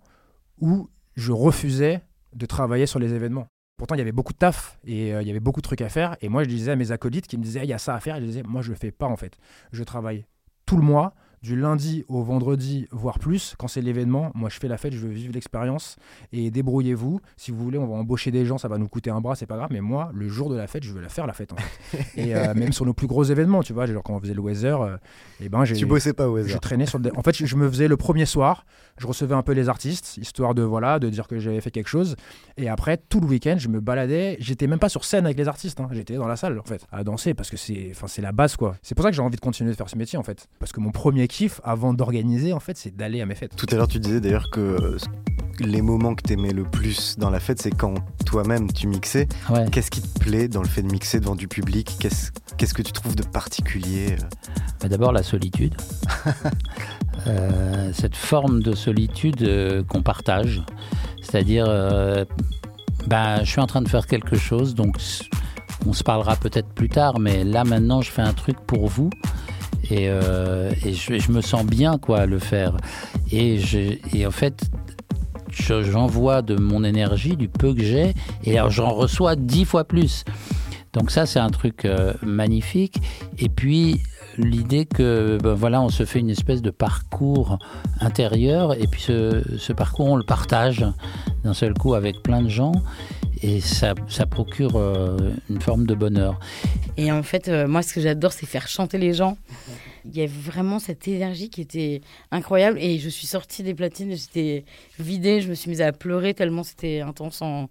où 0.60 0.88
je 1.16 1.32
refusais 1.32 2.02
de 2.34 2.46
travailler 2.46 2.86
sur 2.86 2.98
les 2.98 3.14
événements. 3.14 3.46
Pourtant, 3.76 3.94
il 3.94 3.98
y 3.98 4.00
avait 4.00 4.12
beaucoup 4.12 4.32
de 4.32 4.38
taf 4.38 4.78
et 4.84 5.14
euh, 5.14 5.22
il 5.22 5.28
y 5.28 5.30
avait 5.30 5.40
beaucoup 5.40 5.60
de 5.60 5.66
trucs 5.66 5.80
à 5.80 5.88
faire. 5.88 6.16
Et 6.20 6.28
moi, 6.28 6.42
je 6.42 6.48
disais 6.48 6.72
à 6.72 6.76
mes 6.76 6.90
acolytes 6.90 7.26
qui 7.26 7.38
me 7.38 7.42
disaient, 7.42 7.62
il 7.62 7.68
y 7.68 7.72
a 7.72 7.78
ça 7.78 7.94
à 7.94 8.00
faire. 8.00 8.16
Et 8.16 8.20
je 8.20 8.26
disais, 8.26 8.42
moi, 8.42 8.60
je 8.60 8.70
le 8.70 8.74
fais 8.74 8.90
pas 8.90 9.06
en 9.06 9.16
fait. 9.16 9.38
Je 9.72 9.84
travaille 9.84 10.26
tout 10.66 10.76
le 10.76 10.82
mois, 10.82 11.14
du 11.42 11.56
lundi 11.56 12.04
au 12.08 12.22
vendredi, 12.22 12.86
voire 12.90 13.18
plus. 13.18 13.54
Quand 13.58 13.68
c'est 13.68 13.80
l'événement, 13.80 14.30
moi, 14.34 14.48
je 14.48 14.58
fais 14.58 14.68
la 14.68 14.76
fête, 14.78 14.92
je 14.92 14.98
veux 14.98 15.08
vivre 15.08 15.32
l'expérience. 15.32 15.96
Et 16.32 16.50
débrouillez-vous. 16.50 17.20
Si 17.36 17.50
vous 17.50 17.62
voulez, 17.62 17.78
on 17.78 17.86
va 17.86 17.94
embaucher 17.96 18.30
des 18.30 18.44
gens, 18.44 18.58
ça 18.58 18.68
va 18.68 18.78
nous 18.78 18.88
coûter 18.88 19.10
un 19.10 19.20
bras, 19.20 19.34
c'est 19.36 19.46
pas 19.46 19.56
grave. 19.56 19.68
Mais 19.72 19.80
moi, 19.80 20.10
le 20.14 20.28
jour 20.28 20.50
de 20.50 20.56
la 20.56 20.66
fête, 20.66 20.82
je 20.84 20.92
veux 20.92 21.00
la 21.00 21.08
faire 21.08 21.26
la 21.26 21.32
fête 21.32 21.52
en 21.52 21.56
fait. 21.56 21.98
et 22.16 22.34
euh, 22.34 22.54
même 22.54 22.72
sur 22.72 22.84
nos 22.86 22.94
plus 22.94 23.06
gros 23.06 23.24
événements, 23.24 23.62
tu 23.62 23.72
vois, 23.72 23.86
genre 23.86 24.02
quand 24.02 24.14
on 24.14 24.20
faisait 24.20 24.34
le 24.34 24.40
Weather, 24.40 24.80
euh, 24.80 24.96
eh 25.40 25.48
ben, 25.48 25.64
j'ai- 25.64 25.76
Tu 25.76 25.86
bossais 25.86 26.12
pas 26.12 26.28
au 26.28 26.34
Weather. 26.36 26.50
je 26.52 26.58
traînais 26.58 26.86
sur 26.86 26.98
le... 26.98 27.10
En 27.16 27.22
fait, 27.22 27.36
je, 27.36 27.46
je 27.46 27.56
me 27.56 27.68
faisais 27.68 27.88
le 27.88 27.96
premier 27.96 28.26
soir, 28.26 28.64
je 28.98 29.06
recevais 29.06 29.34
un 29.34 29.42
peu 29.42 29.52
les 29.52 29.68
artistes, 29.68 30.16
histoire 30.16 30.54
de 30.54 30.62
voilà, 30.62 30.98
de 30.98 31.08
dire 31.08 31.28
que 31.28 31.38
j'avais 31.38 31.60
fait 31.60 31.70
quelque 31.70 31.88
chose. 31.88 32.16
Et 32.56 32.68
après, 32.68 32.96
tout 32.96 33.20
le 33.20 33.26
week-end, 33.26 33.56
je 33.58 33.68
me 33.68 33.80
baladais. 33.80 34.36
J'étais 34.40 34.66
même 34.66 34.78
pas 34.80 34.88
sur 34.88 35.04
scène 35.04 35.24
avec 35.24 35.38
les 35.38 35.46
artistes, 35.48 35.78
hein. 35.80 35.88
j'étais 35.92 36.14
dans 36.16 36.26
la 36.26 36.36
salle 36.36 36.58
en 36.58 36.64
fait, 36.64 36.84
à 36.90 37.04
danser 37.04 37.34
parce 37.34 37.50
que 37.50 37.56
c'est, 37.56 37.88
enfin, 37.92 38.08
c'est 38.08 38.22
la 38.22 38.32
base 38.32 38.56
quoi. 38.56 38.76
C'est 38.82 38.94
pour 38.94 39.04
ça 39.04 39.10
que 39.10 39.16
j'ai 39.16 39.22
envie 39.22 39.36
de 39.36 39.40
continuer 39.40 39.70
de 39.70 39.76
faire 39.76 39.88
ce 39.88 39.96
métier 39.96 40.18
en 40.18 40.22
fait, 40.24 40.48
parce 40.58 40.72
que 40.72 40.80
mon 40.80 40.90
premier 40.90 41.27
kiff 41.28 41.60
avant 41.62 41.94
d'organiser 41.94 42.52
en 42.52 42.60
fait, 42.60 42.76
c'est 42.76 42.96
d'aller 42.96 43.20
à 43.20 43.26
mes 43.26 43.34
fêtes. 43.34 43.54
Tout 43.56 43.66
à 43.70 43.76
l'heure, 43.76 43.88
tu 43.88 44.00
disais 44.00 44.20
d'ailleurs 44.20 44.50
que 44.50 44.60
euh, 44.60 44.98
les 45.60 45.82
moments 45.82 46.14
que 46.14 46.22
t'aimais 46.22 46.52
le 46.52 46.64
plus 46.64 47.16
dans 47.18 47.30
la 47.30 47.40
fête, 47.40 47.60
c'est 47.60 47.70
quand 47.70 47.94
toi-même 48.26 48.72
tu 48.72 48.86
mixais. 48.86 49.28
Ouais. 49.50 49.66
Qu'est-ce 49.70 49.90
qui 49.90 50.02
te 50.02 50.18
plaît 50.18 50.48
dans 50.48 50.62
le 50.62 50.68
fait 50.68 50.82
de 50.82 50.90
mixer 50.90 51.20
devant 51.20 51.36
du 51.36 51.48
public? 51.48 51.96
Qu'est-ce 52.00 52.30
qu'est-ce 52.56 52.74
que 52.74 52.82
tu 52.82 52.92
trouves 52.92 53.14
de 53.14 53.22
particulier 53.22 54.12
euh? 54.12 54.24
Bah, 54.80 54.88
D'abord 54.88 55.12
la 55.12 55.22
solitude. 55.22 55.74
Euh, 57.26 57.90
cette 57.92 58.14
forme 58.14 58.62
de 58.62 58.76
solitude 58.76 59.42
euh, 59.42 59.82
qu'on 59.82 60.02
partage. 60.02 60.62
C'est-à-dire, 61.20 61.66
euh, 61.68 62.24
bah, 63.08 63.42
je 63.42 63.50
suis 63.50 63.60
en 63.60 63.66
train 63.66 63.82
de 63.82 63.88
faire 63.88 64.06
quelque 64.06 64.36
chose, 64.36 64.76
donc 64.76 64.96
on 65.84 65.92
se 65.92 66.04
parlera 66.04 66.36
peut-être 66.36 66.68
plus 66.68 66.88
tard, 66.88 67.18
mais 67.18 67.42
là 67.42 67.64
maintenant 67.64 68.02
je 68.02 68.10
fais 68.12 68.22
un 68.22 68.32
truc 68.32 68.58
pour 68.60 68.86
vous. 68.86 69.10
Et, 69.90 70.08
euh, 70.08 70.70
et 70.84 70.92
je, 70.92 71.32
me 71.32 71.40
sens 71.40 71.64
bien 71.64 71.98
quoi 71.98 72.20
à 72.20 72.26
le 72.26 72.38
faire. 72.38 72.76
Et, 73.32 73.58
en 74.26 74.30
fait, 74.30 74.62
je- 75.50 75.82
j'envoie 75.82 76.42
de 76.42 76.56
mon 76.56 76.84
énergie, 76.84 77.36
du 77.36 77.48
peu 77.48 77.74
que 77.74 77.82
j'ai, 77.82 78.14
et 78.44 78.58
alors 78.58 78.70
j'en 78.70 78.90
reçois 78.90 79.34
dix 79.36 79.64
fois 79.64 79.84
plus. 79.84 80.24
Donc 80.92 81.10
ça, 81.10 81.26
c'est 81.26 81.38
un 81.38 81.50
truc 81.50 81.84
euh, 81.84 82.12
magnifique. 82.22 83.00
Et 83.38 83.48
puis 83.48 84.00
l'idée 84.36 84.84
que 84.86 85.38
ben 85.42 85.52
voilà, 85.54 85.80
on 85.82 85.88
se 85.88 86.04
fait 86.04 86.20
une 86.20 86.30
espèce 86.30 86.62
de 86.62 86.70
parcours 86.70 87.58
intérieur, 88.00 88.74
et 88.74 88.86
puis 88.86 89.02
ce 89.02 89.72
parcours, 89.72 90.06
on 90.06 90.16
le 90.16 90.22
partage 90.22 90.84
d'un 91.44 91.54
seul 91.54 91.74
coup 91.74 91.94
avec 91.94 92.22
plein 92.22 92.42
de 92.42 92.48
gens, 92.48 92.72
et 93.42 93.60
ça, 93.60 93.94
ça 94.08 94.26
procure 94.26 94.76
euh, 94.76 95.16
une 95.48 95.60
forme 95.60 95.86
de 95.86 95.94
bonheur. 95.94 96.38
Et 96.96 97.12
en 97.12 97.22
fait, 97.22 97.48
euh, 97.48 97.66
moi, 97.68 97.82
ce 97.82 97.94
que 97.94 98.00
j'adore, 98.00 98.32
c'est 98.32 98.46
faire 98.46 98.68
chanter 98.68 98.98
les 98.98 99.14
gens. 99.14 99.36
Il 100.04 100.16
y 100.16 100.20
avait 100.20 100.32
vraiment 100.32 100.78
cette 100.78 101.06
énergie 101.06 101.50
qui 101.50 101.60
était 101.60 102.00
incroyable. 102.30 102.78
Et 102.80 102.98
je 102.98 103.08
suis 103.08 103.26
sortie 103.26 103.62
des 103.62 103.74
platines, 103.74 104.14
j'étais 104.16 104.64
vidée, 104.98 105.40
je 105.40 105.48
me 105.48 105.54
suis 105.54 105.70
mise 105.70 105.82
à 105.82 105.92
pleurer 105.92 106.34
tellement 106.34 106.62
c'était 106.62 107.00
intense 107.00 107.42
en, 107.42 107.68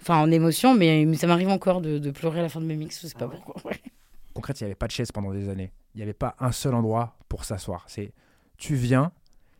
enfin, 0.00 0.18
en 0.18 0.30
émotion. 0.30 0.74
Mais, 0.74 1.14
ça 1.16 1.26
m'arrive 1.26 1.48
encore 1.48 1.80
de, 1.80 1.98
de 1.98 2.10
pleurer 2.10 2.40
à 2.40 2.42
la 2.42 2.48
fin 2.48 2.60
de 2.60 2.66
mes 2.66 2.76
mix, 2.76 3.00
je 3.02 3.08
sais 3.08 3.18
pas 3.18 3.28
pourquoi. 3.28 3.56
ouais. 3.64 3.80
Concrète, 4.34 4.60
il 4.60 4.64
n'y 4.64 4.66
avait 4.66 4.74
pas 4.74 4.86
de 4.86 4.92
chaise 4.92 5.12
pendant 5.12 5.32
des 5.32 5.48
années. 5.48 5.72
Il 5.94 5.98
n'y 5.98 6.02
avait 6.02 6.12
pas 6.12 6.36
un 6.40 6.52
seul 6.52 6.74
endroit 6.74 7.16
pour 7.28 7.44
s'asseoir. 7.44 7.84
C'est 7.88 8.12
tu 8.58 8.74
viens, 8.74 9.12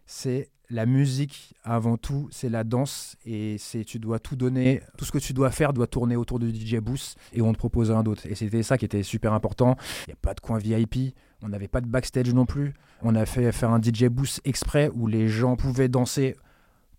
c'est 0.06 0.50
la 0.70 0.86
musique 0.86 1.54
avant 1.64 1.96
tout, 1.96 2.28
c'est 2.30 2.48
la 2.48 2.64
danse 2.64 3.16
et 3.24 3.56
c'est 3.58 3.84
tu 3.84 3.98
dois 3.98 4.18
tout 4.18 4.36
donner. 4.36 4.82
Tout 4.98 5.04
ce 5.04 5.12
que 5.12 5.18
tu 5.18 5.32
dois 5.32 5.50
faire 5.50 5.72
doit 5.72 5.86
tourner 5.86 6.16
autour 6.16 6.38
du 6.38 6.50
DJ 6.50 6.76
booth 6.76 7.14
et 7.32 7.42
on 7.42 7.52
te 7.52 7.58
propose 7.58 7.90
un 7.90 8.02
d'autre. 8.02 8.26
Et 8.26 8.34
c'était 8.34 8.62
ça 8.62 8.78
qui 8.78 8.84
était 8.84 9.02
super 9.02 9.32
important. 9.32 9.76
Il 10.06 10.10
n'y 10.10 10.14
a 10.14 10.18
pas 10.20 10.34
de 10.34 10.40
coin 10.40 10.58
VIP. 10.58 11.14
On 11.42 11.48
n'avait 11.48 11.68
pas 11.68 11.80
de 11.80 11.86
backstage 11.86 12.32
non 12.32 12.46
plus. 12.46 12.74
On 13.02 13.14
a 13.14 13.26
fait 13.26 13.52
faire 13.52 13.70
un 13.70 13.80
DJ 13.80 14.04
booth 14.04 14.40
exprès 14.44 14.90
où 14.94 15.06
les 15.06 15.28
gens 15.28 15.56
pouvaient 15.56 15.88
danser 15.88 16.36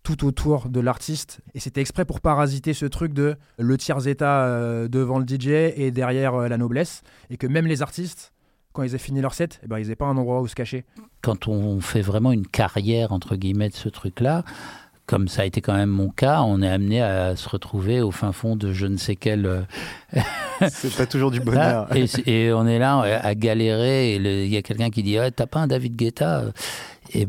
tout 0.02 0.24
autour 0.24 0.68
de 0.68 0.80
l'artiste. 0.80 1.40
Et 1.54 1.60
c'était 1.60 1.80
exprès 1.80 2.04
pour 2.04 2.20
parasiter 2.20 2.72
ce 2.72 2.86
truc 2.86 3.12
de 3.12 3.36
le 3.58 3.76
tiers 3.76 4.06
état 4.06 4.44
euh, 4.44 4.88
devant 4.88 5.18
le 5.18 5.26
DJ 5.26 5.48
et 5.48 5.90
derrière 5.90 6.34
euh, 6.34 6.48
la 6.48 6.56
noblesse. 6.56 7.02
Et 7.28 7.36
que 7.36 7.46
même 7.46 7.66
les 7.66 7.82
artistes 7.82 8.32
quand 8.78 8.84
ils 8.84 8.94
aient 8.94 8.98
fini 8.98 9.20
leur 9.20 9.34
set, 9.34 9.58
eh 9.64 9.66
ben, 9.66 9.78
ils 9.78 9.82
n'avaient 9.82 9.96
pas 9.96 10.06
un 10.06 10.16
endroit 10.16 10.40
où 10.40 10.46
se 10.46 10.54
cacher. 10.54 10.84
Quand 11.20 11.48
on 11.48 11.80
fait 11.80 12.00
vraiment 12.00 12.30
une 12.30 12.46
carrière, 12.46 13.10
entre 13.10 13.34
guillemets, 13.34 13.70
de 13.70 13.74
ce 13.74 13.88
truc-là, 13.88 14.44
comme 15.06 15.26
ça 15.26 15.42
a 15.42 15.46
été 15.46 15.60
quand 15.60 15.74
même 15.74 15.88
mon 15.88 16.10
cas, 16.10 16.42
on 16.42 16.62
est 16.62 16.68
amené 16.68 17.02
à 17.02 17.34
se 17.34 17.48
retrouver 17.48 18.02
au 18.02 18.12
fin 18.12 18.30
fond 18.30 18.54
de 18.54 18.72
je 18.72 18.86
ne 18.86 18.96
sais 18.96 19.16
quel. 19.16 19.46
euh, 19.46 19.62
C'est 20.68 20.96
pas 20.96 21.06
toujours 21.06 21.32
du 21.32 21.40
bonheur. 21.40 21.88
et, 22.26 22.52
on 22.52 22.68
est 22.68 22.78
là 22.78 23.00
à 23.00 23.34
galérer. 23.34 24.14
Et 24.14 24.44
il 24.44 24.52
y 24.52 24.56
a 24.56 24.62
quelqu'un 24.62 24.90
qui 24.90 25.02
dit 25.02 25.18
Ouais, 25.18 25.32
T'as 25.32 25.46
pas 25.46 25.58
un 25.58 25.66
David 25.66 25.96
Guetta 25.96 26.44
et, 27.14 27.26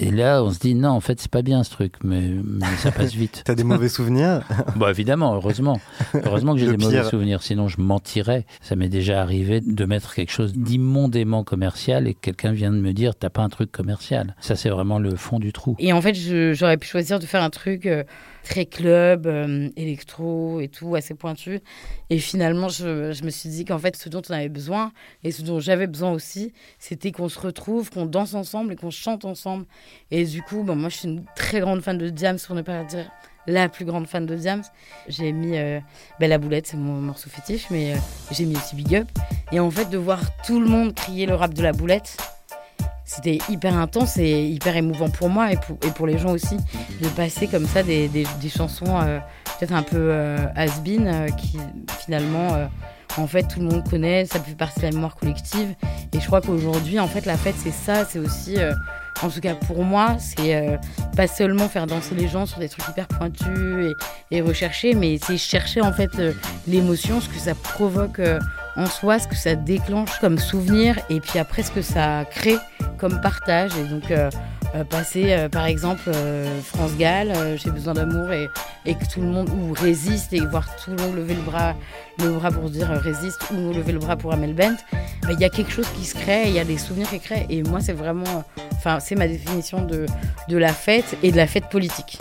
et 0.00 0.10
là, 0.10 0.42
on 0.42 0.50
se 0.50 0.58
dit 0.58 0.74
Non, 0.74 0.88
en 0.88 1.00
fait, 1.00 1.20
c'est 1.20 1.30
pas 1.30 1.42
bien 1.42 1.62
ce 1.62 1.70
truc, 1.70 1.94
mais, 2.02 2.30
mais 2.42 2.66
ça 2.78 2.90
passe 2.90 3.14
vite. 3.14 3.42
T'as 3.44 3.54
des 3.54 3.64
mauvais 3.64 3.90
souvenirs 3.90 4.48
Bah 4.76 4.90
évidemment, 4.90 5.34
heureusement. 5.34 5.78
Heureusement 6.14 6.54
que 6.54 6.60
j'ai 6.60 6.70
des 6.70 6.82
mauvais 6.82 7.04
souvenirs, 7.04 7.42
sinon 7.42 7.68
je 7.68 7.80
mentirais. 7.80 8.46
Ça 8.62 8.76
m'est 8.76 8.88
déjà 8.88 9.20
arrivé 9.20 9.60
de 9.60 9.84
mettre 9.84 10.14
quelque 10.14 10.32
chose 10.32 10.54
d'immondément 10.54 11.44
commercial 11.44 12.08
et 12.08 12.14
que 12.14 12.20
quelqu'un 12.20 12.52
vient 12.52 12.72
de 12.72 12.78
me 12.78 12.92
dire 12.92 13.14
T'as 13.14 13.28
pas 13.28 13.42
un 13.42 13.50
truc 13.50 13.70
commercial. 13.70 14.34
Ça, 14.40 14.56
c'est 14.56 14.70
vraiment 14.70 14.98
le 14.98 15.14
fond 15.16 15.38
du 15.38 15.52
trou. 15.52 15.76
Et 15.78 15.92
en 15.92 16.00
fait, 16.00 16.14
j'aurais 16.54 16.78
pu 16.78 16.88
choisir 16.88 17.18
de 17.18 17.26
faire 17.26 17.42
un 17.42 17.50
truc 17.50 17.84
euh, 17.84 18.02
très 18.42 18.64
club, 18.64 19.26
euh, 19.26 19.68
électro 19.76 20.60
et 20.60 20.68
tout, 20.68 20.94
assez 20.94 21.14
pointu. 21.14 21.60
Et 22.08 22.18
finalement, 22.18 22.68
je, 22.68 23.12
je 23.12 23.22
me 23.24 23.30
suis 23.30 23.50
dit 23.50 23.66
qu'en 23.66 23.78
fait, 23.78 23.96
ce 23.96 24.08
dont 24.08 24.22
on 24.30 24.32
avait 24.32 24.48
besoin 24.48 24.92
et 25.24 25.30
ce 25.30 25.42
dont 25.42 25.60
j'avais 25.60 25.86
besoin 25.86 26.12
aussi, 26.12 26.52
c'était 26.78 27.12
qu'on 27.12 27.28
se 27.28 27.38
retrouve, 27.38 27.90
qu'on 27.90 28.06
danse 28.06 28.32
ensemble 28.32 28.72
et 28.72 28.76
qu'on 28.76 28.90
chante 28.90 29.26
ensemble. 29.26 29.66
Et 30.10 30.24
du 30.24 30.42
coup, 30.42 30.62
bon, 30.62 30.76
moi, 30.76 30.88
je 30.88 30.96
suis 30.96 31.08
une 31.08 31.24
très 31.36 31.60
grande 31.60 31.82
fan 31.82 31.96
de 31.98 32.08
Diams, 32.08 32.38
pour 32.44 32.56
ne 32.56 32.62
pas 32.62 32.82
dire 32.84 33.10
la 33.46 33.68
plus 33.68 33.84
grande 33.84 34.06
fan 34.06 34.26
de 34.26 34.36
Diams. 34.36 34.62
J'ai 35.08 35.32
mis 35.32 35.56
euh, 35.56 35.80
ben, 36.18 36.28
La 36.28 36.38
Boulette, 36.38 36.66
c'est 36.66 36.76
mon 36.76 37.00
morceau 37.00 37.30
fétiche, 37.30 37.66
mais 37.70 37.94
euh, 37.94 37.96
j'ai 38.30 38.44
mis 38.44 38.56
aussi 38.56 38.76
Big 38.76 38.94
Up. 38.94 39.08
Et 39.52 39.60
en 39.60 39.70
fait, 39.70 39.90
de 39.90 39.98
voir 39.98 40.20
tout 40.44 40.60
le 40.60 40.66
monde 40.66 40.94
crier 40.94 41.26
le 41.26 41.34
rap 41.34 41.54
de 41.54 41.62
La 41.62 41.72
Boulette, 41.72 42.16
c'était 43.04 43.38
hyper 43.48 43.76
intense 43.76 44.18
et 44.18 44.46
hyper 44.46 44.76
émouvant 44.76 45.10
pour 45.10 45.28
moi 45.28 45.52
et 45.52 45.56
pour, 45.56 45.76
et 45.84 45.90
pour 45.90 46.06
les 46.06 46.16
gens 46.16 46.30
aussi 46.30 46.56
de 47.00 47.08
passer 47.08 47.48
comme 47.48 47.66
ça 47.66 47.82
des, 47.82 48.06
des, 48.06 48.24
des 48.40 48.48
chansons 48.48 49.00
euh, 49.00 49.18
peut-être 49.58 49.72
un 49.72 49.82
peu 49.82 50.14
has-been 50.54 51.26
qui 51.36 51.58
finalement 51.98 52.68
en 53.16 53.26
fait 53.26 53.42
tout 53.48 53.58
le 53.58 53.66
monde 53.66 53.82
connaît 53.90 54.26
ça 54.26 54.38
fait 54.38 54.54
partie 54.54 54.78
de 54.78 54.84
la 54.84 54.92
mémoire 54.92 55.16
collective 55.16 55.74
et 56.12 56.20
je 56.20 56.26
crois 56.26 56.40
qu'aujourd'hui 56.40 57.00
en 57.00 57.08
fait 57.08 57.26
la 57.26 57.36
fête 57.36 57.56
c'est 57.58 57.72
ça 57.72 58.04
c'est 58.04 58.20
aussi 58.20 58.58
en 59.22 59.28
tout 59.28 59.40
cas 59.40 59.54
pour 59.54 59.84
moi 59.84 60.16
c'est 60.18 60.54
euh, 60.54 60.76
pas 61.16 61.26
seulement 61.26 61.68
faire 61.68 61.86
danser 61.86 62.14
les 62.14 62.28
gens 62.28 62.46
sur 62.46 62.58
des 62.58 62.68
trucs 62.68 62.86
hyper 62.88 63.08
pointus 63.08 63.94
et, 64.30 64.36
et 64.36 64.40
recherchés 64.40 64.94
mais 64.94 65.18
c'est 65.22 65.36
chercher 65.36 65.80
en 65.80 65.92
fait 65.92 66.18
euh, 66.18 66.32
l'émotion 66.66 67.20
ce 67.20 67.28
que 67.28 67.38
ça 67.38 67.54
provoque 67.54 68.18
euh, 68.18 68.38
en 68.76 68.86
soi 68.86 69.18
ce 69.18 69.28
que 69.28 69.36
ça 69.36 69.54
déclenche 69.54 70.18
comme 70.20 70.38
souvenir 70.38 70.98
et 71.10 71.20
puis 71.20 71.38
après 71.38 71.62
ce 71.62 71.70
que 71.70 71.82
ça 71.82 72.24
crée 72.30 72.56
comme 72.98 73.20
partage. 73.20 73.72
Et 73.76 73.84
donc, 73.84 74.12
euh, 74.74 74.84
passer 74.84 75.32
euh, 75.32 75.48
par 75.48 75.66
exemple 75.66 76.02
euh, 76.08 76.60
France 76.62 76.96
Gall, 76.96 77.32
J'ai 77.56 77.70
besoin 77.70 77.94
d'amour, 77.94 78.32
et, 78.32 78.48
et 78.86 78.94
que 78.94 79.04
tout 79.12 79.20
le 79.20 79.26
monde 79.26 79.48
ou 79.50 79.72
résiste, 79.72 80.32
et 80.32 80.40
voir 80.40 80.76
tout 80.76 80.90
le 80.90 80.96
monde 80.96 81.16
lever 81.16 81.34
le 81.34 81.42
bras, 81.42 81.74
le 82.18 82.30
bras 82.30 82.50
pour 82.50 82.70
dire 82.70 82.88
résiste, 82.88 83.42
ou 83.50 83.72
lever 83.72 83.92
le 83.92 83.98
bras 83.98 84.16
pour 84.16 84.32
Amel 84.32 84.54
Bent, 84.54 84.76
bah, 85.22 85.30
il 85.32 85.40
y 85.40 85.44
a 85.44 85.48
quelque 85.48 85.72
chose 85.72 85.88
qui 85.96 86.04
se 86.04 86.14
crée, 86.14 86.44
il 86.48 86.54
y 86.54 86.58
a 86.58 86.64
des 86.64 86.78
souvenirs 86.78 87.10
qui 87.10 87.20
créent. 87.20 87.46
Et 87.48 87.62
moi, 87.62 87.80
c'est 87.80 87.92
vraiment. 87.92 88.44
Enfin, 88.74 89.00
c'est 89.00 89.16
ma 89.16 89.28
définition 89.28 89.84
de, 89.84 90.06
de 90.48 90.56
la 90.56 90.72
fête 90.72 91.16
et 91.22 91.32
de 91.32 91.36
la 91.36 91.46
fête 91.46 91.68
politique. 91.68 92.18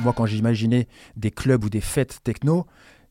Moi, 0.00 0.12
quand 0.16 0.26
j'imaginais 0.26 0.88
des 1.16 1.30
clubs 1.30 1.64
ou 1.64 1.70
des 1.70 1.80
fêtes 1.80 2.18
techno, 2.24 2.66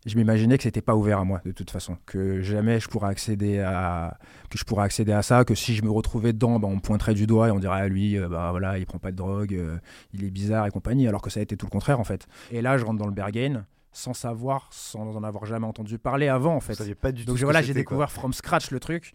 je 0.05 0.15
m'imaginais 0.15 0.57
que 0.57 0.63
c'était 0.63 0.81
pas 0.81 0.95
ouvert 0.95 1.19
à 1.19 1.23
moi 1.23 1.41
de 1.45 1.51
toute 1.51 1.69
façon, 1.71 1.97
que 2.05 2.41
jamais 2.41 2.79
je 2.79 2.87
pourrais 2.87 3.09
accéder 3.09 3.59
à 3.59 4.17
que 4.49 4.57
je 4.57 4.65
pourrais 4.65 4.85
accéder 4.85 5.11
à 5.11 5.21
ça, 5.21 5.45
que 5.45 5.55
si 5.55 5.75
je 5.75 5.83
me 5.83 5.91
retrouvais 5.91 6.33
dedans, 6.33 6.59
bah, 6.59 6.67
on 6.69 6.75
me 6.75 6.81
pointerait 6.81 7.13
du 7.13 7.27
doigt 7.27 7.47
et 7.47 7.51
on 7.51 7.59
dirait 7.59 7.81
à 7.81 7.87
lui, 7.87 8.17
euh, 8.17 8.27
bah 8.27 8.49
voilà, 8.51 8.77
il 8.77 8.85
prend 8.85 8.99
pas 8.99 9.11
de 9.11 9.17
drogue, 9.17 9.53
euh, 9.53 9.77
il 10.13 10.23
est 10.23 10.31
bizarre 10.31 10.65
et 10.65 10.71
compagnie, 10.71 11.07
alors 11.07 11.21
que 11.21 11.29
ça 11.29 11.39
a 11.39 11.43
été 11.43 11.55
tout 11.55 11.65
le 11.65 11.71
contraire 11.71 11.99
en 11.99 12.03
fait. 12.03 12.27
Et 12.51 12.61
là, 12.61 12.77
je 12.77 12.85
rentre 12.85 12.99
dans 12.99 13.07
le 13.07 13.13
Berghain 13.13 13.65
sans 13.93 14.13
savoir, 14.13 14.67
sans 14.71 15.15
en 15.15 15.23
avoir 15.23 15.45
jamais 15.45 15.65
entendu 15.67 15.97
parler 15.97 16.27
avant 16.29 16.55
en 16.55 16.59
fait. 16.61 16.75
pas 16.95 17.11
du 17.11 17.25
tout 17.25 17.31
Donc 17.31 17.39
que 17.39 17.43
voilà, 17.43 17.61
j'ai 17.61 17.73
quoi. 17.73 17.81
découvert 17.81 18.11
from 18.11 18.31
scratch 18.33 18.71
le 18.71 18.79
truc. 18.79 19.13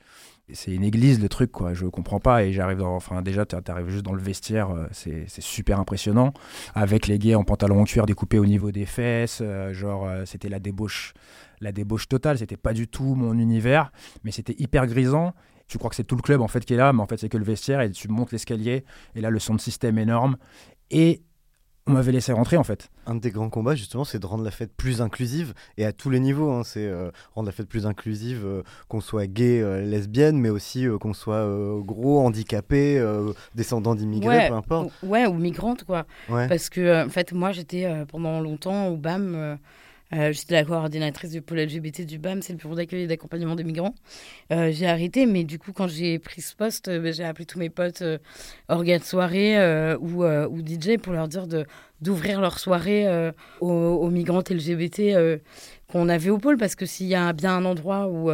C'est 0.52 0.72
une 0.72 0.84
église 0.84 1.20
le 1.20 1.28
truc 1.28 1.50
quoi, 1.50 1.74
je 1.74 1.86
comprends 1.86 2.20
pas 2.20 2.44
et 2.44 2.52
j'arrive 2.52 2.78
dans 2.78 2.94
enfin 2.94 3.22
déjà 3.22 3.46
tu 3.46 3.56
arrives 3.68 3.88
juste 3.88 4.04
dans 4.04 4.12
le 4.12 4.22
vestiaire, 4.22 4.70
euh, 4.70 4.86
c'est 4.92 5.26
super 5.40 5.80
impressionnant 5.80 6.32
avec 6.74 7.06
les 7.08 7.18
gays 7.18 7.34
en 7.34 7.42
pantalon 7.42 7.80
en 7.80 7.84
cuir 7.84 8.06
découpés 8.06 8.38
au 8.38 8.46
niveau 8.46 8.70
des 8.70 8.86
fesses, 8.86 9.40
euh, 9.42 9.72
genre 9.72 10.06
euh, 10.06 10.24
c'était 10.24 10.48
la 10.48 10.60
débauche 10.60 11.14
la 11.60 11.72
débauche 11.72 12.06
totale, 12.06 12.38
c'était 12.38 12.58
pas 12.58 12.74
du 12.74 12.86
tout 12.86 13.14
mon 13.14 13.36
univers, 13.38 13.90
mais 14.24 14.30
c'était 14.30 14.54
hyper 14.58 14.86
grisant. 14.86 15.32
Tu 15.68 15.78
crois 15.78 15.88
que 15.90 15.96
c'est 15.96 16.04
tout 16.04 16.14
le 16.14 16.22
club 16.22 16.42
en 16.42 16.48
fait 16.48 16.64
qui 16.64 16.74
est 16.74 16.76
là, 16.76 16.92
mais 16.92 17.00
en 17.02 17.06
fait 17.06 17.16
c'est 17.16 17.28
que 17.30 17.38
le 17.38 17.44
vestiaire 17.44 17.80
et 17.80 17.90
tu 17.90 18.06
montes 18.08 18.30
l'escalier 18.30 18.84
et 19.16 19.20
là 19.20 19.30
le 19.30 19.38
son 19.40 19.54
de 19.54 19.60
système 19.60 19.98
énorme 19.98 20.36
et 20.90 21.22
on 21.87 21.92
m'avait 21.92 22.12
laissé 22.12 22.33
rentrer 22.33 22.57
en 22.57 22.64
fait. 22.64 22.90
Un 23.07 23.14
des 23.14 23.31
grands 23.31 23.49
combats, 23.51 23.75
justement, 23.75 24.05
c'est 24.05 24.18
de 24.18 24.27
rendre 24.27 24.42
la 24.44 24.51
fête 24.51 24.72
plus 24.77 25.01
inclusive 25.01 25.55
et 25.79 25.85
à 25.85 25.92
tous 25.92 26.11
les 26.11 26.18
niveaux. 26.20 26.51
hein. 26.51 26.62
C'est 26.64 26.87
euh, 26.87 27.11
rendre 27.35 27.46
la 27.46 27.53
fête 27.53 27.68
plus 27.68 27.87
inclusive, 27.87 28.42
euh, 28.44 28.62
qu'on 28.88 29.01
soit 29.01 29.27
gay, 29.27 29.61
euh, 29.61 29.83
lesbienne, 29.85 30.38
mais 30.38 30.49
aussi 30.51 30.87
euh, 30.87 30.99
qu'on 30.99 31.12
soit 31.14 31.37
euh, 31.37 31.81
gros, 31.81 32.20
handicapé, 32.20 32.99
euh, 32.99 33.33
descendant 33.55 33.94
d'immigrés, 33.94 34.37
ouais, 34.37 34.49
peu 34.49 34.55
importe. 34.55 34.92
ou- 35.03 35.07
ouais, 35.09 35.27
ou 35.27 35.35
migrante, 35.35 35.85
quoi. 35.85 36.07
Ouais. 36.29 36.49
Parce 36.49 36.68
que, 36.68 36.81
euh, 36.81 37.07
en 37.07 37.09
fait, 37.11 37.33
moi, 37.33 37.53
j'étais 37.53 37.85
euh, 37.85 38.05
pendant 38.05 38.40
longtemps 38.40 38.88
au 38.88 38.96
BAM. 38.96 39.59
Euh, 40.12 40.32
j'étais 40.32 40.54
la 40.54 40.64
coordinatrice 40.64 41.32
du 41.32 41.42
pôle 41.42 41.58
LGBT 41.58 42.02
du 42.02 42.18
BAM, 42.18 42.40
c'est 42.40 42.52
le 42.52 42.58
bureau 42.58 42.76
d'accueil 42.76 43.02
et 43.02 43.06
d'accompagnement 43.08 43.56
des 43.56 43.64
migrants. 43.64 43.94
Euh, 44.52 44.70
j'ai 44.70 44.86
arrêté, 44.86 45.26
mais 45.26 45.42
du 45.42 45.58
coup, 45.58 45.72
quand 45.72 45.88
j'ai 45.88 46.18
pris 46.20 46.42
ce 46.42 46.54
poste, 46.54 46.88
euh, 46.88 47.00
ben, 47.00 47.12
j'ai 47.12 47.24
appelé 47.24 47.44
tous 47.44 47.58
mes 47.58 47.70
potes 47.70 48.02
euh, 48.02 48.18
organes 48.68 49.00
de 49.00 49.04
soirée 49.04 49.56
ou, 50.00 50.24
ou 50.24 50.60
DJ 50.60 50.98
pour 51.02 51.12
leur 51.12 51.28
dire 51.28 51.46
d'ouvrir 52.00 52.40
leur 52.40 52.58
soirée 52.58 53.32
aux, 53.60 53.68
aux 53.68 54.10
migrantes 54.10 54.50
LGBT 54.50 55.40
qu'on 55.88 56.08
avait 56.08 56.30
au 56.30 56.38
pôle, 56.38 56.56
parce 56.56 56.74
que 56.74 56.86
s'il 56.86 57.06
y 57.06 57.14
a 57.14 57.32
bien 57.32 57.56
un 57.56 57.64
endroit 57.64 58.08
où 58.08 58.30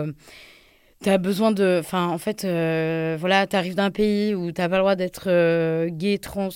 tu 1.03 1.09
as 1.09 1.19
besoin 1.19 1.53
de. 1.53 1.79
Enfin, 1.81 2.09
en 2.09 2.19
fait, 2.19 2.43
voilà, 2.43 3.47
tu 3.47 3.57
arrives 3.57 3.75
d'un 3.75 3.91
pays 3.91 4.35
où 4.35 4.49
tu 4.49 4.55
pas 4.55 4.69
le 4.69 4.79
droit 4.79 4.97
d'être 4.97 5.87
gay, 5.89 6.19
trans, 6.19 6.49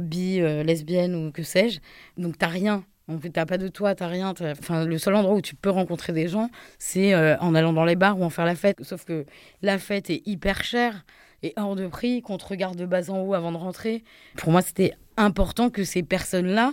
bi, 0.00 0.40
lesbienne 0.40 1.14
ou 1.14 1.32
que 1.32 1.42
sais-je. 1.42 1.80
Donc, 2.16 2.38
tu 2.38 2.46
rien. 2.46 2.84
T'as 3.32 3.46
pas 3.46 3.58
de 3.58 3.68
toi, 3.68 3.94
t'as 3.94 4.06
rien. 4.06 4.34
Enfin, 4.40 4.84
le 4.84 4.98
seul 4.98 5.14
endroit 5.14 5.34
où 5.34 5.40
tu 5.40 5.54
peux 5.54 5.70
rencontrer 5.70 6.12
des 6.12 6.28
gens, 6.28 6.50
c'est 6.78 7.14
euh, 7.14 7.36
en 7.38 7.54
allant 7.54 7.72
dans 7.72 7.84
les 7.84 7.96
bars 7.96 8.18
ou 8.18 8.24
en 8.24 8.30
faire 8.30 8.44
la 8.44 8.54
fête. 8.54 8.82
Sauf 8.82 9.04
que 9.04 9.24
la 9.62 9.78
fête 9.78 10.10
est 10.10 10.22
hyper 10.26 10.64
chère 10.64 11.04
et 11.42 11.52
hors 11.56 11.76
de 11.76 11.86
prix, 11.86 12.22
qu'on 12.22 12.38
te 12.38 12.46
regarde 12.46 12.76
de 12.76 12.86
bas 12.86 13.10
en 13.10 13.20
haut 13.20 13.34
avant 13.34 13.52
de 13.52 13.56
rentrer. 13.56 14.04
Pour 14.36 14.52
moi, 14.52 14.62
c'était 14.62 14.92
important 15.16 15.70
que 15.70 15.84
ces 15.84 16.02
personnes-là 16.02 16.72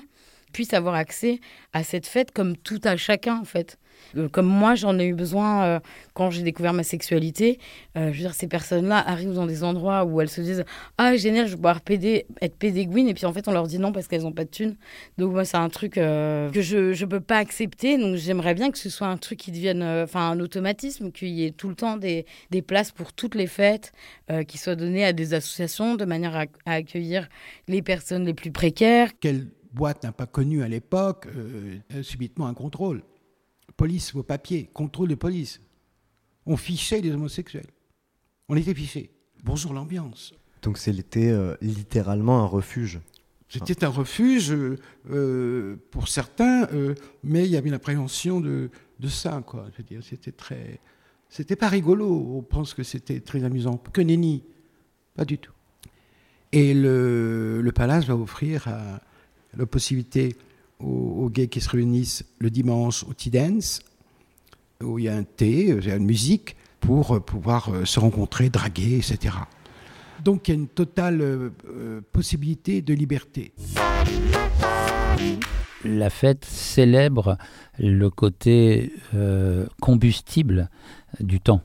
puissent 0.54 0.74
avoir 0.74 0.96
accès 0.96 1.40
à 1.74 1.84
cette 1.84 2.08
fête 2.08 2.32
comme 2.32 2.58
tout 2.58 2.82
à 2.84 2.98
chacun, 2.98 3.40
en 3.40 3.46
fait. 3.46 3.78
Euh, 4.16 4.30
Comme 4.30 4.48
moi, 4.48 4.76
j'en 4.76 4.98
ai 5.00 5.06
eu 5.06 5.14
besoin 5.14 5.64
euh, 5.64 5.80
quand 6.14 6.30
j'ai 6.32 6.44
découvert 6.44 6.74
ma 6.74 6.84
sexualité. 6.84 7.60
Euh, 7.98 8.12
je 8.12 8.18
veux 8.18 8.24
dire, 8.24 8.34
ces 8.34 8.48
personnes-là 8.48 8.98
arrivent 8.98 9.34
dans 9.34 9.46
des 9.46 9.64
endroits 9.64 10.06
où 10.06 10.22
elles 10.22 10.30
se 10.30 10.42
disent 10.42 10.64
Ah, 10.98 11.16
génial, 11.18 11.46
je 11.46 11.52
vais 11.52 11.58
pouvoir 11.58 11.82
pédé, 11.82 12.26
être 12.42 12.56
pédéguine. 12.56 13.08
Et 13.08 13.14
puis 13.14 13.26
en 13.26 13.34
fait, 13.34 13.48
on 13.48 13.52
leur 13.52 13.68
dit 13.68 13.80
non 13.80 13.92
parce 13.92 14.08
qu'elles 14.08 14.24
n'ont 14.24 14.32
pas 14.32 14.46
de 14.46 14.50
thunes. 14.50 14.76
Donc, 15.18 15.34
moi, 15.34 15.46
c'est 15.46 15.58
un 15.58 15.70
truc 15.70 15.94
que 15.94 16.52
je 16.54 17.00
ne 17.00 17.06
peux 17.06 17.20
pas 17.20 17.38
accepter. 17.38 17.98
Donc, 17.98 18.16
j'aimerais 18.16 18.54
bien 18.54 18.72
que 18.72 18.78
ce 18.78 18.90
soit 18.90 19.08
un 19.08 19.18
truc 19.18 19.40
qui 19.40 19.52
devienne 19.52 19.84
enfin 19.84 20.32
un 20.32 20.40
automatisme, 20.40 21.12
qu'il 21.12 21.30
y 21.30 21.46
ait 21.46 21.52
tout 21.52 21.70
le 21.70 21.76
temps 21.76 21.98
des, 21.98 22.26
des 22.52 22.62
places 22.62 22.92
pour 22.92 23.14
toutes 23.14 23.36
les 23.36 23.48
fêtes, 23.48 23.92
qui 24.48 24.58
soient 24.58 24.76
données 24.76 25.06
à 25.06 25.14
des 25.14 25.34
associations 25.34 25.96
de 25.96 26.06
manière 26.06 26.36
à, 26.36 26.46
accueillir 26.66 27.28
les 27.68 27.82
personnes 27.82 28.26
les 28.26 28.34
plus 28.34 28.52
précaires. 28.52 29.12
Quelle 29.20 29.48
boîte 29.74 30.04
n'a 30.04 30.12
pas 30.12 30.26
connu 30.26 30.64
à 30.64 30.68
l'époque 30.68 31.28
subitement 32.02 32.48
un 32.48 32.54
contrôle? 32.54 33.02
Police, 33.78 34.14
vos 34.14 34.24
papiers, 34.24 34.70
contrôle 34.74 35.10
de 35.10 35.16
police. 35.16 35.62
On 36.48 36.58
fichait 36.58 37.00
les 37.00 37.12
homosexuels. 37.12 37.68
On 38.50 38.56
était 38.56 38.74
fichés. 38.74 39.12
Bonjour 39.44 39.74
l'ambiance. 39.74 40.34
Donc 40.64 40.80
c'était 40.80 41.30
euh, 41.30 41.56
littéralement 41.62 42.40
un 42.40 42.46
refuge. 42.46 43.00
C'était 43.50 43.86
un 43.86 43.90
refuge 43.90 44.52
euh, 44.52 44.78
euh, 45.10 45.78
pour 45.92 46.08
certains, 46.10 46.68
euh, 46.74 46.96
mais 47.24 47.46
il 47.46 47.52
y 47.52 47.56
avait 47.56 47.70
l'appréhension 47.70 48.42
de, 48.42 48.70
de 49.00 49.08
ça, 49.08 49.42
quoi. 49.46 49.68
Je 49.72 49.78
veux 49.78 49.84
dire, 49.84 50.04
c'était 50.04 50.34
très, 50.34 50.82
c'était 51.30 51.56
pas 51.56 51.70
rigolo. 51.70 52.10
On 52.36 52.42
pense 52.42 52.74
que 52.74 52.84
c'était 52.84 53.22
très 53.22 53.44
amusant. 53.44 53.78
Que 53.78 54.02
nenni, 54.02 54.44
pas 55.16 55.24
du 55.24 55.38
tout. 55.38 55.54
Et 56.52 56.74
le, 56.74 57.62
le 57.62 57.72
palace 57.72 58.06
va 58.06 58.16
offrir 58.16 58.68
la 59.56 59.66
possibilité 59.66 60.36
aux, 60.80 61.30
gays 61.30 61.48
qui 61.48 61.62
se 61.62 61.70
réunissent 61.70 62.26
le 62.40 62.50
dimanche 62.50 63.04
au 63.04 63.14
tea 63.14 63.30
dance, 63.30 63.82
où 64.84 65.00
il 65.00 65.06
y 65.06 65.10
a 65.10 65.16
un 65.16 65.24
thé, 65.24 65.72
euh, 65.72 65.80
il 65.82 65.88
y 65.88 65.92
a 65.92 65.96
une 65.96 66.06
musique 66.06 66.56
pour 66.80 67.16
euh, 67.16 67.20
pouvoir 67.20 67.70
euh, 67.70 67.86
se 67.86 68.00
rencontrer, 68.00 68.50
draguer, 68.50 68.98
etc. 68.98 69.36
Donc 70.24 70.48
il 70.48 70.52
y 70.52 70.58
a 70.58 70.60
une 70.60 70.68
totale 70.68 71.52
possibilité 72.12 72.82
de 72.82 72.94
liberté. 72.94 73.54
la 75.86 76.10
fête 76.10 76.44
célèbre 76.44 77.38
le 77.78 78.10
côté 78.10 78.92
combustible 79.80 80.70
du 81.20 81.40
temps. 81.40 81.62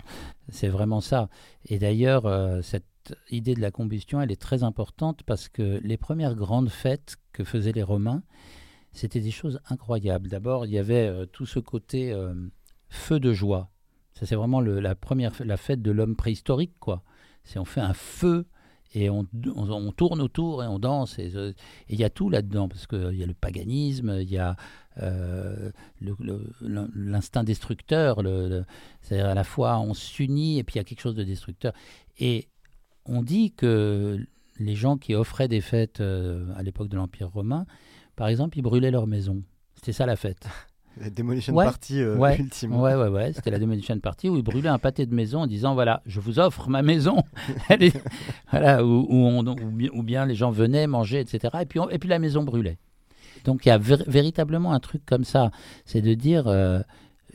C'est 0.50 0.68
vraiment 0.68 1.00
ça. 1.00 1.30
Et 1.66 1.78
d'ailleurs, 1.78 2.62
cette 2.62 2.84
idée 3.30 3.54
de 3.54 3.62
la 3.62 3.70
combustion, 3.70 4.20
elle 4.20 4.30
est 4.30 4.40
très 4.40 4.62
importante 4.62 5.22
parce 5.24 5.48
que 5.48 5.80
les 5.82 5.96
premières 5.96 6.34
grandes 6.34 6.68
fêtes 6.68 7.16
que 7.32 7.44
faisaient 7.44 7.72
les 7.72 7.82
Romains, 7.82 8.22
c'était 8.92 9.20
des 9.20 9.30
choses 9.30 9.60
incroyables. 9.68 10.28
D'abord, 10.28 10.66
il 10.66 10.72
y 10.72 10.78
avait 10.78 11.08
euh, 11.08 11.26
tout 11.26 11.46
ce 11.46 11.58
côté 11.58 12.12
euh, 12.12 12.34
feu 12.88 13.18
de 13.20 13.32
joie. 13.32 13.70
Ça, 14.14 14.26
c'est 14.26 14.36
vraiment 14.36 14.60
la 14.60 14.94
première 14.94 15.32
la 15.44 15.56
fête 15.56 15.80
de 15.82 15.90
l'homme 15.90 16.16
préhistorique, 16.16 16.74
quoi. 16.78 17.02
C'est 17.44 17.58
on 17.58 17.64
fait 17.64 17.80
un 17.80 17.94
feu 17.94 18.46
et 18.94 19.08
on, 19.08 19.26
on- 19.56 19.90
tourne 19.92 20.20
autour 20.20 20.62
et 20.62 20.66
on 20.66 20.78
danse. 20.78 21.18
Et 21.18 21.32
euh, 21.34 21.52
il 21.88 21.98
y 21.98 22.04
a 22.04 22.10
tout 22.10 22.28
là-dedans, 22.28 22.68
parce 22.68 22.86
qu'il 22.86 23.14
y 23.14 23.22
a 23.22 23.26
le 23.26 23.32
paganisme, 23.34 24.18
il 24.20 24.30
y 24.30 24.38
a 24.38 24.54
l'instinct 26.00 27.44
destructeur. 27.44 28.20
C'est-à-dire 29.00 29.26
à 29.26 29.34
la 29.34 29.44
fois 29.44 29.78
on 29.80 29.94
s'unit 29.94 30.58
et 30.58 30.64
puis 30.64 30.74
il 30.74 30.78
y 30.78 30.80
a 30.80 30.84
quelque 30.84 31.00
chose 31.00 31.14
de 31.14 31.24
destructeur. 31.24 31.72
Et 32.18 32.48
on 33.06 33.22
dit 33.22 33.52
que 33.52 34.18
les 34.58 34.74
gens 34.74 34.98
qui 34.98 35.14
offraient 35.14 35.48
des 35.48 35.62
fêtes 35.62 36.00
à 36.00 36.62
l'époque 36.62 36.88
de 36.88 36.96
l'Empire 36.96 37.30
romain, 37.30 37.66
par 38.16 38.28
exemple, 38.28 38.58
ils 38.58 38.62
brûlaient 38.62 38.90
leur 38.90 39.06
maison. 39.06 39.42
C'était 39.76 39.92
ça 39.92 40.06
la 40.06 40.16
fête. 40.16 40.46
La 41.00 41.08
Demolition 41.08 41.54
Ouais, 41.54 41.64
Party 41.64 42.02
euh, 42.02 42.18
ouais, 42.18 42.36
ultime. 42.38 42.78
Ouais, 42.78 42.94
ouais, 42.94 43.08
ouais. 43.08 43.32
C'était 43.32 43.50
la 43.50 43.58
Demolition 43.58 43.98
Party 43.98 44.28
où 44.28 44.36
ils 44.36 44.42
brûlaient 44.42 44.68
un 44.68 44.78
pâté 44.78 45.06
de 45.06 45.14
maison 45.14 45.40
en 45.40 45.46
disant 45.46 45.72
voilà, 45.72 46.02
je 46.04 46.20
vous 46.20 46.38
offre 46.38 46.68
ma 46.68 46.82
maison. 46.82 47.16
Voilà, 48.50 48.84
où, 48.84 49.06
où 49.08 49.14
on- 49.14 49.44
où 49.46 50.02
bien, 50.02 50.26
les 50.26 50.34
gens 50.34 50.50
venaient 50.50 50.86
manger, 50.86 51.20
etc. 51.20 51.56
Et 51.62 51.66
puis, 51.66 51.80
on- 51.80 51.88
et 51.88 51.98
puis 51.98 52.08
la 52.10 52.18
maison 52.18 52.42
brûlait. 52.42 52.76
Donc 53.44 53.64
il 53.64 53.70
y 53.70 53.72
a 53.72 53.78
véritablement 53.78 54.72
un 54.74 54.80
truc 54.80 55.02
comme 55.06 55.24
ça. 55.24 55.50
C'est 55.84 56.02
de 56.02 56.12
dire 56.14 56.46
euh, 56.46 56.80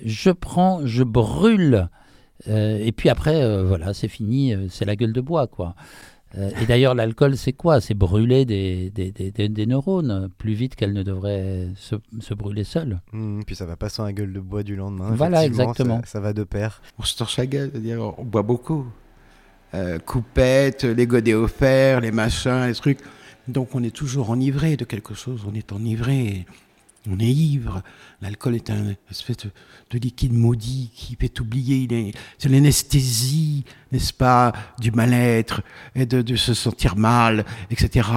je 0.05 0.29
prends, 0.29 0.85
je 0.85 1.03
brûle. 1.03 1.89
euh, 2.47 2.77
et 2.79 2.91
puis 2.91 3.09
après, 3.09 3.41
euh, 3.41 3.63
voilà, 3.65 3.93
c'est 3.95 4.07
fini, 4.07 4.53
c'est 4.69 4.85
la 4.85 4.95
gueule 4.95 5.13
de 5.13 5.21
bois, 5.21 5.47
quoi. 5.47 5.73
Euh, 6.37 6.49
et 6.61 6.65
d'ailleurs, 6.65 6.93
l'alcool, 6.93 7.37
c'est 7.37 7.53
quoi? 7.53 7.79
C'est 7.79 7.93
brûler 7.93 8.43
des, 8.45 8.89
des, 8.89 9.11
des- 9.11 9.31
des- 9.31 9.47
des 9.49 9.65
neurones 9.65 10.29
plus 10.37 10.53
vite 10.53 10.75
qu'elles 10.75 10.93
ne 10.93 11.03
devraient 11.03 11.67
se, 11.77 11.95
se 12.19 12.33
brûler 12.33 12.63
seules. 12.65 12.99
Mmh, 13.13 13.41
puis 13.45 13.55
ça 13.55 13.65
va 13.65 13.77
pas 13.77 13.87
sans 13.89 14.03
la 14.03 14.11
gueule 14.13 14.33
de 14.33 14.39
bois 14.41 14.63
du 14.63 14.75
lendemain. 14.75 15.11
Voilà, 15.11 15.45
exactement. 15.45 16.01
Ça, 16.01 16.05
ça 16.07 16.19
va 16.19 16.33
de 16.33 16.43
pair. 16.43 16.81
On 16.99 17.03
se 17.03 17.15
torche 17.17 17.37
la 17.37 17.45
gueule, 17.45 17.69
c'est-à-dire 17.71 18.01
on 18.17 18.23
boit 18.25 18.43
beaucoup. 18.43 18.85
Euh, 19.73 19.99
coupettes, 19.99 20.83
les 20.83 21.07
godets 21.07 21.33
offerts, 21.33 22.01
les 22.01 22.11
machins, 22.11 22.67
les 22.67 22.73
trucs. 22.75 22.99
Donc 23.47 23.75
on 23.75 23.83
est 23.83 23.95
toujours 23.95 24.29
enivré 24.29 24.75
de 24.75 24.83
quelque 24.85 25.13
chose, 25.13 25.45
on 25.49 25.53
est 25.53 25.71
enivré, 25.71 26.45
on 27.09 27.19
est 27.19 27.25
ivre. 27.25 27.81
L'alcool 28.21 28.55
est 28.55 28.69
un 28.69 28.95
espèce 29.09 29.37
de, 29.37 29.49
de 29.91 29.99
liquide 29.99 30.33
maudit 30.33 30.91
qui 30.93 31.15
fait 31.15 31.39
oublier, 31.39 32.13
c'est 32.37 32.49
l'anesthésie, 32.49 33.63
n'est-ce 33.91 34.13
pas, 34.13 34.53
du 34.79 34.91
mal-être 34.91 35.61
et 35.95 36.05
de, 36.05 36.35
se 36.35 36.53
sentir 36.53 36.95
mal, 36.95 37.45
etc. 37.69 38.07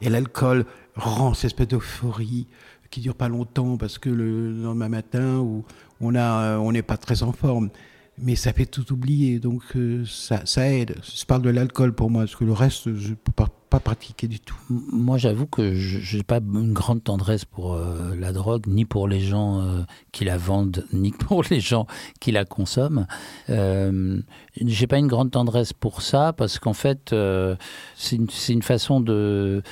Et 0.00 0.08
l'alcool 0.08 0.66
rend 0.94 1.34
cette 1.34 1.46
espèce 1.46 1.68
d'euphorie 1.68 2.46
qui 2.90 3.00
dure 3.00 3.14
pas 3.14 3.28
longtemps 3.28 3.76
parce 3.76 3.98
que 3.98 4.08
le 4.08 4.52
lendemain 4.52 4.88
matin 4.88 5.44
euh, 6.02 6.56
on 6.56 6.72
n'est 6.72 6.82
pas 6.82 6.96
très 6.96 7.22
en 7.22 7.32
forme 7.32 7.70
mais 8.18 8.34
ça 8.34 8.52
fait 8.52 8.66
tout 8.66 8.92
oublier 8.92 9.38
donc 9.38 9.62
euh, 9.76 10.04
ça, 10.06 10.42
aide 10.68 10.96
je 11.02 11.24
parle 11.24 11.42
de 11.42 11.50
l'alcool 11.50 11.94
pour 11.94 12.10
moi 12.10 12.22
parce 12.22 12.36
que 12.36 12.44
le 12.44 12.52
reste 12.52 12.94
je 12.94 13.14
peux 13.14 13.32
pas, 13.32 13.48
pratiquer 13.80 14.28
du 14.28 14.40
tout 14.40 14.56
Moi, 14.70 15.18
j'avoue 15.18 15.46
que 15.46 15.74
je 15.74 16.16
n'ai 16.16 16.22
pas 16.22 16.38
une 16.38 16.72
grande 16.72 17.02
tendresse 17.02 17.44
pour 17.44 17.74
euh, 17.74 18.14
la 18.18 18.32
drogue, 18.32 18.66
ni 18.66 18.84
pour 18.84 19.08
les 19.08 19.20
gens 19.20 19.60
euh, 19.60 19.82
qui 20.12 20.24
la 20.24 20.36
vendent, 20.36 20.86
ni 20.92 21.12
pour 21.12 21.42
les 21.50 21.60
gens 21.60 21.86
qui 22.20 22.32
la 22.32 22.44
consomment. 22.44 23.06
Euh, 23.50 24.20
j'ai 24.60 24.86
pas 24.86 24.98
une 24.98 25.08
grande 25.08 25.30
tendresse 25.30 25.72
pour 25.72 26.02
ça 26.02 26.32
parce 26.32 26.58
qu'en 26.58 26.72
fait, 26.72 27.14
c'est 27.96 28.16
une, 28.16 28.62
façon 28.62 29.00
de 29.00 29.62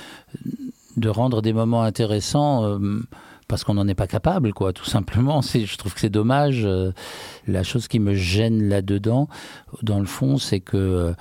rendre 1.07 1.43
des 1.43 1.53
moments 1.53 1.83
intéressants. 1.83 2.79
Parce 3.49 3.65
qu'on 3.65 3.75
n'en 3.75 3.87
est 3.89 3.95
pas 3.95 4.07
capable, 4.07 4.53
quoi, 4.53 4.73
tout 4.73 4.85
simplement. 4.85 5.43
C'est, 5.43 5.67
je 5.67 5.77
trouve 5.77 5.95
que 5.95 6.01
c'est 6.01 6.11
dommage. 6.11 6.63
euh, 6.65 6.93
la 7.47 7.63
chose 7.63 7.89
qui 7.89 7.99
me 8.01 8.15
gêne 8.15 8.69
là-dedans, 8.69 9.29
dans 9.83 9.99
le 10.01 10.07
fond, 10.07 10.39
c'est 10.39 10.61
que 10.61 10.77
euh, 10.77 11.13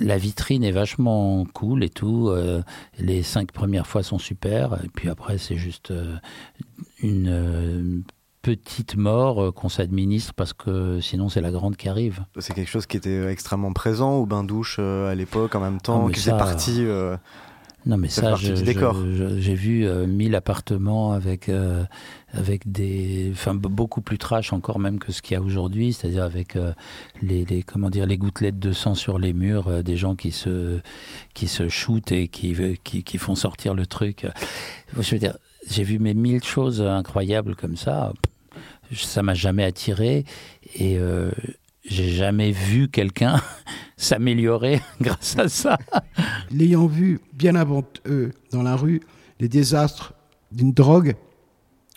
la 0.00 0.16
vitrine 0.18 0.62
est 0.64 0.70
vachement 0.72 1.44
cool 1.54 1.82
et 1.84 1.90
tout. 1.90 2.28
euh, 2.28 2.62
les 2.98 3.22
cinq 3.22 3.52
premières 3.52 3.86
fois 3.86 4.02
sont 4.02 4.18
super. 4.18 4.78
Et 4.84 4.88
puis 4.88 5.08
après, 5.08 5.38
c'est 5.38 5.56
juste 5.56 5.92
une 7.02 8.02
petite 8.42 8.96
mort 8.96 9.52
qu'on 9.54 9.68
s'administre 9.68 10.32
parce 10.34 10.52
que 10.52 11.00
sinon, 11.00 11.28
c'est 11.28 11.40
la 11.40 11.50
grande 11.50 11.76
qui 11.76 11.88
arrive. 11.88 12.24
C'est 12.38 12.54
quelque 12.54 12.70
chose 12.70 12.86
qui 12.86 12.96
était 12.96 13.26
extrêmement 13.26 13.72
présent 13.72 14.14
au 14.18 14.26
bain-douche 14.26 14.76
euh, 14.78 15.10
à 15.10 15.14
l'époque 15.16 15.54
en 15.56 15.60
même 15.60 15.80
temps, 15.80 16.02
Ah, 16.04 16.06
mais 16.08 16.14
qui 16.14 16.20
ça- 16.20 16.32
faisait 16.32 16.38
partie. 16.38 16.84
euh, 16.86 17.16
Non, 17.86 17.96
mais 17.96 18.08
ça 18.08 18.34
j'ai 18.34 19.54
vu 19.54 19.86
euh, 19.86 20.08
1000 20.08 20.34
appartements 20.34 21.12
avec, 21.12 21.48
euh, 21.48 21.84
avec 22.32 22.70
des. 22.70 23.30
Enfin, 23.32 23.54
beaucoup 23.54 24.00
plus 24.00 24.18
trash 24.18 24.52
encore 24.52 24.80
même 24.80 24.98
que 24.98 25.12
ce 25.12 25.22
qu'il 25.22 25.34
y 25.34 25.36
a 25.38 25.42
aujourd'hui, 25.42 25.92
c'est-à-dire 25.92 26.24
avec 26.24 26.56
euh, 26.56 26.72
les, 27.22 27.44
les, 27.44 27.62
comment 27.62 27.88
dire, 27.88 28.04
les 28.06 28.18
gouttelettes 28.18 28.58
de 28.58 28.72
sang 28.72 28.96
sur 28.96 29.20
les 29.20 29.32
murs, 29.32 29.68
euh, 29.68 29.82
des 29.82 29.96
gens 29.96 30.16
qui 30.16 30.32
se, 30.32 30.80
qui 31.32 31.46
se 31.46 31.68
shootent 31.68 32.10
et 32.10 32.26
qui, 32.26 32.56
qui, 32.82 33.04
qui 33.04 33.18
font 33.18 33.36
sortir 33.36 33.72
le 33.72 33.86
truc. 33.86 34.26
Je 34.98 35.12
veux 35.12 35.20
dire, 35.20 35.36
j'ai 35.70 35.84
vu 35.84 36.00
mes 36.00 36.14
mille 36.14 36.42
choses 36.42 36.82
incroyables 36.82 37.54
comme 37.54 37.76
ça. 37.76 38.12
Ça 38.92 39.22
m'a 39.22 39.34
jamais 39.34 39.64
attiré 39.64 40.24
et 40.74 40.98
j'ai 41.88 42.10
jamais 42.10 42.52
vu 42.52 42.88
quelqu'un 42.88 43.40
s'améliorer 43.96 44.80
grâce 45.00 45.38
à 45.38 45.48
ça. 45.48 45.78
l'ayant 46.50 46.86
vu 46.86 47.20
bien 47.32 47.54
avant 47.54 47.84
eux 48.06 48.32
dans 48.50 48.62
la 48.62 48.76
rue 48.76 49.00
les 49.40 49.48
désastres 49.48 50.14
d'une 50.52 50.72
drogue 50.72 51.14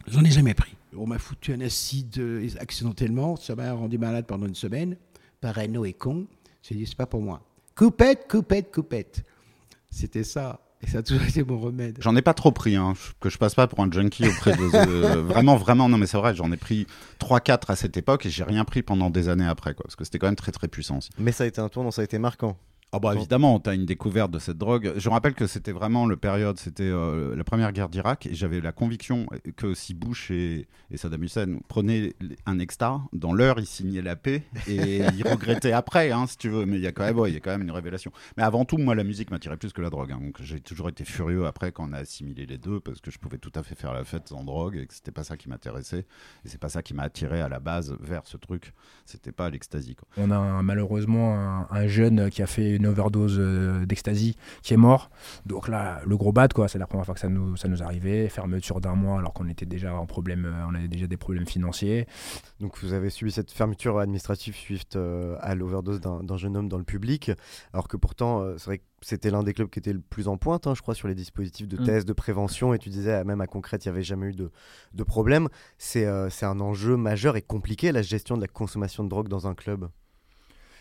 j'en 0.08 0.24
ai 0.24 0.32
jamais 0.32 0.54
pris. 0.54 0.76
On 0.98 1.06
m'a 1.06 1.20
foutu 1.20 1.54
un 1.54 1.62
acide 1.62 2.18
euh, 2.18 2.48
accidentellement. 2.60 3.36
Ça 3.36 3.56
m'a 3.56 3.72
rendu 3.74 3.98
malade 3.98 4.26
pendant 4.26 4.48
une 4.48 4.56
semaine. 4.56 4.98
Parano 5.40 5.86
et 5.86 5.94
con. 5.94 6.26
J'ai 6.64 6.76
dit 6.76 6.86
c'est 6.86 6.98
pas 6.98 7.06
pour 7.06 7.22
moi. 7.22 7.42
Coupette 7.76 8.28
coupette 8.30 8.72
coupette. 8.72 9.24
C'était 9.90 10.24
ça 10.24 10.60
et 10.82 10.88
ça 10.88 11.00
a 11.00 11.04
toujours 11.04 11.24
été 11.28 11.44
mon 11.44 11.60
remède 11.60 11.98
J'en 12.02 12.16
ai 12.16 12.22
pas 12.22 12.34
trop 12.34 12.52
pris, 12.52 12.76
hein, 12.76 12.94
que 13.20 13.30
je 13.30 13.38
passe 13.38 13.56
pas 13.56 13.68
pour 13.68 13.80
un 13.82 13.92
junkie 13.92 14.28
auprès 14.28 14.56
de. 14.56 14.70
euh, 14.74 15.22
vraiment, 15.28 15.56
vraiment, 15.58 15.90
non, 15.90 15.98
mais 15.98 16.06
c'est 16.08 16.18
vrai, 16.18 16.34
j'en 16.36 16.52
ai 16.52 16.58
pris 16.58 16.88
3-4 17.20 17.72
à 17.72 17.76
cette 17.76 17.98
époque 17.98 18.26
et 18.26 18.30
j'ai 18.30 18.44
rien 18.44 18.64
pris 18.66 18.82
pendant 18.82 19.10
des 19.10 19.30
années 19.30 19.48
après, 19.48 19.74
quoi, 19.74 19.84
parce 19.84 19.96
que 19.96 20.04
c'était 20.04 20.20
quand 20.20 20.28
même 20.28 20.36
très 20.36 20.52
très 20.52 20.68
puissant 20.68 20.98
aussi. 20.98 21.10
Mais 21.18 21.32
ça 21.32 21.44
a 21.44 21.48
été 21.48 21.60
un 21.62 21.70
tournant, 21.70 21.92
ça 21.92 22.02
a 22.02 22.06
été 22.06 22.20
marquant. 22.20 22.58
Ah 22.92 22.98
bah 23.00 23.14
évidemment, 23.16 23.60
tu 23.60 23.70
as 23.70 23.76
une 23.76 23.86
découverte 23.86 24.32
de 24.32 24.40
cette 24.40 24.58
drogue. 24.58 24.94
Je 24.96 25.10
rappelle 25.10 25.36
que 25.36 25.46
c'était 25.46 25.72
vraiment 25.72 26.08
le 26.08 26.18
période, 26.18 26.58
c'était 26.58 26.84
euh, 26.84 27.36
la 27.36 27.44
première 27.44 27.72
guerre 27.72 27.88
d'Irak, 27.88 28.26
et 28.26 28.34
j'avais 28.34 28.62
la 28.62 28.72
conviction 28.72 29.28
que 29.58 29.76
si 29.76 29.94
Bush 29.94 30.32
et, 30.32 30.68
et 30.90 30.98
Saddam 30.98 31.24
Hussein 31.24 31.60
prenaient 31.68 32.14
un 32.48 32.58
extra, 32.58 33.04
dans 33.14 33.32
l'heure, 33.32 33.60
ils 33.60 33.68
signaient 33.68 34.02
la 34.02 34.16
paix, 34.16 34.42
et 34.68 35.02
ils 35.16 35.24
regrettaient 35.28 35.72
après, 35.72 36.10
hein, 36.12 36.26
si 36.26 36.38
tu 36.38 36.50
veux. 36.50 36.66
Mais 36.66 36.78
il 36.78 36.82
y 36.82 36.88
a 36.88 36.92
quand 36.92 37.04
même, 37.04 37.18
ouais, 37.20 37.32
y 37.32 37.38
a 37.38 37.40
quand 37.40 37.52
même 37.52 37.62
une 37.62 37.70
révélation. 37.72 38.12
Mais 38.38 38.44
avant 38.44 38.66
tout, 38.66 38.78
moi, 38.80 38.96
la 38.96 39.04
musique 39.04 39.30
m'attirait 39.30 39.58
plus 39.58 39.72
que 39.72 39.82
la 39.82 39.92
drogue. 39.92 40.12
hein. 40.12 40.20
donc 40.24 40.38
j'ai 40.42 40.60
toujours 40.60 40.90
été 40.90 41.06
furieux 41.06 41.46
après 41.46 41.72
quand 41.72 41.88
on 41.88 41.94
a 41.94 41.98
assimilé 42.00 42.48
les 42.48 42.58
deux, 42.58 42.80
parce 42.80 43.02
que 43.02 43.12
je 43.12 43.20
pouvais 43.20 43.38
tout 43.38 43.52
à 43.54 43.62
fait 43.62 43.76
faire 43.76 43.94
la 43.94 44.04
fête 44.04 44.30
sans 44.30 44.44
drogue, 44.44 44.78
et 44.82 44.88
que 44.88 44.94
c'était 44.96 45.12
pas 45.12 45.24
ça 45.24 45.38
qui 45.38 45.48
m'intéressait, 45.48 46.08
et 46.44 46.50
c'est 46.50 46.60
pas 46.60 46.70
ça 46.70 46.82
qui 46.82 46.96
m'a 46.96 47.04
attiré 47.04 47.40
à 47.40 47.50
la 47.50 47.60
base 47.60 47.96
vers 48.00 48.24
ce 48.26 48.38
truc. 48.38 48.74
C'était 49.06 49.32
pas 49.32 49.52
quoi. 49.52 50.08
On 50.18 50.32
a 50.32 50.38
un- 50.38 50.64
malheureusement 50.64 51.36
un, 51.38 51.68
un 51.70 51.88
jeune 51.88 52.32
qui 52.32 52.42
a 52.42 52.48
fait 52.48 52.79
une 52.80 52.88
overdose 52.88 53.38
euh, 53.40 53.86
d'ecstasy 53.86 54.36
qui 54.64 54.74
est 54.74 54.78
mort. 54.78 55.10
Donc 55.46 55.68
là, 55.68 56.02
le 56.06 56.18
gros 56.18 56.32
bad, 56.32 56.54
quoi. 56.54 56.68
C'est 56.68 56.80
la 56.80 56.88
première 56.88 57.06
fois 57.06 57.14
que 57.14 57.20
ça 57.20 57.30
nous, 57.30 57.56
ça 57.58 57.68
nous 57.68 57.84
arrivait. 57.84 58.30
Fermeture 58.30 58.82
d'un 58.82 58.96
mois 58.96 59.20
alors 59.20 59.34
qu'on 59.34 59.48
était 59.48 59.66
déjà 59.66 59.94
en 59.94 60.06
problème, 60.06 60.46
euh, 60.46 60.68
on 60.70 60.76
avait 60.76 60.88
déjà 60.88 61.08
des 61.08 61.18
problèmes 61.18 61.46
financiers. 61.46 62.08
Donc 62.60 62.78
vous 62.82 62.94
avez 62.94 63.10
subi 63.10 63.32
cette 63.32 63.52
fermeture 63.52 64.00
administrative 64.00 64.56
suite 64.56 64.96
euh, 64.96 65.36
à 65.42 65.56
l'overdose 65.56 66.00
d'un 66.00 66.38
jeune 66.38 66.58
homme 66.58 66.70
dans 66.70 66.78
le 66.78 66.84
public, 66.84 67.32
alors 67.74 67.88
que 67.88 67.98
pourtant 67.98 68.44
c'est 68.58 68.66
vrai 68.66 68.78
que 68.80 68.84
c'était 69.02 69.32
l'un 69.32 69.44
des 69.44 69.54
clubs 69.54 69.70
qui 69.70 69.80
était 69.80 69.94
le 69.94 70.02
plus 70.02 70.28
en 70.28 70.38
pointe, 70.38 70.68
hein, 70.68 70.74
je 70.76 70.82
crois, 70.82 70.96
sur 70.96 71.08
les 71.08 71.16
dispositifs 71.16 71.68
de 71.68 71.78
Mm. 71.78 71.86
thèse, 71.86 72.06
de 72.06 72.14
prévention, 72.14 72.74
et 72.74 72.80
tu 72.80 72.90
disais 72.90 73.14
euh, 73.14 73.24
même 73.24 73.42
à 73.42 73.48
concrète, 73.48 73.86
il 73.86 73.90
n'y 73.90 73.94
avait 73.94 74.04
jamais 74.04 74.28
eu 74.28 74.34
de, 74.34 74.52
de 74.94 75.04
problème. 75.04 75.48
C'est 75.78 76.06
euh, 76.06 76.30
c'est 76.30 76.46
un 76.46 76.60
enjeu 76.60 76.98
majeur 76.98 77.36
et 77.36 77.42
compliqué, 77.42 77.92
la 77.92 78.02
gestion 78.02 78.36
de 78.36 78.42
la 78.42 78.48
consommation 78.48 79.04
de 79.04 79.10
drogue 79.10 79.28
dans 79.28 79.48
un 79.48 79.56
club. 79.56 79.90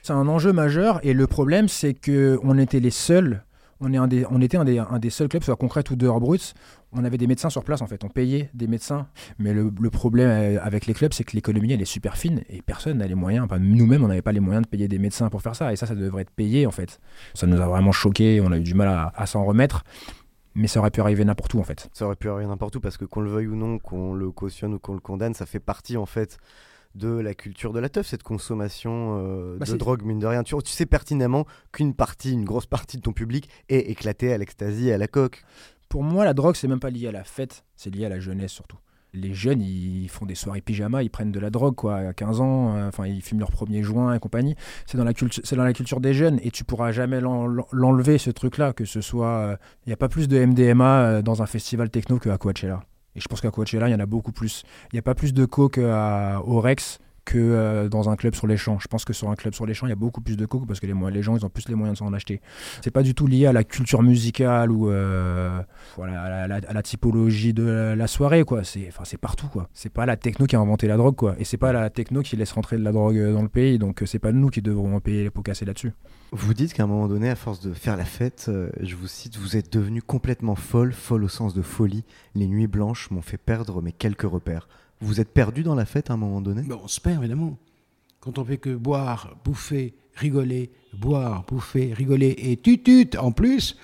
C'est 0.08 0.14
un 0.14 0.26
enjeu 0.26 0.54
majeur 0.54 1.00
et 1.02 1.12
le 1.12 1.26
problème 1.26 1.68
c'est 1.68 1.92
que 1.92 2.40
on 2.42 2.56
était 2.56 2.80
les 2.80 2.88
seuls. 2.88 3.44
On, 3.78 3.92
est 3.92 3.98
un 3.98 4.08
des, 4.08 4.24
on 4.30 4.40
était 4.40 4.56
un 4.56 4.64
des, 4.64 4.78
un 4.78 4.98
des 4.98 5.10
seuls 5.10 5.28
clubs, 5.28 5.42
soit 5.42 5.56
concrète 5.56 5.90
ou 5.90 5.96
dehors 5.96 6.18
brut. 6.18 6.54
On 6.92 7.04
avait 7.04 7.18
des 7.18 7.26
médecins 7.26 7.50
sur 7.50 7.62
place 7.62 7.82
en 7.82 7.86
fait, 7.86 8.04
on 8.04 8.08
payait 8.08 8.48
des 8.54 8.68
médecins. 8.68 9.06
Mais 9.38 9.52
le, 9.52 9.70
problème 9.90 10.30
euh, 10.30 10.58
avec 10.62 10.86
les 10.86 10.94
clubs, 10.94 11.12
c'est 11.12 11.24
que 11.24 11.32
l'économie 11.36 11.74
elle 11.74 11.82
est 11.82 11.84
super 11.84 12.16
fine 12.16 12.42
et 12.48 12.62
personne 12.62 12.96
n'a 12.96 13.06
les 13.06 13.14
moyens. 13.14 13.46
Nous-mêmes, 13.60 14.02
on 14.02 14.08
n'avait 14.08 14.22
pas 14.22 14.32
les 14.32 14.40
moyens 14.40 14.64
de 14.64 14.70
payer 14.70 14.88
des 14.88 14.98
médecins 14.98 15.28
pour 15.28 15.42
faire 15.42 15.54
ça. 15.54 15.74
Et 15.74 15.76
ça, 15.76 15.84
ça 15.84 15.94
devrait 15.94 16.22
être 16.22 16.30
payé 16.30 16.66
en 16.66 16.70
fait. 16.70 17.00
Ça 17.34 17.46
nous 17.46 17.60
a 17.60 17.66
vraiment 17.66 17.92
choqué, 17.92 18.40
on 18.40 18.50
a 18.50 18.56
eu 18.56 18.62
du 18.62 18.72
mal 18.72 18.88
à, 18.88 19.12
à 19.14 19.26
s'en 19.26 19.44
remettre. 19.44 19.84
mais 20.54 20.68
ça 20.68 20.80
aurait 20.80 20.90
pu 20.90 21.02
arriver 21.02 21.26
n'importe 21.26 21.52
où 21.52 21.60
en 21.60 21.64
fait. 21.64 21.90
Ça 21.92 22.06
aurait 22.06 22.16
pu 22.16 22.30
arriver 22.30 22.46
n'importe 22.46 22.74
où 22.76 22.80
parce 22.80 22.96
que 22.96 23.04
qu'on 23.04 23.20
le 23.20 23.30
veuille 23.30 23.48
ou 23.48 23.56
non, 23.56 23.78
qu'on 23.78 24.14
le 24.14 24.30
cautionne 24.30 24.72
ou 24.72 24.78
qu'on 24.78 24.94
le 24.94 25.00
condamne, 25.00 25.34
ça 25.34 25.44
fait 25.44 25.60
partie 25.60 25.98
en 25.98 26.06
fait 26.06 26.38
de 26.94 27.08
la 27.08 27.34
culture 27.34 27.72
de 27.72 27.78
la 27.80 27.88
teuf, 27.88 28.06
cette 28.06 28.22
consommation 28.22 29.18
euh, 29.20 29.56
Bah, 29.58 29.66
de 29.66 29.76
drogue, 29.76 30.02
mine 30.02 30.18
de 30.18 30.26
rien. 30.26 30.42
Tu, 30.42 30.54
tu 30.64 30.72
sais 30.72 30.86
pertinemment 30.86 31.46
qu'une 31.72 31.94
partie, 31.94 32.32
une 32.32 32.44
grosse 32.44 32.66
partie 32.66 32.96
de 32.96 33.02
ton 33.02 33.12
public 33.12 33.48
est 33.68 33.90
éclatée 33.90 34.32
à 34.32 34.38
l'ecstasy 34.38 34.88
et 34.88 34.92
à 34.94 34.98
la 34.98 35.06
coque. 35.08 35.44
Pour 35.88 36.02
moi, 36.02 36.24
la 36.24 36.34
drogue, 36.34 36.54
c'est 36.56 36.68
même 36.68 36.80
pas 36.80 36.90
lié 36.90 37.08
à 37.08 37.12
la 37.12 37.24
fête, 37.24 37.64
c'est 37.76 37.94
lié 37.94 38.04
à 38.04 38.08
la 38.08 38.20
jeunesse 38.20 38.52
surtout. 38.52 38.76
Les 39.14 39.32
jeunes, 39.32 39.62
ils 39.62 40.06
font 40.10 40.26
des 40.26 40.34
soirées 40.34 40.60
pyjama, 40.60 41.02
ils 41.02 41.08
prennent 41.08 41.32
de 41.32 41.40
la 41.40 41.48
drogue, 41.48 41.74
quoi, 41.74 41.96
à 41.96 42.12
15 42.12 42.40
ans, 42.42 42.76
euh, 42.76 42.88
enfin, 42.88 43.06
ils 43.06 43.22
fument 43.22 43.38
leur 43.40 43.50
premier 43.50 43.82
joint 43.82 44.12
et 44.14 44.18
compagnie. 44.18 44.54
C'est 44.84 44.98
dans, 44.98 45.04
la 45.04 45.12
c'est 45.44 45.56
dans 45.56 45.64
la 45.64 45.72
culture 45.72 46.00
des 46.00 46.12
jeunes 46.12 46.38
et 46.42 46.50
tu 46.50 46.62
pourras 46.62 46.92
jamais 46.92 47.18
l'en- 47.20 47.46
l'enlever, 47.72 48.18
ce 48.18 48.28
truc-là, 48.30 48.74
que 48.74 48.84
ce 48.84 49.00
soit. 49.00 49.58
Il 49.86 49.88
n'y 49.88 49.94
a 49.94 49.96
pas 49.96 50.10
plus 50.10 50.28
de 50.28 50.38
MDMA 50.44 51.00
euh, 51.00 51.22
dans 51.22 51.40
un 51.42 51.46
festival 51.46 51.88
techno 51.88 52.18
qu'à 52.18 52.36
Coachella. 52.36 52.82
Et 53.16 53.20
je 53.20 53.28
pense 53.28 53.40
qu'à 53.40 53.50
Coachella, 53.50 53.88
il 53.88 53.92
y 53.92 53.94
en 53.94 54.00
a 54.00 54.06
beaucoup 54.06 54.32
plus. 54.32 54.62
Il 54.92 54.96
n'y 54.96 54.98
a 54.98 55.02
pas 55.02 55.14
plus 55.14 55.32
de 55.34 55.44
coke 55.44 55.78
à- 55.78 56.40
au 56.44 56.60
Rex 56.60 56.98
que 57.28 57.36
euh, 57.36 57.90
dans 57.90 58.08
un 58.08 58.16
club 58.16 58.34
sur 58.34 58.46
les 58.46 58.56
champs. 58.56 58.78
Je 58.78 58.88
pense 58.88 59.04
que 59.04 59.12
sur 59.12 59.28
un 59.28 59.34
club 59.34 59.52
sur 59.54 59.66
les 59.66 59.74
champs, 59.74 59.86
il 59.86 59.90
y 59.90 59.92
a 59.92 59.96
beaucoup 59.96 60.22
plus 60.22 60.38
de 60.38 60.46
coke 60.46 60.66
parce 60.66 60.80
que 60.80 60.86
les, 60.86 61.22
gens, 61.22 61.36
ils 61.36 61.44
ont 61.44 61.50
plus 61.50 61.68
les 61.68 61.74
moyens 61.74 61.98
de 61.98 62.04
s'en 62.04 62.12
acheter. 62.14 62.40
C'est 62.80 62.90
pas 62.90 63.02
du 63.02 63.14
tout 63.14 63.26
lié 63.26 63.44
à 63.44 63.52
la 63.52 63.64
culture 63.64 64.02
musicale 64.02 64.72
ou 64.72 64.90
euh, 64.90 65.60
à, 66.02 66.48
la, 66.48 66.82
typologie 66.82 67.52
de 67.52 67.94
la, 67.96 68.06
soirée, 68.06 68.44
quoi. 68.44 68.62
C'est, 68.64 69.18
partout, 69.20 69.48
quoi. 69.48 69.68
C'est 69.74 69.92
pas 69.92 70.06
la 70.06 70.16
techno 70.16 70.46
qui 70.46 70.56
a 70.56 70.60
inventé 70.60 70.86
la 70.88 70.96
drogue, 70.96 71.16
quoi. 71.16 71.34
Et 71.38 71.44
c'est 71.44 71.58
pas 71.58 71.72
la 71.72 71.90
techno 71.90 72.22
qui 72.22 72.34
laisse 72.36 72.52
rentrer 72.52 72.78
de 72.78 72.82
la 72.82 72.92
drogue 72.92 73.18
euh, 73.18 73.34
dans 73.34 73.42
le 73.42 73.48
pays. 73.48 73.78
Donc, 73.78 74.02
c'est 74.06 74.18
pas 74.18 74.32
nous 74.32 74.48
qui 74.48 74.62
devrons 74.62 74.98
payer 75.00 75.22
les 75.24 75.30
pots 75.30 75.42
cassés 75.42 75.66
là-dessus. 75.66 75.92
Vous 76.32 76.54
dites 76.54 76.72
qu'à 76.72 76.84
un 76.84 76.86
moment 76.86 77.08
donné, 77.08 77.28
à 77.28 77.36
force 77.36 77.60
de 77.60 77.74
faire 77.74 77.98
la 77.98 78.04
fête, 78.04 78.50
je 78.80 78.96
vous 78.96 79.06
cite, 79.06 79.36
vous 79.36 79.56
êtes 79.56 79.72
devenu 79.72 80.00
complètement 80.00 80.54
folle, 80.54 80.92
folle 80.92 81.24
au 81.24 81.28
sens 81.28 81.54
de 81.54 81.62
folie. 81.62 82.04
Les 82.34 82.46
nuits 82.46 82.66
blanches 82.66 83.10
m'ont 83.10 83.22
fait 83.22 83.38
perdre 83.38 83.82
mes 83.82 83.92
quelques 83.92 84.22
repères. 84.22 84.68
Vous 85.00 85.20
êtes 85.20 85.32
perdu 85.32 85.62
dans 85.62 85.74
la 85.74 85.84
fête 85.84 86.10
à 86.10 86.14
un 86.14 86.16
moment 86.16 86.40
donné? 86.40 86.62
Bon, 86.62 86.80
on 86.82 86.88
se 86.88 87.00
perd 87.00 87.18
évidemment. 87.18 87.56
Quand 88.20 88.38
on 88.38 88.44
fait 88.44 88.58
que 88.58 88.74
boire, 88.74 89.36
bouffer, 89.44 89.94
rigoler, 90.14 90.70
boire, 90.92 91.44
bouffer, 91.44 91.92
rigoler 91.94 92.34
et 92.38 92.56
tutut 92.56 93.10
en 93.18 93.30
plus, 93.30 93.76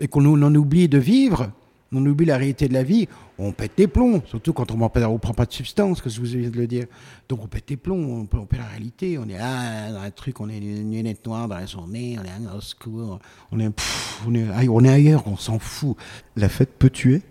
et 0.00 0.08
qu'on 0.08 0.24
on 0.26 0.40
en 0.42 0.54
oublie 0.54 0.88
de 0.88 0.98
vivre, 0.98 1.50
on 1.92 2.04
oublie 2.06 2.26
la 2.26 2.36
réalité 2.36 2.66
de 2.66 2.72
la 2.72 2.82
vie, 2.82 3.08
on 3.38 3.52
pète 3.52 3.72
des 3.76 3.86
plombs, 3.86 4.22
surtout 4.26 4.52
quand 4.52 4.70
on 4.72 4.76
ne 4.76 5.18
prend 5.18 5.34
pas 5.34 5.46
de 5.46 5.52
substance, 5.52 6.00
que 6.00 6.08
je 6.08 6.20
vous 6.20 6.26
viens 6.26 6.50
de 6.50 6.56
le 6.56 6.66
dire. 6.66 6.86
Donc 7.28 7.42
on 7.42 7.46
pète 7.46 7.68
des 7.68 7.76
plombs, 7.76 8.26
on, 8.32 8.38
on 8.38 8.46
pète 8.46 8.60
la 8.60 8.66
réalité, 8.66 9.18
on 9.18 9.28
est 9.28 9.38
là 9.38 9.92
dans 9.92 10.00
un 10.00 10.10
truc, 10.10 10.40
on 10.40 10.48
est 10.48 10.58
une 10.58 10.92
lunette 10.92 11.24
noire 11.26 11.48
dans 11.48 11.56
la 11.56 11.66
journée, 11.66 12.16
on 12.18 12.24
est 12.24 12.56
au 12.56 12.60
secours, 12.60 13.18
on 13.52 13.60
est, 13.60 13.70
pff, 13.70 14.22
on 14.26 14.34
est, 14.34 14.68
on 14.68 14.84
est 14.84 14.88
ailleurs, 14.88 15.26
on 15.26 15.36
s'en 15.36 15.58
fout. 15.58 15.96
La 16.36 16.48
fête 16.48 16.78
peut 16.78 16.90
tuer? 16.90 17.22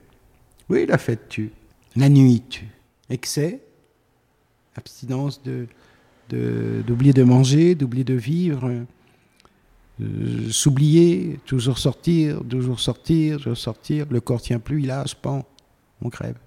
Oui, 0.69 0.85
la 0.85 0.97
fête 0.97 1.29
tue. 1.29 1.51
La 1.95 2.09
nuit 2.09 2.43
tue. 2.49 2.67
Excès, 3.09 3.61
abstinence 4.75 5.41
de 5.43 5.67
de- 6.29 6.81
d'oublier 6.87 7.11
de, 7.13 7.23
manger, 7.23 7.75
d'oublier 7.75 8.05
de 8.05 8.13
vivre, 8.13 8.71
euh, 10.01 10.49
s'oublier, 10.49 11.39
toujours 11.45 11.77
sortir, 11.77 12.39
toujours 12.49 12.79
sortir, 12.79 13.37
toujours 13.37 13.57
sortir. 13.57 14.05
Le 14.09 14.21
corps 14.21 14.41
tient 14.41 14.59
plus, 14.59 14.79
il 14.81 14.87
lâche, 14.87 15.15
pan, 15.15 15.45
on 16.01 16.09
crève. 16.09 16.37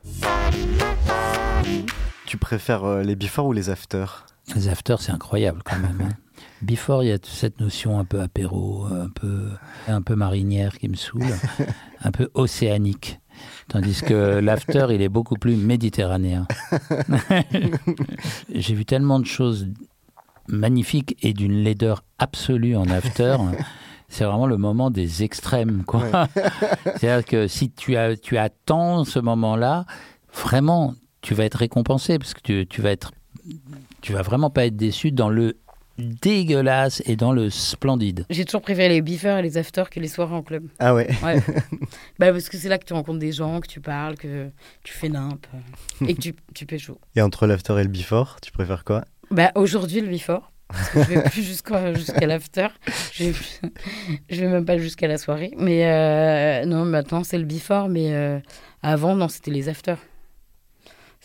Tu 2.27 2.39
préfères 2.39 2.85
euh, 2.85 3.03
les 3.03 3.15
before 3.17 3.47
ou 3.47 3.53
les 3.53 3.71
after 3.71 4.07
Les 4.55 4.69
afters, 4.69 5.01
c'est 5.01 5.13
incroyable 5.13 5.63
quand 5.65 5.79
même. 5.79 6.01
hein. 6.03 6.09
Before, 6.63 7.03
il 7.05 7.09
y 7.09 7.13
a 7.13 7.19
cette 7.23 7.61
notion 7.61 7.99
un 7.99 8.05
peu 8.07 8.21
apéro, 8.21 8.87
un 8.87 9.09
peu, 9.11 9.49
un 9.89 10.01
peu 10.03 10.15
marinière 10.17 10.79
qui 10.79 10.89
me 10.89 10.95
saoule, 10.97 11.23
un 12.03 12.11
peu 12.11 12.31
océanique. 12.35 13.21
Tandis 13.69 14.03
que 14.03 14.15
l'after, 14.43 14.87
il 14.91 15.03
est 15.03 15.09
beaucoup 15.09 15.37
plus 15.37 15.57
méditerranéen. 15.57 16.47
J'ai 18.55 18.75
vu 18.75 18.85
tellement 18.85 19.21
de 19.21 19.27
choses 19.27 19.69
magnifiques 20.49 21.17
et 21.23 21.33
d'une 21.33 21.63
laideur 21.63 22.05
absolue 22.19 22.77
en 22.77 22.89
after. 22.89 23.37
C'est 24.09 24.25
vraiment 24.25 24.47
le 24.47 24.57
moment 24.57 24.91
des 24.91 25.25
extrêmes. 25.25 25.83
quoi. 25.85 26.29
C'est-à-dire 26.85 27.25
que 27.25 27.49
si 27.49 27.71
tu, 27.73 27.97
as, 27.97 28.17
tu 28.17 28.39
attends 28.39 29.05
ce 29.05 29.19
moment-là, 29.19 29.85
vraiment, 30.33 30.95
tu 31.23 31.35
vas 31.35 31.45
être 31.45 31.57
récompensé 31.57 32.19
parce 32.19 32.33
que 32.33 32.41
tu, 32.41 32.67
tu 32.69 32.83
vas 32.83 32.93
être 32.93 33.11
tu 34.01 34.13
vas 34.13 34.23
vraiment 34.23 34.51
pas 34.51 34.67
être 34.67 34.77
déçu 34.77 35.11
dans 35.11 35.29
le 35.29 35.57
dégueulasse 35.99 37.03
et 37.07 37.17
dans 37.17 37.33
le 37.33 37.51
splendide. 37.51 38.27
J'ai 38.31 38.45
toujours 38.45 38.63
préféré 38.63 38.89
les 38.89 39.03
beefers 39.03 39.39
et 39.39 39.43
les 39.43 39.57
afters 39.59 39.91
que 39.91 40.01
les 40.01 40.09
soirées 40.09 40.35
en 40.35 40.43
club. 40.43 40.65
Ah 40.79 40.95
ouais 40.95 41.09
Ouais. 41.23 41.41
bah, 42.19 42.33
parce 42.33 42.49
que 42.49 42.57
c'est 42.59 42.69
là 42.69 42.79
que 42.79 42.85
tu 42.85 42.93
rencontres 42.93 43.19
des 43.19 43.33
gens, 43.33 43.61
que 43.61 43.69
tu 43.69 43.81
parles, 43.81 44.17
que 44.17 44.49
tu 44.83 44.93
fais 44.93 45.09
nimp 45.09 45.47
euh, 45.55 46.07
et 46.07 46.15
que 46.15 46.21
tu, 46.21 46.35
tu 46.55 46.67
pécho. 46.67 46.99
Et 47.15 47.23
entre 47.23 47.47
l'after 47.47 47.79
et 47.81 47.83
le 47.83 47.89
before, 47.89 48.39
tu 48.43 48.51
préfères 48.53 48.85
quoi? 48.85 49.05
Bah, 49.31 49.51
aujourd'hui, 49.55 50.01
le 50.01 50.09
before. 50.09 50.53
Parce 50.69 50.89
que 50.91 51.03
je 51.05 51.09
vais 51.11 51.23
plus 51.23 51.43
jusqu'à 51.45 51.95
jusqu'à 51.95 52.27
l'after. 52.27 52.67
Je 53.13 53.25
vais, 53.25 53.31
plus- 53.33 53.61
je 54.29 54.41
vais 54.41 54.49
même 54.49 54.65
pas 54.65 54.79
jusqu'à 54.79 55.07
la 55.07 55.17
soirée. 55.17 55.53
Mais 55.57 55.87
euh, 55.87 56.65
non, 56.67 56.85
maintenant, 56.85 57.23
c'est 57.23 57.39
le 57.39 57.45
before. 57.45 57.89
Mais 57.89 58.13
euh, 58.13 58.41
avant, 58.83 59.15
non, 59.15 59.29
c'était 59.29 59.53
les 59.53 59.69
afters. 59.69 59.99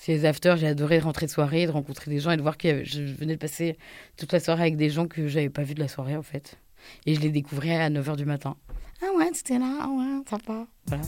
C'est 0.03 0.13
les 0.13 0.25
afters. 0.25 0.57
J'ai 0.57 0.65
adoré 0.67 0.97
rentrer 0.97 1.27
de 1.27 1.31
soirée, 1.31 1.67
de 1.67 1.71
rencontrer 1.71 2.09
des 2.09 2.19
gens 2.19 2.31
et 2.31 2.37
de 2.37 2.41
voir 2.41 2.57
que 2.57 2.83
je 2.83 3.03
venais 3.03 3.35
de 3.35 3.39
passer 3.39 3.77
toute 4.17 4.33
la 4.33 4.39
soirée 4.39 4.63
avec 4.63 4.75
des 4.75 4.89
gens 4.89 5.05
que 5.07 5.27
j'avais 5.27 5.49
pas 5.49 5.61
vu 5.61 5.75
de 5.75 5.79
la 5.79 5.87
soirée, 5.87 6.17
en 6.17 6.23
fait. 6.23 6.57
Et 7.05 7.13
je 7.13 7.21
les 7.21 7.29
découvrais 7.29 7.75
à 7.79 7.87
9h 7.91 8.15
du 8.17 8.25
matin. 8.25 8.55
Ah 9.03 9.15
ouais, 9.15 9.29
c'était 9.33 9.59
là, 9.59 9.71
ah 9.81 9.87
ouais, 9.89 10.23
sympa. 10.27 10.65
Voilà. 10.87 11.03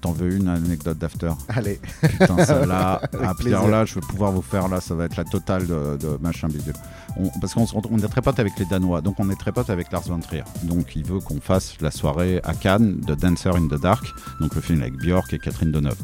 T'en 0.00 0.12
veux 0.12 0.32
une 0.34 0.48
anecdote 0.48 0.96
d'after? 0.96 1.32
Allez. 1.48 1.80
Putain, 2.02 2.44
celle-là, 2.44 3.02
ah, 3.22 3.34
plaisir. 3.34 3.58
alors 3.58 3.70
là, 3.70 3.84
je 3.84 3.96
vais 3.96 4.00
pouvoir 4.00 4.30
vous 4.32 4.42
faire, 4.42 4.68
là, 4.68 4.80
ça 4.80 4.94
va 4.94 5.06
être 5.06 5.16
la 5.16 5.24
totale 5.24 5.66
de, 5.66 5.96
de 5.98 6.16
machin 6.22 6.46
bidule. 6.48 6.72
On- 7.18 7.28
parce 7.40 7.52
qu'on 7.54 7.66
on 7.90 7.98
est 7.98 8.08
très 8.08 8.22
potes 8.22 8.38
avec 8.38 8.56
les 8.58 8.64
Danois, 8.64 9.00
donc 9.02 9.16
on 9.18 9.28
est 9.28 9.38
très 9.38 9.50
potes 9.52 9.68
avec 9.70 9.90
Lars 9.92 10.02
von 10.02 10.20
Trier. 10.20 10.44
Donc 10.62 10.94
il 10.96 11.04
veut 11.04 11.18
qu'on 11.18 11.40
fasse 11.40 11.78
la 11.80 11.90
soirée 11.90 12.40
à 12.44 12.54
Cannes 12.54 13.00
de 13.00 13.14
Dancer 13.14 13.50
in 13.56 13.66
the 13.66 13.78
Dark, 13.80 14.06
donc 14.40 14.54
le 14.54 14.60
film 14.60 14.80
avec 14.82 14.94
Björk 14.94 15.32
et 15.34 15.38
Catherine 15.38 15.70
Deneuve. 15.72 15.98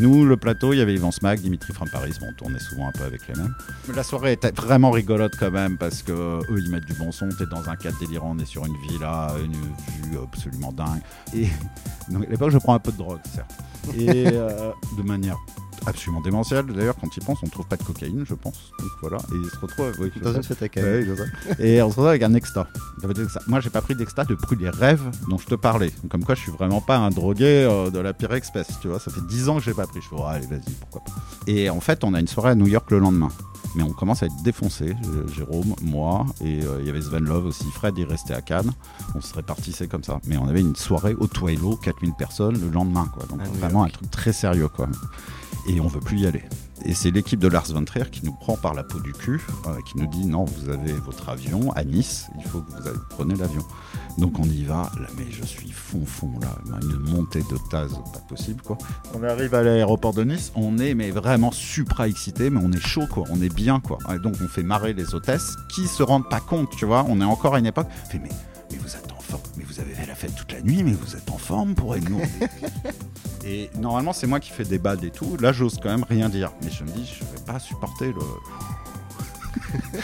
Nous, 0.00 0.24
le 0.24 0.36
plateau, 0.36 0.72
il 0.72 0.78
y 0.78 0.80
avait 0.80 0.94
Yvan 0.94 1.10
Smack, 1.10 1.40
Dimitri 1.40 1.72
from 1.72 1.88
Paris, 1.90 2.12
bon, 2.20 2.28
on 2.30 2.32
tournait 2.32 2.60
souvent 2.60 2.88
un 2.88 2.92
peu 2.92 3.02
avec 3.02 3.26
les 3.26 3.34
mêmes. 3.34 3.54
La 3.94 4.04
soirée 4.04 4.32
était 4.32 4.52
vraiment 4.52 4.92
rigolote 4.92 5.34
quand 5.36 5.50
même, 5.50 5.76
parce 5.76 6.02
que 6.02 6.12
eux, 6.12 6.58
ils 6.58 6.70
mettent 6.70 6.84
du 6.84 6.94
bon 6.94 7.10
son, 7.10 7.28
t'es 7.30 7.46
dans 7.46 7.68
un 7.68 7.74
cadre 7.74 7.98
délirant, 7.98 8.34
on 8.36 8.38
est 8.38 8.44
sur 8.44 8.64
une 8.64 8.76
villa, 8.88 9.34
une 9.42 9.54
vue 9.54 10.18
absolument 10.22 10.72
dingue. 10.72 11.00
Et 11.34 11.48
donc, 12.10 12.26
à 12.26 12.30
l'époque, 12.30 12.50
je 12.50 12.58
prends 12.58 12.74
un 12.74 12.78
peu 12.78 12.92
de 12.92 12.96
drogue, 12.96 13.18
certes. 13.34 13.52
Et 13.96 14.26
euh, 14.26 14.70
de 14.96 15.02
manière 15.02 15.36
absolument 15.86 16.20
démentielle. 16.20 16.66
D'ailleurs, 16.66 16.96
quand 17.00 17.16
il 17.16 17.24
pense, 17.24 17.38
on 17.42 17.46
trouve 17.48 17.66
pas 17.66 17.76
de 17.76 17.82
cocaïne, 17.82 18.24
je 18.26 18.34
pense. 18.34 18.72
Donc 18.78 18.90
voilà. 19.00 19.18
Et 19.32 19.36
il 19.36 19.50
se 19.50 19.56
retrouve 19.58 19.92
oui, 20.00 20.12
Dans 20.22 20.34
une 20.34 20.42
fête 20.42 20.62
à. 20.62 20.82
Ouais. 20.82 21.06
Et 21.58 21.80
on 21.82 21.86
se 21.86 21.90
retrouve 21.90 22.08
avec 22.08 22.22
un 22.22 22.34
ça- 23.28 23.40
Moi, 23.46 23.60
j'ai 23.60 23.70
pas 23.70 23.80
pris 23.80 23.94
d'exta 23.94 24.24
depuis 24.24 24.56
les 24.56 24.70
rêves 24.70 25.02
dont 25.28 25.38
je 25.38 25.46
te 25.46 25.54
parlais. 25.54 25.90
Donc, 26.02 26.10
comme 26.10 26.24
quoi, 26.24 26.34
je 26.34 26.40
suis 26.40 26.52
vraiment 26.52 26.80
pas 26.80 26.98
un 26.98 27.10
drogué 27.10 27.66
euh, 27.68 27.90
de 27.90 27.98
la 27.98 28.12
pire 28.12 28.32
espèce. 28.34 28.68
Tu 28.80 28.88
vois, 28.88 28.98
ça 29.00 29.10
fait 29.10 29.24
10 29.28 29.48
ans 29.48 29.56
que 29.58 29.62
j'ai 29.62 29.74
pas 29.74 29.86
pris. 29.86 30.00
Je 30.02 30.08
fais, 30.08 30.16
oh, 30.18 30.24
allez, 30.24 30.46
vas-y, 30.46 30.72
pourquoi 30.80 31.02
pas. 31.04 31.12
Et 31.46 31.70
en 31.70 31.80
fait, 31.80 32.04
on 32.04 32.12
a 32.14 32.20
une 32.20 32.28
soirée 32.28 32.50
à 32.50 32.54
New 32.54 32.66
York 32.66 32.90
le 32.90 32.98
lendemain. 32.98 33.28
Mais 33.74 33.82
on 33.82 33.92
commence 33.92 34.22
à 34.22 34.26
être 34.26 34.42
défoncé, 34.42 34.96
Jérôme, 35.34 35.74
moi, 35.82 36.26
et 36.42 36.64
euh, 36.64 36.78
il 36.80 36.86
y 36.86 36.90
avait 36.90 37.02
Sven 37.02 37.24
Love 37.24 37.46
aussi, 37.46 37.64
Fred, 37.72 37.96
il 37.98 38.06
restait 38.06 38.34
à 38.34 38.40
Cannes. 38.40 38.72
On 39.14 39.20
se 39.20 39.34
répartissait 39.34 39.88
comme 39.88 40.04
ça. 40.04 40.20
Mais 40.26 40.36
on 40.36 40.48
avait 40.48 40.60
une 40.60 40.76
soirée 40.76 41.14
au 41.14 41.26
Twilo, 41.26 41.76
4000 41.76 42.12
personnes 42.14 42.60
le 42.60 42.70
lendemain, 42.70 43.10
quoi. 43.12 43.24
Donc 43.26 43.40
New 43.46 43.52
vraiment 43.58 43.84
un 43.84 43.88
truc 43.88 44.10
très 44.10 44.32
sérieux, 44.32 44.68
quoi. 44.68 44.88
Et 45.68 45.80
on 45.80 45.86
veut 45.86 46.00
plus 46.00 46.20
y 46.20 46.26
aller. 46.26 46.42
Et 46.84 46.94
c'est 46.94 47.10
l'équipe 47.10 47.40
de 47.40 47.48
Lars 47.48 47.66
von 47.66 47.84
Trier 47.84 48.06
qui 48.10 48.24
nous 48.24 48.32
prend 48.32 48.56
par 48.56 48.74
la 48.74 48.84
peau 48.84 49.00
du 49.00 49.12
cul, 49.12 49.40
euh, 49.66 49.70
qui 49.86 49.98
nous 49.98 50.06
dit 50.06 50.26
non, 50.26 50.44
vous 50.44 50.68
avez 50.68 50.92
votre 50.92 51.28
avion 51.28 51.72
à 51.72 51.84
Nice, 51.84 52.26
il 52.38 52.44
faut 52.44 52.60
que 52.60 52.70
vous 52.70 53.00
prenez 53.10 53.34
l'avion. 53.34 53.62
Donc 54.16 54.38
on 54.38 54.44
y 54.44 54.64
va, 54.64 54.90
là, 54.98 55.06
mais 55.16 55.26
je 55.30 55.44
suis 55.44 55.70
fond 55.70 56.04
fond 56.04 56.32
là, 56.40 56.56
une 56.82 56.98
montée 56.98 57.40
de 57.40 57.58
pas 57.70 57.86
possible 58.28 58.62
quoi. 58.62 58.78
On 59.14 59.22
arrive 59.22 59.54
à 59.54 59.62
l'aéroport 59.62 60.12
de 60.12 60.24
Nice, 60.24 60.52
on 60.54 60.78
est 60.78 60.94
mais 60.94 61.10
vraiment 61.10 61.52
supra 61.52 62.08
excité, 62.08 62.50
mais 62.50 62.60
on 62.62 62.72
est 62.72 62.80
chaud 62.80 63.06
quoi, 63.10 63.24
on 63.30 63.40
est 63.40 63.54
bien 63.54 63.80
quoi. 63.80 63.98
Et 64.14 64.18
donc 64.18 64.34
on 64.42 64.48
fait 64.48 64.62
marrer 64.62 64.92
les 64.92 65.14
hôtesses 65.14 65.56
qui 65.74 65.86
se 65.86 66.02
rendent 66.02 66.28
pas 66.28 66.40
compte, 66.40 66.70
tu 66.76 66.86
vois, 66.86 67.04
on 67.08 67.20
est 67.20 67.24
encore 67.24 67.54
à 67.54 67.58
une 67.58 67.66
époque, 67.66 67.88
on 68.06 68.10
fait 68.10 68.18
mais, 68.18 68.30
mais 68.70 68.78
vous 68.78 68.94
êtes 68.94 69.12
en 69.16 69.20
forme, 69.20 69.42
mais 69.56 69.64
vous 69.64 69.80
avez 69.80 69.94
fait 69.94 70.06
la 70.06 70.14
fête 70.14 70.34
toute 70.34 70.52
la 70.52 70.62
nuit, 70.62 70.82
mais 70.82 70.92
vous 70.92 71.16
êtes 71.16 71.30
en 71.30 71.38
forme 71.38 71.74
pour 71.74 71.94
être 71.96 72.08
nous. 72.08 72.20
Et 73.44 73.70
normalement, 73.78 74.12
c'est 74.12 74.26
moi 74.26 74.40
qui 74.40 74.50
fais 74.50 74.64
des 74.64 74.78
balles 74.78 75.04
et 75.04 75.10
tout. 75.10 75.36
Là, 75.40 75.52
j'ose 75.52 75.78
quand 75.82 75.90
même 75.90 76.04
rien 76.08 76.28
dire. 76.28 76.52
Mais 76.62 76.70
je 76.70 76.84
me 76.84 76.90
dis, 76.90 77.06
je 77.06 77.24
vais 77.24 77.44
pas 77.46 77.58
supporter 77.58 78.12
le. 78.12 78.20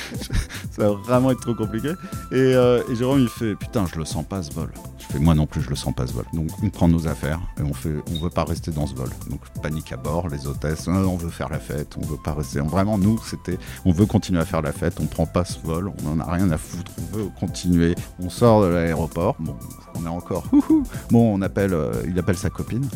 ça 0.71 0.89
va 0.89 0.91
vraiment 0.93 1.31
être 1.31 1.41
trop 1.41 1.55
compliqué. 1.55 1.91
Et, 2.33 2.35
euh, 2.37 2.83
et 2.91 2.95
Jérôme, 2.97 3.21
il 3.21 3.29
fait 3.29 3.55
Putain, 3.55 3.87
je 3.87 3.99
le 3.99 4.05
sens 4.05 4.25
pas 4.25 4.43
ce 4.43 4.53
vol. 4.53 4.71
Je 4.99 5.05
fais 5.07 5.19
Moi 5.19 5.35
non 5.35 5.47
plus, 5.47 5.61
je 5.61 5.71
le 5.71 5.77
sens 5.77 5.95
pas 5.95 6.07
ce 6.07 6.13
vol. 6.13 6.25
Donc, 6.33 6.49
on 6.63 6.71
prend 6.71 6.89
nos 6.89 7.07
affaires 7.07 7.41
et 7.59 7.63
on 7.63 7.75
fait 7.75 7.95
On 8.11 8.19
veut 8.23 8.31
pas 8.31 8.45
rester 8.45 8.71
dans 8.71 8.87
ce 8.87 8.95
vol. 8.95 9.09
Donc, 9.31 9.41
panique 9.63 9.93
à 9.93 9.97
bord, 9.97 10.29
les 10.29 10.47
hôtesses, 10.47 10.89
Euh, 10.89 11.05
on 11.05 11.17
veut 11.17 11.31
faire 11.31 11.49
la 11.49 11.59
fête, 11.59 11.97
on 12.03 12.07
veut 12.07 12.19
pas 12.23 12.33
rester. 12.35 12.61
Vraiment, 12.61 12.99
nous, 12.99 13.19
c'était 13.25 13.59
On 13.85 13.93
veut 13.93 14.07
continuer 14.07 14.41
à 14.41 14.45
faire 14.45 14.63
la 14.63 14.73
fête, 14.73 14.99
on 15.01 15.07
prend 15.07 15.27
pas 15.27 15.45
ce 15.45 15.59
vol, 15.61 15.93
on 16.05 16.13
en 16.13 16.21
a 16.21 16.31
rien 16.31 16.51
à 16.51 16.59
foutre, 16.59 16.91
on 16.99 17.17
veut 17.17 17.29
continuer. 17.39 17.95
On 18.21 18.31
sort 18.31 18.63
de 18.63 18.67
l'aéroport, 18.69 19.37
bon, 19.39 19.57
on 19.95 20.05
est 20.05 20.09
encore. 20.09 20.45
Bon, 21.11 21.35
on 21.35 21.43
appelle, 21.43 21.75
euh, 21.75 21.93
il 22.09 22.19
appelle 22.19 22.37
sa 22.37 22.51
copine. 22.51 22.89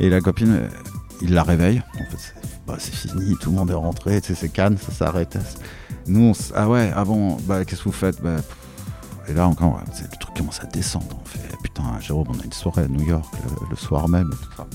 Et 0.00 0.10
la 0.10 0.20
copine, 0.20 0.52
euh, 0.52 0.68
il 1.22 1.34
la 1.34 1.42
réveille. 1.42 1.82
En 1.94 2.10
fait, 2.10 2.16
c'est 2.18 2.48
bah, 2.68 2.76
c'est 2.78 2.94
fini, 2.94 3.34
tout 3.40 3.50
le 3.50 3.56
monde 3.56 3.70
est 3.70 3.74
rentré, 3.74 4.20
c'est 4.22 4.48
Cannes, 4.50 4.76
ça 4.76 4.92
s'arrête. 4.92 5.38
Nous, 6.06 6.20
on 6.20 6.32
ah 6.54 6.68
ouais, 6.68 6.92
avant, 6.94 7.38
bah, 7.44 7.64
qu'est-ce 7.64 7.80
que 7.80 7.88
vous 7.88 7.92
faites? 7.92 8.20
Bah. 8.20 8.36
Et 9.26 9.32
là 9.32 9.48
encore, 9.48 9.80
le 9.86 10.16
truc 10.18 10.36
commence 10.36 10.60
à 10.60 10.66
descendre. 10.66 11.18
On 11.22 11.24
fait, 11.24 11.56
putain, 11.62 11.82
Jérôme, 12.00 12.28
on 12.28 12.38
a 12.38 12.44
une 12.44 12.52
soirée 12.52 12.82
à 12.82 12.88
New 12.88 13.06
York 13.06 13.26
le, 13.44 13.70
le 13.70 13.76
soir 13.76 14.06
même. 14.08 14.30
et 14.32 14.36
tout 14.44 14.52
ça. 14.56 14.66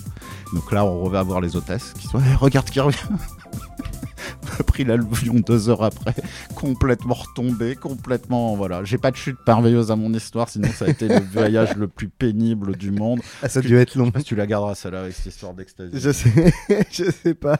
Donc 0.53 0.71
là, 0.71 0.85
on 0.85 1.03
revient 1.03 1.23
voir 1.25 1.41
les 1.41 1.55
hôtesses 1.55 1.93
qui 1.99 2.07
sont, 2.07 2.19
regarde 2.39 2.69
qui 2.69 2.79
revient. 2.79 2.97
on 3.09 4.59
a 4.59 4.63
pris 4.63 4.83
l'avion 4.83 5.35
deux 5.35 5.67
heures 5.69 5.83
après, 5.83 6.13
complètement 6.55 7.15
retombé, 7.15 7.75
complètement, 7.75 8.55
voilà. 8.55 8.83
J'ai 8.83 8.99
pas 8.99 9.09
de 9.09 9.15
chute 9.15 9.37
merveilleuse 9.47 9.89
à 9.89 9.95
mon 9.95 10.13
histoire, 10.13 10.49
sinon 10.49 10.69
ça 10.69 10.85
a 10.85 10.89
été 10.89 11.07
le 11.07 11.19
voyage 11.33 11.75
le 11.75 11.87
plus 11.87 12.07
pénible 12.07 12.75
du 12.77 12.91
monde. 12.91 13.19
Ah, 13.41 13.49
ça 13.49 13.59
a 13.59 13.61
dû 13.63 13.77
être 13.77 13.95
long. 13.95 14.11
je 14.13 14.19
sais 14.19 14.23
tu 14.23 14.35
la 14.35 14.45
garderas 14.45 14.75
celle-là 14.75 15.01
avec 15.01 15.13
cette 15.13 15.33
histoire 15.33 15.53
d'extasie. 15.53 15.99
Je 15.99 16.11
sais, 16.11 16.53
je 16.91 17.09
sais 17.09 17.33
pas. 17.33 17.57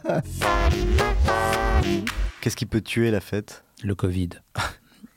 Qu'est-ce 2.41 2.55
qui 2.55 2.67
peut 2.67 2.81
tuer 2.81 3.09
la 3.09 3.21
fête? 3.21 3.63
Le 3.83 3.95
Covid. 3.95 4.29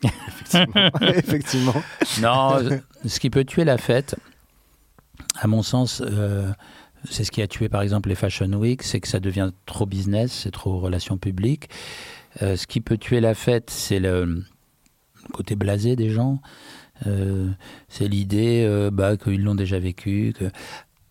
Effectivement. 0.02 0.90
Effectivement. 1.02 1.74
Non, 2.22 2.58
ce 3.04 3.20
qui 3.20 3.30
peut 3.30 3.44
tuer 3.44 3.64
la 3.64 3.78
fête, 3.78 4.16
à 5.38 5.46
mon 5.46 5.62
sens, 5.62 6.02
euh, 6.04 6.50
c'est 7.10 7.24
ce 7.24 7.30
qui 7.30 7.42
a 7.42 7.48
tué 7.48 7.68
par 7.68 7.82
exemple 7.82 8.08
les 8.08 8.14
Fashion 8.14 8.52
Week, 8.52 8.82
c'est 8.82 9.00
que 9.00 9.08
ça 9.08 9.20
devient 9.20 9.50
trop 9.66 9.86
business, 9.86 10.32
c'est 10.32 10.50
trop 10.50 10.78
relations 10.78 11.18
publiques. 11.18 11.68
Euh, 12.42 12.56
ce 12.56 12.66
qui 12.66 12.80
peut 12.80 12.98
tuer 12.98 13.20
la 13.20 13.34
fête, 13.34 13.70
c'est 13.70 13.98
le, 13.98 14.44
côté 15.32 15.56
blasé 15.56 15.96
des 15.96 16.10
gens. 16.10 16.40
Euh, 17.06 17.50
c'est 17.88 18.08
l'idée 18.08 18.64
euh, 18.66 18.90
bah, 18.90 19.16
qu'ils 19.16 19.42
l'ont 19.42 19.54
déjà 19.54 19.78
vécu, 19.78 20.32
que 20.38 20.46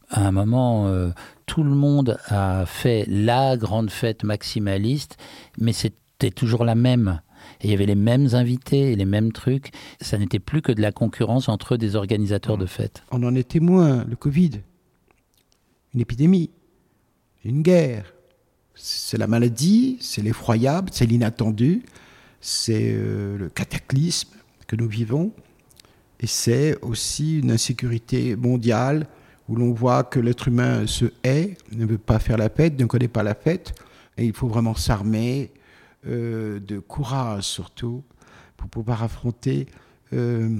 à 0.09 0.27
un 0.27 0.31
moment, 0.31 0.87
euh, 0.87 1.09
tout 1.45 1.63
le 1.63 1.71
monde 1.71 2.17
a 2.27 2.65
fait 2.65 3.05
la 3.07 3.57
grande 3.57 3.89
fête 3.89 4.23
maximaliste, 4.23 5.17
mais 5.59 5.73
c'était 5.73 6.31
toujours 6.31 6.63
la 6.63 6.75
même. 6.75 7.21
Et 7.61 7.67
il 7.67 7.71
y 7.71 7.73
avait 7.73 7.85
les 7.85 7.95
mêmes 7.95 8.29
invités 8.33 8.91
et 8.91 8.95
les 8.95 9.05
mêmes 9.05 9.31
trucs. 9.31 9.71
Ça 10.01 10.17
n'était 10.17 10.39
plus 10.39 10.61
que 10.61 10.71
de 10.71 10.81
la 10.81 10.91
concurrence 10.91 11.49
entre 11.49 11.77
des 11.77 11.95
organisateurs 11.95 12.57
de 12.57 12.65
fêtes. 12.65 13.03
On 13.11 13.23
en 13.23 13.35
est 13.35 13.47
témoin, 13.47 14.03
le 14.07 14.15
Covid, 14.15 14.61
une 15.95 16.01
épidémie, 16.01 16.51
une 17.45 17.61
guerre. 17.61 18.13
C'est 18.75 19.17
la 19.17 19.27
maladie, 19.27 19.97
c'est 20.01 20.21
l'effroyable, 20.21 20.89
c'est 20.91 21.05
l'inattendu, 21.05 21.83
c'est 22.41 22.91
euh, 22.93 23.37
le 23.37 23.49
cataclysme 23.49 24.35
que 24.67 24.75
nous 24.75 24.89
vivons, 24.89 25.31
et 26.19 26.27
c'est 26.27 26.77
aussi 26.81 27.39
une 27.39 27.51
insécurité 27.51 28.35
mondiale 28.35 29.07
où 29.47 29.55
l'on 29.55 29.71
voit 29.71 30.03
que 30.03 30.19
l'être 30.19 30.49
humain 30.49 30.85
se 30.85 31.05
hait, 31.23 31.57
ne 31.71 31.85
veut 31.85 31.97
pas 31.97 32.19
faire 32.19 32.37
la 32.37 32.49
fête, 32.49 32.77
ne 32.77 32.85
connaît 32.85 33.07
pas 33.07 33.23
la 33.23 33.35
fête, 33.35 33.73
et 34.17 34.25
il 34.25 34.33
faut 34.33 34.47
vraiment 34.47 34.75
s'armer 34.75 35.51
euh, 36.07 36.59
de 36.59 36.79
courage 36.79 37.43
surtout 37.43 38.03
pour 38.57 38.69
pouvoir 38.69 39.03
affronter 39.03 39.67
euh, 40.13 40.59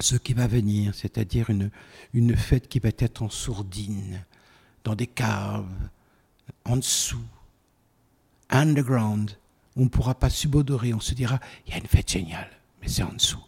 ce 0.00 0.16
qui 0.16 0.34
va 0.34 0.46
venir, 0.46 0.94
c'est-à-dire 0.94 1.48
une, 1.48 1.70
une 2.12 2.36
fête 2.36 2.68
qui 2.68 2.78
va 2.78 2.90
être 2.98 3.22
en 3.22 3.30
sourdine, 3.30 4.24
dans 4.84 4.94
des 4.94 5.06
caves, 5.06 5.66
en 6.64 6.76
dessous, 6.76 7.24
underground. 8.48 9.36
On 9.76 9.84
ne 9.84 9.88
pourra 9.88 10.14
pas 10.14 10.30
subodorer, 10.30 10.92
on 10.94 11.00
se 11.00 11.14
dira, 11.14 11.38
il 11.66 11.72
y 11.72 11.74
a 11.74 11.78
une 11.78 11.86
fête 11.86 12.10
géniale, 12.10 12.50
mais 12.80 12.88
c'est 12.88 13.02
en 13.02 13.12
dessous. 13.12 13.42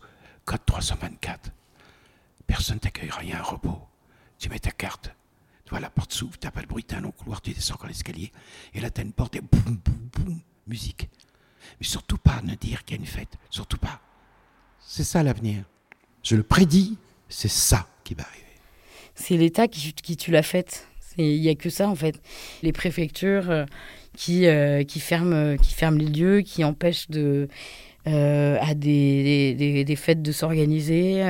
Code 0.45 0.65
324. 0.65 1.51
Personne 2.47 2.79
t'accueillera, 2.79 3.23
il 3.23 3.31
y 3.31 3.33
a 3.33 3.39
un 3.39 3.43
robot. 3.43 3.81
Tu 4.39 4.49
mets 4.49 4.59
ta 4.59 4.71
carte, 4.71 5.11
tu 5.65 5.71
vois, 5.71 5.81
la 5.81 5.91
porte 5.91 6.13
s'ouvre, 6.13 6.39
t'as 6.39 6.51
pas 6.51 6.61
le 6.61 6.67
bruit, 6.67 6.85
t'as 6.85 6.99
un 6.99 7.01
long 7.01 7.13
couloir, 7.13 7.41
tu 7.41 7.53
descends 7.53 7.75
encore 7.75 7.87
l'escalier, 7.87 8.33
et 8.75 8.81
là 8.81 8.91
t'as 8.91 9.03
une 9.03 9.13
porte 9.13 9.37
et 9.37 9.41
boum, 9.41 9.79
boum, 9.85 10.09
boum, 10.13 10.41
musique. 10.67 11.09
Mais 11.81 11.87
surtout 11.87 12.19
pas 12.19 12.41
ne 12.43 12.55
dire 12.55 12.85
qu'il 12.85 12.97
y 12.97 12.99
a 12.99 13.03
une 13.03 13.07
fête, 13.07 13.37
surtout 13.51 13.79
pas. 13.79 14.01
C'est 14.81 15.05
ça 15.05 15.23
l'avenir. 15.23 15.65
Je 16.23 16.35
le 16.37 16.43
prédis, 16.43 16.99
c'est 17.29 17.49
ça 17.49 17.89
qui 18.05 18.15
va 18.15 18.25
arriver. 18.25 18.43
C'est 19.15 19.37
l'État 19.37 19.69
qui 19.69 20.17
tue 20.17 20.31
la 20.31 20.43
fête. 20.43 20.89
Il 21.19 21.41
n'y 21.41 21.49
a 21.49 21.55
que 21.55 21.71
ça, 21.71 21.89
en 21.89 21.95
fait. 21.95 22.21
Les 22.63 22.73
préfectures 22.73 23.51
euh, 23.51 23.65
qui, 24.17 24.47
euh, 24.47 24.85
qui, 24.85 25.01
ferment, 25.01 25.35
euh, 25.35 25.57
qui 25.57 25.75
ferment 25.75 25.99
les 25.99 26.07
lieux, 26.07 26.41
qui 26.41 26.65
empêchent 26.65 27.09
de, 27.11 27.49
à 28.07 28.75
des, 28.75 29.55
des, 29.55 29.85
des- 29.85 29.97
fêtes 29.97 30.23
de 30.23 30.33
s'organiser. 30.33 31.23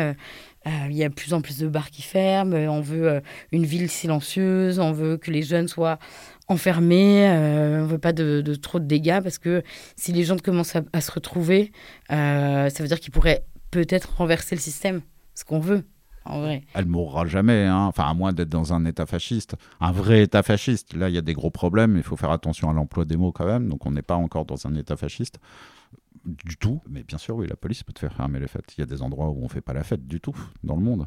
Il 0.65 0.97
y 0.97 1.03
a 1.03 1.09
de 1.09 1.15
plus 1.15 1.35
en 1.35 1.41
plus 1.41 1.59
de 1.59 1.67
bars 1.69 1.91
qui 1.91 2.03
ferment. 2.03 2.55
On 2.55 2.81
veut 2.81 3.21
une 3.51 3.67
ville 3.67 3.91
silencieuse. 3.91 4.79
On 4.79 4.93
veut 4.93 5.17
que 5.17 5.31
les 5.31 5.43
jeunes 5.43 5.69
soient 5.69 5.99
enfermés. 6.49 7.29
Euh, 7.29 7.83
on 7.83 7.87
veut 7.87 7.99
pas 7.99 8.13
de, 8.13 8.41
de 8.41 8.55
trop 8.55 8.79
de 8.79 8.85
dégâts 8.87 9.21
parce 9.23 9.39
que 9.39 9.63
si 9.97 10.13
les 10.13 10.25
gens 10.25 10.37
commencent 10.37 10.77
à, 10.77 11.01
se 11.01 11.11
retrouver, 11.11 11.73
ça 12.09 12.69
veut 12.79 12.89
dire 12.89 13.01
qu'ils 13.01 13.13
pourraient 13.13 13.45
peut-être 13.71 14.17
renverser 14.17 14.55
le 14.55 14.61
système. 14.61 15.01
Ce 15.35 15.45
qu'on 15.45 15.61
veut, 15.61 15.85
en 16.25 16.41
vrai. 16.41 16.63
Elle 16.75 16.87
mourra 16.87 17.27
jamais, 17.27 17.65
hein. 17.67 17.85
enfin 17.87 18.05
à 18.05 18.15
moins 18.15 18.33
d'être 18.33 18.49
dans 18.49 18.73
un 18.73 18.85
état 18.85 19.07
fasciste, 19.07 19.57
un 19.81 19.93
vrai 19.93 20.23
état 20.23 20.43
fasciste. 20.43 20.95
Là, 20.95 21.09
il 21.09 21.15
y 21.15 21.19
a 21.19 21.23
des 21.23 21.35
gros 21.35 21.51
problèmes, 21.51 21.97
il 21.97 22.03
faut 22.03 22.17
faire 22.17 22.31
attention 22.31 22.71
à 22.71 22.73
l'emploi 22.73 23.05
des 23.05 23.17
mots 23.17 23.33
quand 23.33 23.47
même, 23.47 23.69
donc 23.69 23.85
on 23.87 23.91
n'est 23.91 24.03
pas 24.03 24.17
encore 24.17 24.45
dans 24.45 24.67
un 24.67 24.75
état 24.75 24.97
fasciste 24.97 25.39
du 26.25 26.57
tout. 26.57 26.81
Mais 26.89 27.03
bien 27.03 27.19
sûr, 27.19 27.37
oui, 27.37 27.47
la 27.49 27.57
police 27.57 27.83
peut 27.83 27.93
te 27.93 27.99
faire 27.99 28.13
fermer 28.15 28.39
les 28.39 28.47
fêtes. 28.49 28.75
Il 28.77 28.81
y 28.81 28.83
a 28.83 28.87
des 28.87 29.03
endroits 29.03 29.29
où 29.31 29.43
on 29.43 29.49
fait 29.49 29.61
pas 29.61 29.73
la 29.73 29.83
fête 29.85 30.07
du 30.07 30.21
tout 30.21 30.35
dans 30.63 30.77
le 30.77 30.83
monde. 30.83 31.07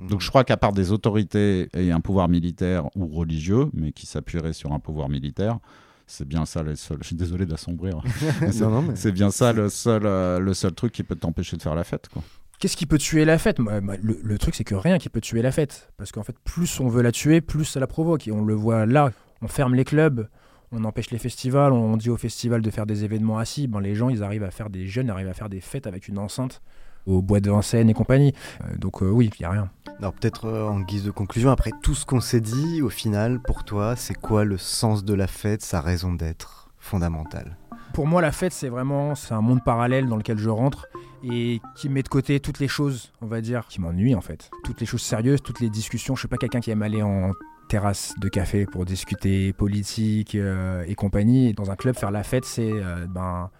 Donc 0.00 0.20
je 0.20 0.28
crois 0.28 0.44
qu'à 0.44 0.56
part 0.56 0.72
des 0.72 0.92
autorités 0.92 1.68
et 1.74 1.90
un 1.90 2.00
pouvoir 2.00 2.28
militaire 2.28 2.84
ou 2.96 3.06
religieux, 3.08 3.68
mais 3.72 3.90
qui 3.92 4.06
s'appuierait 4.06 4.52
sur 4.52 4.72
un 4.72 4.78
pouvoir 4.78 5.08
militaire, 5.08 5.58
c'est 6.06 6.26
bien 6.26 6.46
ça 6.46 6.62
le 6.62 6.76
seul. 6.76 6.98
Je 7.02 7.06
suis 7.08 7.16
désolé 7.16 7.46
d'assombrir. 7.46 8.00
Mais- 8.40 8.96
C'est 8.96 9.10
bien 9.12 9.30
ça 9.30 9.52
le 9.52 9.68
seul, 9.68 10.06
euh, 10.06 10.38
le 10.38 10.54
seul 10.54 10.72
truc 10.72 10.92
qui 10.92 11.02
peut 11.02 11.16
t'empêcher 11.16 11.56
de 11.56 11.62
faire 11.62 11.74
la 11.74 11.82
fête. 11.84 12.08
Quoi. 12.08 12.22
Qu'est-ce 12.58 12.76
qui 12.76 12.86
peut 12.86 12.98
tuer 12.98 13.24
la 13.24 13.38
fête? 13.38 13.58
Le, 13.58 14.18
le 14.22 14.38
truc, 14.38 14.54
c'est 14.56 14.64
que 14.64 14.74
rien 14.74 14.98
qui 14.98 15.08
peut 15.08 15.20
tuer 15.20 15.42
la 15.42 15.52
fête. 15.52 15.92
Parce 15.96 16.10
qu'en 16.10 16.24
fait, 16.24 16.36
plus 16.42 16.80
on 16.80 16.88
veut 16.88 17.02
la 17.02 17.12
tuer, 17.12 17.40
plus 17.40 17.64
ça 17.64 17.78
la 17.78 17.86
provoque. 17.86 18.26
Et 18.26 18.32
on 18.32 18.44
le 18.44 18.54
voit 18.54 18.84
là. 18.84 19.12
On 19.42 19.48
ferme 19.48 19.76
les 19.76 19.84
clubs, 19.84 20.28
on 20.72 20.82
empêche 20.82 21.10
les 21.10 21.18
festivals, 21.18 21.72
on 21.72 21.96
dit 21.96 22.10
aux 22.10 22.16
festivals 22.16 22.60
de 22.60 22.70
faire 22.70 22.86
des 22.86 23.04
événements 23.04 23.38
assis. 23.38 23.68
Ben, 23.68 23.80
les 23.80 23.94
gens, 23.94 24.08
ils 24.08 24.24
arrivent 24.24 24.42
à 24.42 24.50
faire 24.50 24.70
des 24.70 24.86
jeunes, 24.86 25.08
arrivent 25.08 25.28
à 25.28 25.34
faire 25.34 25.48
des 25.48 25.60
fêtes 25.60 25.86
avec 25.86 26.08
une 26.08 26.18
enceinte 26.18 26.60
au 27.06 27.22
bois 27.22 27.40
de 27.40 27.50
Vincennes 27.50 27.88
et 27.88 27.94
compagnie. 27.94 28.34
Euh, 28.64 28.76
donc 28.76 29.02
euh, 29.02 29.08
oui, 29.08 29.30
il 29.38 29.42
n'y 29.42 29.46
a 29.46 29.50
rien. 29.50 29.70
Alors 29.98 30.12
peut-être 30.12 30.46
euh, 30.46 30.66
en 30.66 30.80
guise 30.80 31.04
de 31.04 31.10
conclusion, 31.10 31.50
après 31.50 31.70
tout 31.82 31.94
ce 31.94 32.04
qu'on 32.04 32.20
s'est 32.20 32.40
dit, 32.40 32.82
au 32.82 32.90
final, 32.90 33.40
pour 33.40 33.64
toi, 33.64 33.96
c'est 33.96 34.14
quoi 34.14 34.44
le 34.44 34.58
sens 34.58 35.04
de 35.04 35.14
la 35.14 35.26
fête, 35.26 35.62
sa 35.62 35.80
raison 35.80 36.12
d'être 36.12 36.70
fondamentale? 36.78 37.56
Pour 37.94 38.06
moi, 38.06 38.20
la 38.20 38.32
fête, 38.32 38.52
c'est 38.52 38.68
vraiment 38.68 39.14
c'est 39.14 39.32
un 39.32 39.40
monde 39.40 39.64
parallèle 39.64 40.06
dans 40.06 40.16
lequel 40.16 40.38
je 40.38 40.50
rentre 40.50 40.86
et 41.22 41.60
qui 41.76 41.88
met 41.88 42.02
de 42.02 42.08
côté 42.08 42.40
toutes 42.40 42.58
les 42.58 42.68
choses, 42.68 43.12
on 43.20 43.26
va 43.26 43.40
dire, 43.40 43.66
qui 43.68 43.80
m'ennuient 43.80 44.14
en 44.14 44.20
fait. 44.20 44.50
Toutes 44.64 44.80
les 44.80 44.86
choses 44.86 45.02
sérieuses, 45.02 45.42
toutes 45.42 45.60
les 45.60 45.70
discussions. 45.70 46.14
Je 46.14 46.20
suis 46.20 46.28
pas 46.28 46.36
quelqu'un 46.36 46.60
qui 46.60 46.70
aime 46.70 46.82
aller 46.82 47.02
en 47.02 47.32
terrasse 47.68 48.14
de 48.18 48.28
café 48.28 48.66
pour 48.66 48.84
discuter 48.84 49.52
politique 49.52 50.34
euh, 50.34 50.84
et 50.86 50.94
compagnie. 50.94 51.52
Dans 51.52 51.70
un 51.70 51.76
club, 51.76 51.94
faire 51.96 52.10
la 52.10 52.22
fête, 52.22 52.44
c'est 52.44 52.72
euh, 52.72 53.06
ben, 53.06 53.50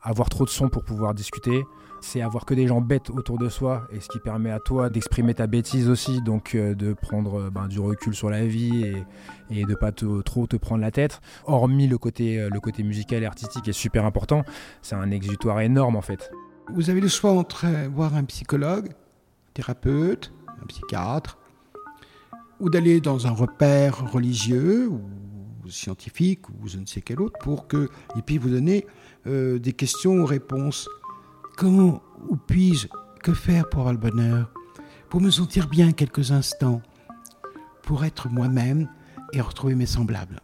avoir 0.00 0.28
trop 0.28 0.44
de 0.44 0.50
son 0.50 0.68
pour 0.68 0.84
pouvoir 0.84 1.14
discuter. 1.14 1.62
C'est 2.00 2.20
avoir 2.20 2.46
que 2.46 2.54
des 2.54 2.66
gens 2.66 2.80
bêtes 2.80 3.10
autour 3.10 3.38
de 3.38 3.48
soi 3.48 3.86
et 3.92 4.00
ce 4.00 4.08
qui 4.08 4.18
permet 4.18 4.50
à 4.50 4.58
toi 4.58 4.90
d'exprimer 4.90 5.34
ta 5.34 5.46
bêtise 5.46 5.88
aussi, 5.88 6.20
donc 6.20 6.56
euh, 6.56 6.74
de 6.74 6.94
prendre 6.94 7.48
ben, 7.50 7.68
du 7.68 7.78
recul 7.78 8.12
sur 8.12 8.28
la 8.28 8.44
vie 8.44 8.84
et, 8.84 9.04
et 9.60 9.64
de 9.64 9.74
pas 9.76 9.92
trop 9.92 10.46
te 10.48 10.56
prendre 10.56 10.80
la 10.80 10.90
tête. 10.90 11.20
Hormis 11.44 11.86
le 11.86 11.98
côté, 11.98 12.48
le 12.50 12.60
côté 12.60 12.82
musical 12.82 13.22
et 13.22 13.26
artistique 13.26 13.68
est 13.68 13.72
super 13.72 14.04
important, 14.04 14.42
c'est 14.80 14.96
un 14.96 15.12
exutoire 15.12 15.60
énorme 15.60 15.94
en 15.94 16.02
fait. 16.02 16.32
Vous 16.70 16.90
avez 16.90 17.00
le 17.00 17.08
choix 17.08 17.32
entre 17.32 17.66
voir 17.92 18.14
un 18.14 18.24
psychologue, 18.24 18.92
thérapeute, 19.54 20.32
un 20.62 20.66
psychiatre, 20.66 21.38
ou 22.60 22.70
d'aller 22.70 23.00
dans 23.00 23.26
un 23.26 23.32
repère 23.32 24.10
religieux 24.12 24.88
ou 24.88 25.00
scientifique 25.68 26.48
ou 26.48 26.68
je 26.68 26.78
ne 26.78 26.86
sais 26.86 27.00
quel 27.00 27.20
autre 27.20 27.38
pour 27.40 27.66
qu'il 27.68 27.88
puisse 28.24 28.38
vous 28.38 28.50
donner 28.50 28.86
euh, 29.26 29.58
des 29.58 29.72
questions 29.72 30.14
ou 30.14 30.26
réponses. 30.26 30.88
Comment 31.56 32.02
ou 32.28 32.36
puis-je 32.36 32.88
que 33.22 33.34
faire 33.34 33.68
pour 33.68 33.80
avoir 33.80 33.94
le 33.94 34.00
bonheur? 34.00 34.52
Pour 35.08 35.20
me 35.20 35.30
sentir 35.30 35.68
bien 35.68 35.92
quelques 35.92 36.32
instants, 36.32 36.82
pour 37.82 38.04
être 38.04 38.28
moi-même 38.28 38.88
et 39.32 39.40
retrouver 39.40 39.74
mes 39.74 39.86
semblables. 39.86 40.40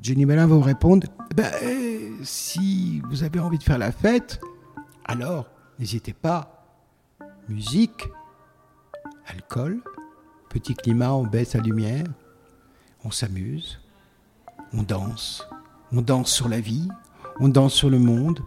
Jenny 0.00 0.26
Melin 0.26 0.46
va 0.46 0.54
vous 0.54 0.60
répondre, 0.60 1.06
ben, 1.34 1.50
si 2.22 3.02
vous 3.10 3.24
avez 3.24 3.40
envie 3.40 3.58
de 3.58 3.64
faire 3.64 3.78
la 3.78 3.92
fête, 3.92 4.40
alors 5.08 5.46
n'hésitez 5.78 6.12
pas. 6.12 6.54
Musique, 7.48 8.08
alcool, 9.26 9.80
petit 10.50 10.74
climat, 10.74 11.14
on 11.14 11.24
baisse 11.24 11.54
la 11.54 11.62
lumière, 11.62 12.04
on 13.04 13.10
s'amuse, 13.10 13.80
on 14.74 14.82
danse, 14.82 15.48
on 15.92 16.02
danse 16.02 16.30
sur 16.30 16.48
la 16.48 16.60
vie, 16.60 16.88
on 17.40 17.48
danse 17.48 17.72
sur 17.72 17.88
le 17.88 17.98
monde, 17.98 18.40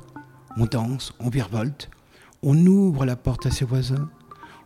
on 0.55 0.68
danse, 0.68 1.14
on 1.20 1.30
virevolte, 1.30 1.89
on 2.43 2.55
ouvre 2.68 3.05
la 3.05 3.16
porte 3.16 3.47
à 3.47 3.51
ses 3.51 3.66
voisins, 3.66 4.09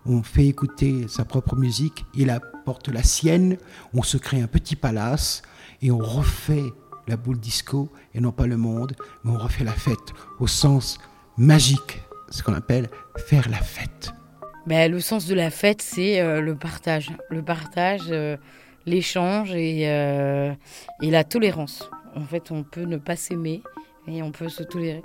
on 0.05 0.21
fait 0.21 0.47
écouter 0.47 1.07
sa 1.07 1.23
propre 1.23 1.55
musique, 1.55 2.05
il 2.13 2.29
apporte 2.29 2.89
la 2.89 3.03
sienne, 3.03 3.57
on 3.93 4.03
se 4.03 4.17
crée 4.17 4.41
un 4.41 4.47
petit 4.47 4.75
palace 4.75 5.43
et 5.81 5.91
on 5.91 5.99
refait 5.99 6.73
la 7.07 7.15
boule 7.15 7.39
disco 7.39 7.89
et 8.13 8.19
non 8.19 8.33
pas 8.33 8.47
le 8.47 8.57
monde, 8.57 8.95
mais 9.23 9.31
on 9.31 9.37
refait 9.37 9.63
la 9.63 9.71
fête 9.71 10.13
au 10.39 10.47
sens 10.47 10.99
magique, 11.37 12.01
ce 12.29 12.43
qu'on 12.43 12.53
appelle 12.53 12.89
faire 13.17 13.49
la 13.49 13.57
fête. 13.57 14.13
Ben, 14.67 14.91
le 14.91 14.99
sens 14.99 15.27
de 15.27 15.35
la 15.35 15.51
fête, 15.51 15.81
c'est 15.81 16.19
euh, 16.19 16.41
le 16.41 16.55
partage. 16.55 17.11
Le 17.29 17.43
partage, 17.43 18.07
euh, 18.09 18.35
l'échange 18.85 19.53
et, 19.53 19.89
euh, 19.89 20.53
et 21.01 21.11
la 21.11 21.23
tolérance. 21.23 21.89
En 22.15 22.23
fait, 22.23 22.51
on 22.51 22.63
peut 22.63 22.85
ne 22.85 22.97
pas 22.97 23.15
s'aimer 23.15 23.61
et 24.07 24.23
on 24.23 24.31
peut 24.31 24.49
se 24.49 24.63
tolérer. 24.63 25.01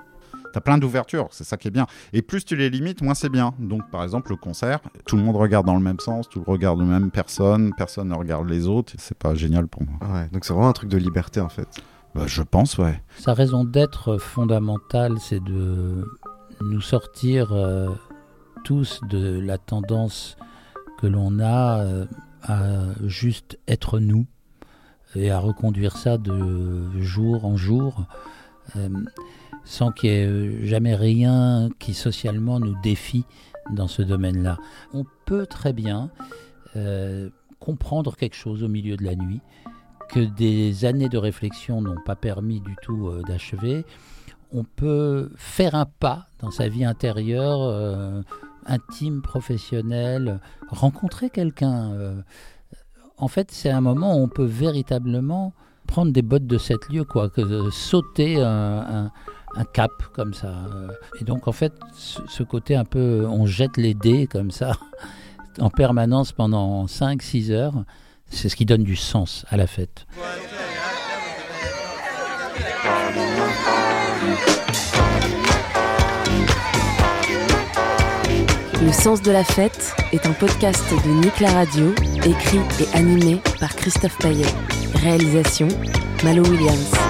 T'as 0.52 0.60
plein 0.60 0.78
d'ouvertures, 0.78 1.28
c'est 1.30 1.44
ça 1.44 1.56
qui 1.56 1.68
est 1.68 1.70
bien. 1.70 1.86
Et 2.12 2.22
plus 2.22 2.44
tu 2.44 2.56
les 2.56 2.70
limites, 2.70 3.02
moins 3.02 3.14
c'est 3.14 3.28
bien. 3.28 3.54
Donc 3.58 3.88
par 3.90 4.02
exemple, 4.02 4.30
le 4.30 4.36
concert, 4.36 4.80
tout 5.06 5.16
le 5.16 5.22
monde 5.22 5.36
regarde 5.36 5.66
dans 5.66 5.76
le 5.76 5.82
même 5.82 6.00
sens, 6.00 6.28
tout 6.28 6.40
le 6.40 6.44
monde 6.44 6.56
regarde 6.56 6.80
la 6.80 6.86
même 6.86 7.10
personne, 7.10 7.72
personne 7.76 8.08
ne 8.08 8.14
regarde 8.14 8.48
les 8.48 8.66
autres. 8.66 8.92
C'est 8.98 9.16
pas 9.16 9.34
génial 9.34 9.68
pour 9.68 9.82
moi. 9.82 9.94
Ouais, 10.12 10.28
donc 10.32 10.44
c'est 10.44 10.52
vraiment 10.52 10.68
un 10.68 10.72
truc 10.72 10.90
de 10.90 10.96
liberté 10.96 11.40
en 11.40 11.48
fait. 11.48 11.68
Bah, 12.14 12.26
je 12.26 12.42
pense, 12.42 12.78
ouais. 12.78 13.00
Sa 13.18 13.34
raison 13.34 13.64
d'être 13.64 14.18
fondamentale, 14.18 15.18
c'est 15.20 15.42
de 15.42 16.04
nous 16.60 16.80
sortir 16.80 17.52
euh, 17.52 17.88
tous 18.64 19.00
de 19.08 19.38
la 19.38 19.58
tendance 19.58 20.36
que 20.98 21.06
l'on 21.06 21.38
a 21.38 21.80
euh, 21.80 22.06
à 22.42 22.60
juste 23.04 23.58
être 23.68 23.98
nous 24.00 24.26
et 25.14 25.30
à 25.30 25.38
reconduire 25.38 25.96
ça 25.96 26.18
de 26.18 27.00
jour 27.00 27.44
en 27.44 27.56
jour 27.56 28.04
euh, 28.76 28.88
sans 29.64 29.92
qu'il 29.92 30.10
n'y 30.10 30.16
ait 30.16 30.66
jamais 30.66 30.94
rien 30.94 31.68
qui 31.78 31.94
socialement 31.94 32.60
nous 32.60 32.78
défie 32.82 33.24
dans 33.72 33.88
ce 33.88 34.02
domaine-là. 34.02 34.58
On 34.92 35.04
peut 35.26 35.46
très 35.46 35.72
bien 35.72 36.10
comprendre 37.58 38.16
quelque 38.16 38.36
chose 38.36 38.62
au 38.62 38.68
milieu 38.68 38.96
de 38.96 39.04
la 39.04 39.16
nuit 39.16 39.40
que 40.10 40.20
des 40.20 40.84
années 40.84 41.08
de 41.08 41.18
réflexion 41.18 41.80
n'ont 41.80 42.00
pas 42.04 42.16
permis 42.16 42.60
du 42.60 42.76
tout 42.82 43.08
euh, 43.08 43.22
d'achever. 43.26 43.84
On 44.52 44.64
peut 44.64 45.30
faire 45.36 45.74
un 45.74 45.86
pas 45.86 46.26
dans 46.40 46.50
sa 46.50 46.68
vie 46.68 46.84
intérieure, 46.84 47.60
euh, 47.62 48.22
intime, 48.66 49.22
professionnelle, 49.22 50.40
rencontrer 50.68 51.30
quelqu'un. 51.30 51.92
euh. 51.92 52.22
en 53.16 53.28
fait, 53.28 53.50
c'est 53.52 53.70
un 53.70 53.80
moment 53.80 54.16
où 54.16 54.22
on 54.22 54.28
peut 54.28 54.44
véritablement 54.44 55.52
prendre 55.86 56.12
des 56.12 56.22
bottes 56.22 56.46
de 56.46 56.58
sept 56.58 56.88
lieues, 56.88 57.04
quoi, 57.04 57.30
sauter 57.70 58.40
un, 58.40 59.10
cap 59.72 59.90
comme 60.12 60.34
ça. 60.34 60.54
Et 61.20 61.24
donc, 61.24 61.48
en 61.48 61.52
fait, 61.52 61.72
ce 61.92 62.42
côté 62.44 62.76
un 62.76 62.84
peu, 62.84 63.26
on 63.28 63.46
jette 63.46 63.76
les 63.76 63.94
dés 63.94 64.28
comme 64.28 64.52
ça, 64.52 64.72
en 65.60 65.70
permanence 65.70 66.30
pendant 66.30 66.86
5-6 66.86 67.50
heures, 67.50 67.84
c'est 68.30 68.48
ce 68.48 68.56
qui 68.56 68.64
donne 68.64 68.84
du 68.84 68.96
sens 68.96 69.44
à 69.50 69.56
la 69.56 69.66
fête. 69.66 70.06
Le 78.82 78.92
sens 78.92 79.20
de 79.20 79.30
la 79.30 79.44
fête 79.44 79.94
est 80.12 80.26
un 80.26 80.32
podcast 80.32 80.84
de 81.04 81.10
Nick 81.10 81.38
la 81.40 81.52
Radio, 81.52 81.94
écrit 82.24 82.60
et 82.80 82.96
animé 82.96 83.40
par 83.60 83.74
Christophe 83.76 84.16
Paillet. 84.18 84.46
Réalisation 84.94 85.68
Malo 86.24 86.42
Williams. 86.44 87.09